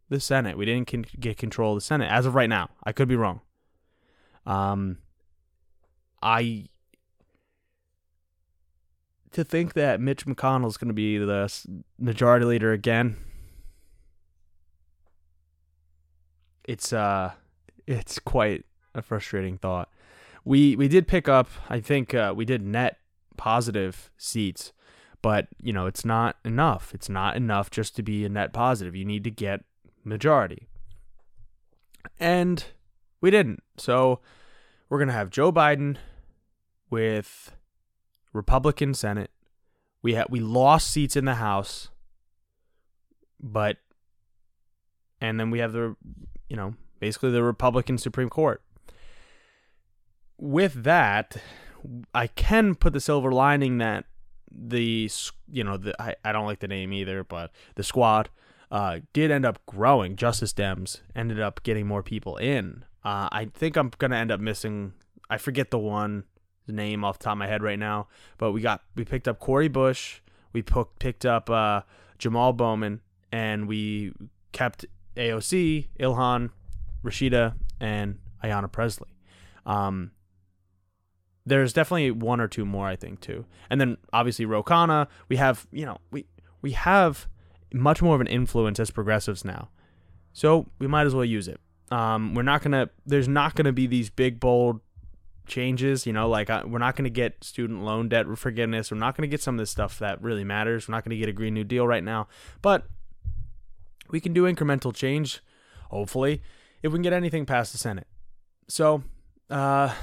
the 0.09 0.19
Senate. 0.19 0.57
We 0.57 0.65
didn't 0.65 0.88
con- 0.88 1.05
get 1.19 1.38
control 1.38 1.73
of 1.73 1.77
the 1.77 1.86
Senate 1.86 2.09
as 2.11 2.25
of 2.25 2.36
right 2.36 2.49
now. 2.49 2.69
I 2.84 2.91
could 2.91 3.07
be 3.07 3.15
wrong. 3.15 3.41
Um, 4.45 4.97
I 6.21 6.65
to 9.32 9.43
think 9.43 9.73
that 9.73 9.99
Mitch 9.99 10.25
McConnell 10.25 10.67
is 10.67 10.77
going 10.77 10.89
to 10.89 10.93
be 10.93 11.17
the 11.17 11.51
majority 11.97 12.45
leader 12.45 12.71
again. 12.71 13.17
It's 16.63 16.93
uh, 16.93 17.34
it's 17.88 18.19
quite 18.19 18.65
a 18.93 19.01
frustrating 19.01 19.57
thought. 19.57 19.89
We 20.45 20.75
we 20.75 20.88
did 20.88 21.07
pick 21.07 21.27
up. 21.27 21.49
I 21.69 21.80
think 21.80 22.13
uh, 22.13 22.34
we 22.36 22.45
did 22.45 22.61
net 22.61 22.97
positive 23.38 24.11
seats 24.17 24.73
but, 25.21 25.47
you 25.61 25.73
know, 25.73 25.86
it's 25.86 26.05
not 26.05 26.38
enough. 26.45 26.93
It's 26.93 27.09
not 27.09 27.36
enough 27.36 27.69
just 27.69 27.95
to 27.97 28.03
be 28.03 28.23
a 28.25 28.30
net 28.30 28.53
positive. 28.53 28.95
You 28.95 29.05
need 29.05 29.23
to 29.25 29.32
get 29.32 29.63
majority. 30.03 30.67
And 32.19 32.63
we 33.19 33.30
didn't. 33.30 33.61
So 33.77 34.19
we're 34.88 34.97
going 34.97 35.09
to 35.09 35.13
have 35.13 35.30
Joe 35.30 35.51
Biden 35.51 35.97
with 36.89 37.53
Republican 38.39 38.93
Senate. 38.93 39.31
We 40.01 40.13
had 40.13 40.27
we 40.29 40.39
lost 40.39 40.89
seats 40.89 41.17
in 41.17 41.25
the 41.25 41.35
House, 41.35 41.89
but 43.39 43.77
and 45.19 45.37
then 45.37 45.51
we 45.51 45.59
have 45.59 45.73
the 45.73 45.95
you 46.49 46.55
know, 46.55 46.73
basically 46.99 47.31
the 47.31 47.43
Republican 47.43 47.97
Supreme 47.97 48.29
Court. 48.29 48.61
With 50.37 50.83
that, 50.83 51.37
I 52.13 52.27
can 52.27 52.75
put 52.75 52.93
the 52.93 52.99
silver 52.99 53.31
lining 53.31 53.77
that 53.77 54.05
the 54.51 55.09
you 55.51 55.63
know 55.63 55.77
the 55.77 56.01
I, 56.01 56.15
I 56.23 56.31
don't 56.31 56.45
like 56.45 56.59
the 56.59 56.67
name 56.67 56.91
either, 56.91 57.23
but 57.23 57.51
the 57.75 57.83
squad 57.83 58.29
uh, 58.71 58.99
did 59.13 59.31
end 59.31 59.45
up 59.45 59.59
growing. 59.65 60.15
Justice 60.15 60.53
Dems 60.53 61.01
ended 61.15 61.39
up 61.39 61.61
getting 61.63 61.87
more 61.87 62.03
people 62.03 62.37
in. 62.37 62.85
Uh, 63.03 63.29
I 63.31 63.49
think 63.53 63.75
I'm 63.75 63.91
gonna 63.97 64.17
end 64.17 64.31
up 64.31 64.39
missing. 64.39 64.93
I 65.29 65.37
forget 65.37 65.71
the 65.71 65.77
one 65.77 66.23
name 66.74 67.03
off 67.03 67.20
the 67.20 67.26
top 67.26 67.34
of 67.34 67.38
my 67.39 67.47
head 67.47 67.63
right 67.63 67.80
now, 67.80 68.07
but 68.38 68.51
we 68.51 68.61
got 68.61 68.82
we 68.95 69.05
picked 69.05 69.28
up 69.28 69.39
Cori 69.39 69.67
Bush, 69.67 70.22
we 70.53 70.63
picked 70.99 71.26
up 71.26 71.49
uh, 71.49 71.82
Jamal 72.17 72.53
Bowman, 72.53 73.01
and 73.32 73.67
we 73.67 74.13
kept 74.51 74.86
AOC, 75.15 75.88
Ilhan, 75.99 76.49
Rashida, 77.03 77.55
and 77.80 78.20
Ayanna 78.43 78.72
Pressley. 78.72 79.09
Um, 79.65 80.11
there's 81.45 81.74
definitely 81.74 82.11
one 82.11 82.39
or 82.39 82.47
two 82.47 82.65
more 82.65 82.88
I 82.88 82.95
think 82.95 83.22
too. 83.22 83.45
And 83.70 83.80
then 83.80 83.97
obviously 84.13 84.45
Ro 84.45 84.63
Khanna, 84.63 85.07
we 85.28 85.38
have, 85.38 85.67
you 85.72 85.86
know, 85.86 85.97
we 86.11 86.26
we 86.61 86.72
have 86.72 87.28
much 87.74 88.01
more 88.01 88.15
of 88.15 88.22
an 88.22 88.28
influence 88.28 88.80
as 88.80 88.91
progressives 88.91 89.45
now. 89.45 89.70
So 90.34 90.67
we 90.80 90.88
might 90.88 91.05
as 91.05 91.15
well 91.15 91.26
use 91.26 91.47
it. 91.47 91.59
Um, 91.91 92.36
we're 92.36 92.43
not 92.43 92.61
gonna. 92.61 92.89
There's 93.05 93.28
not 93.28 93.55
gonna 93.55 93.74
be 93.74 93.88
these 93.88 94.09
big 94.09 94.39
bold 94.39 94.80
changes. 95.50 96.06
You 96.06 96.14
know, 96.14 96.30
like 96.30 96.50
uh, 96.50 96.64
we're 96.66 96.80
not 96.80 96.95
gonna 96.95 97.10
get 97.10 97.43
student 97.43 97.84
loan 97.84 98.10
debt 98.10 98.26
forgiveness. 98.38 98.91
We're 98.91 98.97
not 98.97 99.18
gonna 99.18 99.28
get 99.28 99.41
some 99.41 99.56
of 99.56 99.60
this 99.60 99.70
stuff 99.70 100.00
that 100.00 100.22
really 100.22 100.43
matters. 100.43 100.88
We're 100.88 100.95
not 100.95 101.04
gonna 101.04 101.18
get 101.18 101.30
a 101.30 101.34
Green 101.34 101.54
New 101.54 101.64
Deal 101.64 101.88
right 101.88 102.04
now, 102.04 102.28
but 102.62 102.86
we 104.10 104.20
can 104.20 104.34
do 104.34 104.43
incremental 104.43 104.93
change. 104.93 105.41
Hopefully, 105.89 106.41
if 106.84 106.91
we 106.91 106.97
can 106.97 107.04
get 107.04 107.14
anything 107.14 107.45
past 107.45 107.72
the 107.72 107.78
Senate. 107.78 108.08
So, 108.68 109.04
uh, 109.50 109.93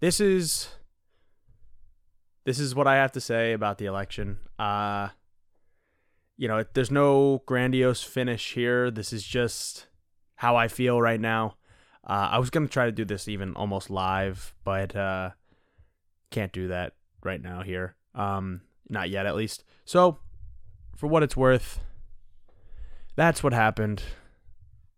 this 0.00 0.20
is 0.20 0.68
this 2.44 2.58
is 2.58 2.74
what 2.74 2.86
I 2.86 2.96
have 2.96 3.12
to 3.12 3.20
say 3.20 3.52
about 3.52 3.78
the 3.78 3.86
election. 3.86 4.38
Uh, 4.58 5.08
you 6.36 6.48
know, 6.48 6.64
there's 6.74 6.90
no 6.90 7.42
grandiose 7.46 8.02
finish 8.02 8.54
here. 8.54 8.90
This 8.90 9.12
is 9.12 9.24
just 9.24 9.86
how 10.36 10.56
I 10.56 10.68
feel 10.68 11.00
right 11.00 11.20
now. 11.20 11.56
Uh, 12.06 12.28
I 12.32 12.38
was 12.38 12.50
gonna 12.50 12.68
try 12.68 12.86
to 12.86 12.92
do 12.92 13.04
this 13.04 13.26
even 13.28 13.54
almost 13.54 13.90
live, 13.90 14.54
but 14.64 14.94
uh, 14.94 15.30
can't 16.30 16.52
do 16.52 16.68
that 16.68 16.94
right 17.24 17.42
now 17.42 17.62
here. 17.62 17.96
Um, 18.14 18.60
not 18.88 19.10
yet, 19.10 19.26
at 19.26 19.34
least. 19.34 19.64
So, 19.84 20.18
for 20.96 21.08
what 21.08 21.22
it's 21.22 21.36
worth, 21.36 21.80
that's 23.16 23.42
what 23.42 23.52
happened. 23.52 24.02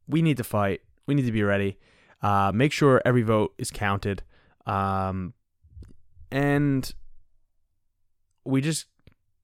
We 0.07 0.23
need 0.23 0.37
to 0.37 0.45
fight. 0.45 0.83
We 1.07 1.15
need 1.15 1.27
to 1.27 1.33
be 1.33 1.43
ready. 1.43 1.79
Uh, 2.21 2.53
make 2.55 2.73
sure 2.73 3.01
every 3.05 3.23
vote 3.23 3.55
is 3.59 3.71
counted. 3.71 4.23
Um, 4.67 5.35
and 6.31 6.93
we 8.45 8.61
just 8.61 8.87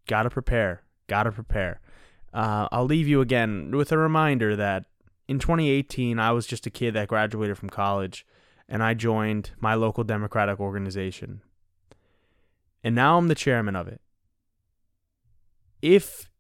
gotta 0.07 0.29
prepare. 0.29 0.83
Gotta 1.07 1.33
prepare. 1.33 1.81
Uh, 2.33 2.69
I'll 2.73 2.85
leave 2.85 3.07
you 3.07 3.21
again 3.21 3.71
with 3.71 3.93
a 3.93 3.99
reminder 3.99 4.57
that 4.57 4.85
in 5.27 5.39
2018, 5.39 6.19
I 6.19 6.33
was 6.33 6.47
just 6.47 6.67
a 6.67 6.71
kid 6.71 6.95
that 6.95 7.09
graduated 7.09 7.59
from 7.59 7.71
college 7.71 8.27
and 8.69 8.83
I 8.83 8.95
joined 8.95 9.53
my 9.59 9.75
local 9.75 10.05
Democratic 10.05 10.61
organization. 10.61 11.41
And 12.83 12.95
now 12.95 13.19
I'm 13.19 13.29
the 13.29 13.35
chairman 13.35 13.77
of 13.77 13.89
it. 13.89 14.01
If 15.81 16.31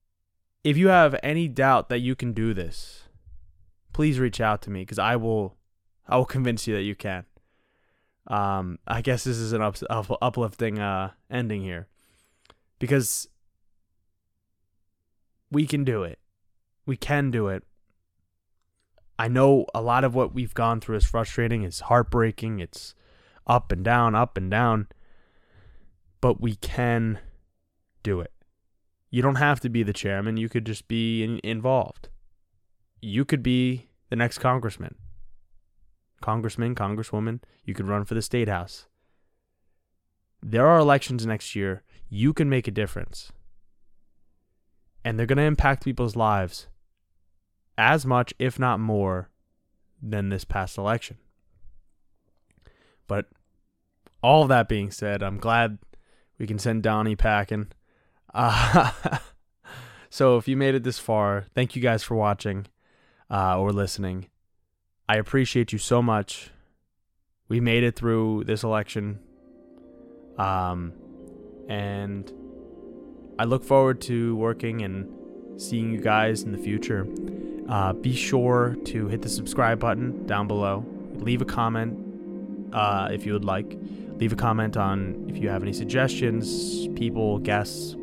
if 0.62 0.78
you 0.78 0.88
have 0.88 1.14
any 1.22 1.48
doubt 1.48 1.90
that 1.90 1.98
you 1.98 2.14
can 2.14 2.32
do 2.32 2.54
this, 2.54 3.02
please 3.92 4.18
reach 4.18 4.40
out 4.40 4.62
to 4.62 4.70
me 4.70 4.82
because 4.82 4.98
I 4.98 5.16
will 5.16 5.56
I 6.06 6.16
will 6.16 6.24
convince 6.24 6.66
you 6.66 6.74
that 6.74 6.82
you 6.82 6.94
can. 6.94 7.24
Um, 8.26 8.78
I 8.86 9.02
guess 9.02 9.24
this 9.24 9.36
is 9.36 9.52
an 9.52 9.60
up, 9.60 9.76
up, 9.90 10.10
uplifting 10.22 10.78
uh, 10.78 11.10
ending 11.30 11.62
here 11.62 11.88
because 12.78 13.28
we 15.50 15.66
can 15.66 15.84
do 15.84 16.02
it. 16.04 16.18
We 16.86 16.96
can 16.96 17.30
do 17.30 17.48
it. 17.48 17.64
I 19.18 19.28
know 19.28 19.66
a 19.74 19.80
lot 19.80 20.04
of 20.04 20.14
what 20.14 20.34
we've 20.34 20.54
gone 20.54 20.80
through 20.80 20.96
is 20.96 21.04
frustrating, 21.04 21.62
it's 21.62 21.80
heartbreaking, 21.80 22.58
it's 22.58 22.94
up 23.46 23.70
and 23.70 23.84
down, 23.84 24.14
up 24.14 24.36
and 24.36 24.50
down, 24.50 24.88
but 26.20 26.40
we 26.40 26.56
can 26.56 27.20
do 28.02 28.20
it. 28.20 28.32
You 29.10 29.22
don't 29.22 29.36
have 29.36 29.60
to 29.60 29.68
be 29.68 29.82
the 29.82 29.92
chairman, 29.92 30.36
you 30.36 30.48
could 30.48 30.66
just 30.66 30.88
be 30.88 31.22
in, 31.22 31.38
involved. 31.44 32.08
You 33.00 33.24
could 33.24 33.42
be 33.42 33.88
the 34.10 34.16
next 34.16 34.38
congressman. 34.38 34.96
Congressman, 36.20 36.74
congresswoman, 36.74 37.40
you 37.64 37.74
could 37.74 37.86
run 37.86 38.04
for 38.04 38.14
the 38.14 38.22
state 38.22 38.48
house. 38.48 38.86
There 40.42 40.66
are 40.66 40.78
elections 40.78 41.24
next 41.24 41.54
year 41.54 41.82
you 42.08 42.32
can 42.32 42.48
make 42.48 42.68
a 42.68 42.72
difference. 42.72 43.32
And 45.04 45.18
they're 45.18 45.26
going 45.26 45.38
to 45.38 45.44
impact 45.44 45.84
people's 45.84 46.16
lives 46.16 46.68
as 47.76 48.04
much, 48.06 48.32
if 48.38 48.58
not 48.58 48.80
more, 48.80 49.30
than 50.02 50.28
this 50.28 50.44
past 50.44 50.78
election. 50.78 51.18
But 53.06 53.26
all 54.22 54.46
that 54.46 54.68
being 54.68 54.90
said, 54.90 55.22
I'm 55.22 55.38
glad 55.38 55.78
we 56.38 56.46
can 56.46 56.58
send 56.58 56.82
Donnie 56.82 57.16
packing. 57.16 57.68
Uh, 58.32 58.90
so 60.10 60.36
if 60.36 60.48
you 60.48 60.56
made 60.56 60.74
it 60.74 60.82
this 60.84 60.98
far, 60.98 61.46
thank 61.54 61.76
you 61.76 61.82
guys 61.82 62.02
for 62.02 62.14
watching 62.14 62.66
uh, 63.30 63.58
or 63.58 63.72
listening. 63.72 64.28
I 65.08 65.16
appreciate 65.16 65.72
you 65.72 65.78
so 65.78 66.02
much. 66.02 66.50
We 67.48 67.54
we 67.54 67.60
made 67.60 67.84
it 67.84 67.94
through 67.94 68.44
this 68.44 68.64
election. 68.64 69.20
Um, 70.38 70.92
and 71.68 72.32
I 73.38 73.44
look 73.44 73.64
forward 73.64 74.00
to 74.02 74.34
working 74.36 74.82
and 74.82 75.08
seeing 75.56 75.92
you 75.92 76.00
guys 76.00 76.42
in 76.42 76.52
the 76.52 76.58
future. 76.58 77.06
Uh, 77.68 77.92
be 77.92 78.14
sure 78.14 78.76
to 78.84 79.08
hit 79.08 79.22
the 79.22 79.28
subscribe 79.28 79.78
button 79.80 80.26
down 80.26 80.46
below. 80.46 80.84
Leave 81.14 81.40
a 81.40 81.44
comment 81.44 81.98
uh, 82.72 83.08
if 83.10 83.24
you 83.24 83.32
would 83.32 83.44
like. 83.44 83.78
Leave 84.18 84.32
a 84.32 84.36
comment 84.36 84.76
on 84.76 85.26
if 85.28 85.38
you 85.38 85.48
have 85.48 85.62
any 85.62 85.72
suggestions, 85.72 86.88
people, 86.88 87.38
guests. 87.38 87.94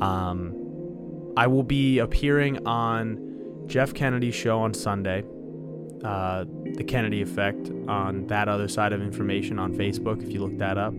Um, 0.00 0.54
I 1.36 1.46
will 1.46 1.62
be 1.62 1.98
appearing 1.98 2.66
on 2.66 3.64
Jeff 3.66 3.94
Kennedy's 3.94 4.34
show 4.34 4.60
on 4.60 4.74
Sunday. 4.74 5.24
Uh, 6.04 6.44
the 6.74 6.84
Kennedy 6.84 7.22
Effect 7.22 7.70
on 7.88 8.26
that 8.28 8.48
other 8.48 8.68
side 8.68 8.92
of 8.92 9.02
information 9.02 9.58
on 9.58 9.74
Facebook 9.74 10.22
if 10.22 10.30
you 10.30 10.40
look 10.40 10.56
that 10.58 10.78
up. 10.78 10.94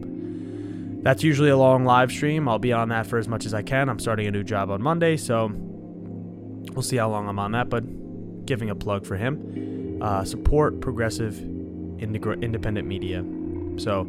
That's 1.03 1.23
usually 1.23 1.49
a 1.49 1.57
long 1.57 1.85
live 1.85 2.11
stream. 2.11 2.49
I'll 2.49 2.59
be 2.59 2.73
on 2.73 2.89
that 2.89 3.07
for 3.07 3.17
as 3.17 3.27
much 3.27 3.45
as 3.45 3.53
I 3.53 3.61
can. 3.61 3.89
I'm 3.89 3.99
starting 3.99 4.27
a 4.27 4.31
new 4.31 4.43
job 4.43 4.69
on 4.69 4.81
Monday, 4.81 5.15
so 5.15 5.51
we'll 6.71 6.83
see 6.83 6.97
how 6.97 7.09
long 7.09 7.27
I'm 7.27 7.39
on 7.39 7.51
that, 7.53 7.69
but 7.69 8.45
giving 8.45 8.69
a 8.69 8.75
plug 8.75 9.05
for 9.05 9.15
him. 9.15 9.99
Uh, 10.01 10.23
support 10.23 10.79
progressive 10.81 11.39
independent 11.99 12.87
media. 12.87 13.23
So 13.77 14.03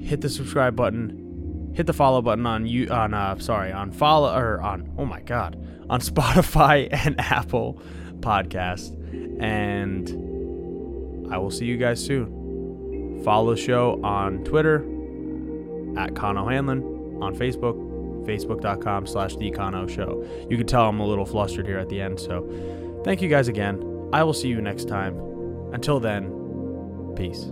hit 0.00 0.20
the 0.20 0.28
subscribe 0.28 0.76
button, 0.76 1.72
hit 1.74 1.86
the 1.86 1.92
follow 1.92 2.22
button 2.22 2.46
on 2.46 2.66
you 2.66 2.88
on 2.88 3.14
uh 3.14 3.38
sorry, 3.38 3.72
on 3.72 3.90
follow 3.90 4.36
or 4.36 4.60
on 4.60 4.92
oh 4.98 5.04
my 5.04 5.20
god, 5.20 5.56
on 5.90 6.00
Spotify 6.12 6.88
and 6.90 7.20
Apple 7.20 7.80
podcast 8.20 9.00
and 9.42 10.08
I 11.32 11.38
will 11.38 11.50
see 11.50 11.66
you 11.66 11.76
guys 11.76 12.04
soon. 12.04 13.22
Follow 13.24 13.54
the 13.54 13.60
show 13.60 14.00
on 14.04 14.44
Twitter 14.44 14.84
at 15.98 16.14
Con 16.14 16.36
O'Hanlon, 16.36 16.82
on 17.22 17.34
Facebook, 17.34 17.76
facebook.com 18.24 19.06
slash 19.06 19.36
the 19.36 19.50
Con 19.50 19.88
Show. 19.88 20.26
You 20.48 20.56
can 20.56 20.66
tell 20.66 20.88
I'm 20.88 21.00
a 21.00 21.06
little 21.06 21.26
flustered 21.26 21.66
here 21.66 21.78
at 21.78 21.88
the 21.88 22.00
end, 22.00 22.18
so 22.18 23.02
thank 23.04 23.22
you 23.22 23.28
guys 23.28 23.48
again. 23.48 24.08
I 24.12 24.22
will 24.22 24.34
see 24.34 24.48
you 24.48 24.60
next 24.60 24.88
time. 24.88 25.18
Until 25.72 25.98
then, 26.00 26.30
peace. 27.16 27.46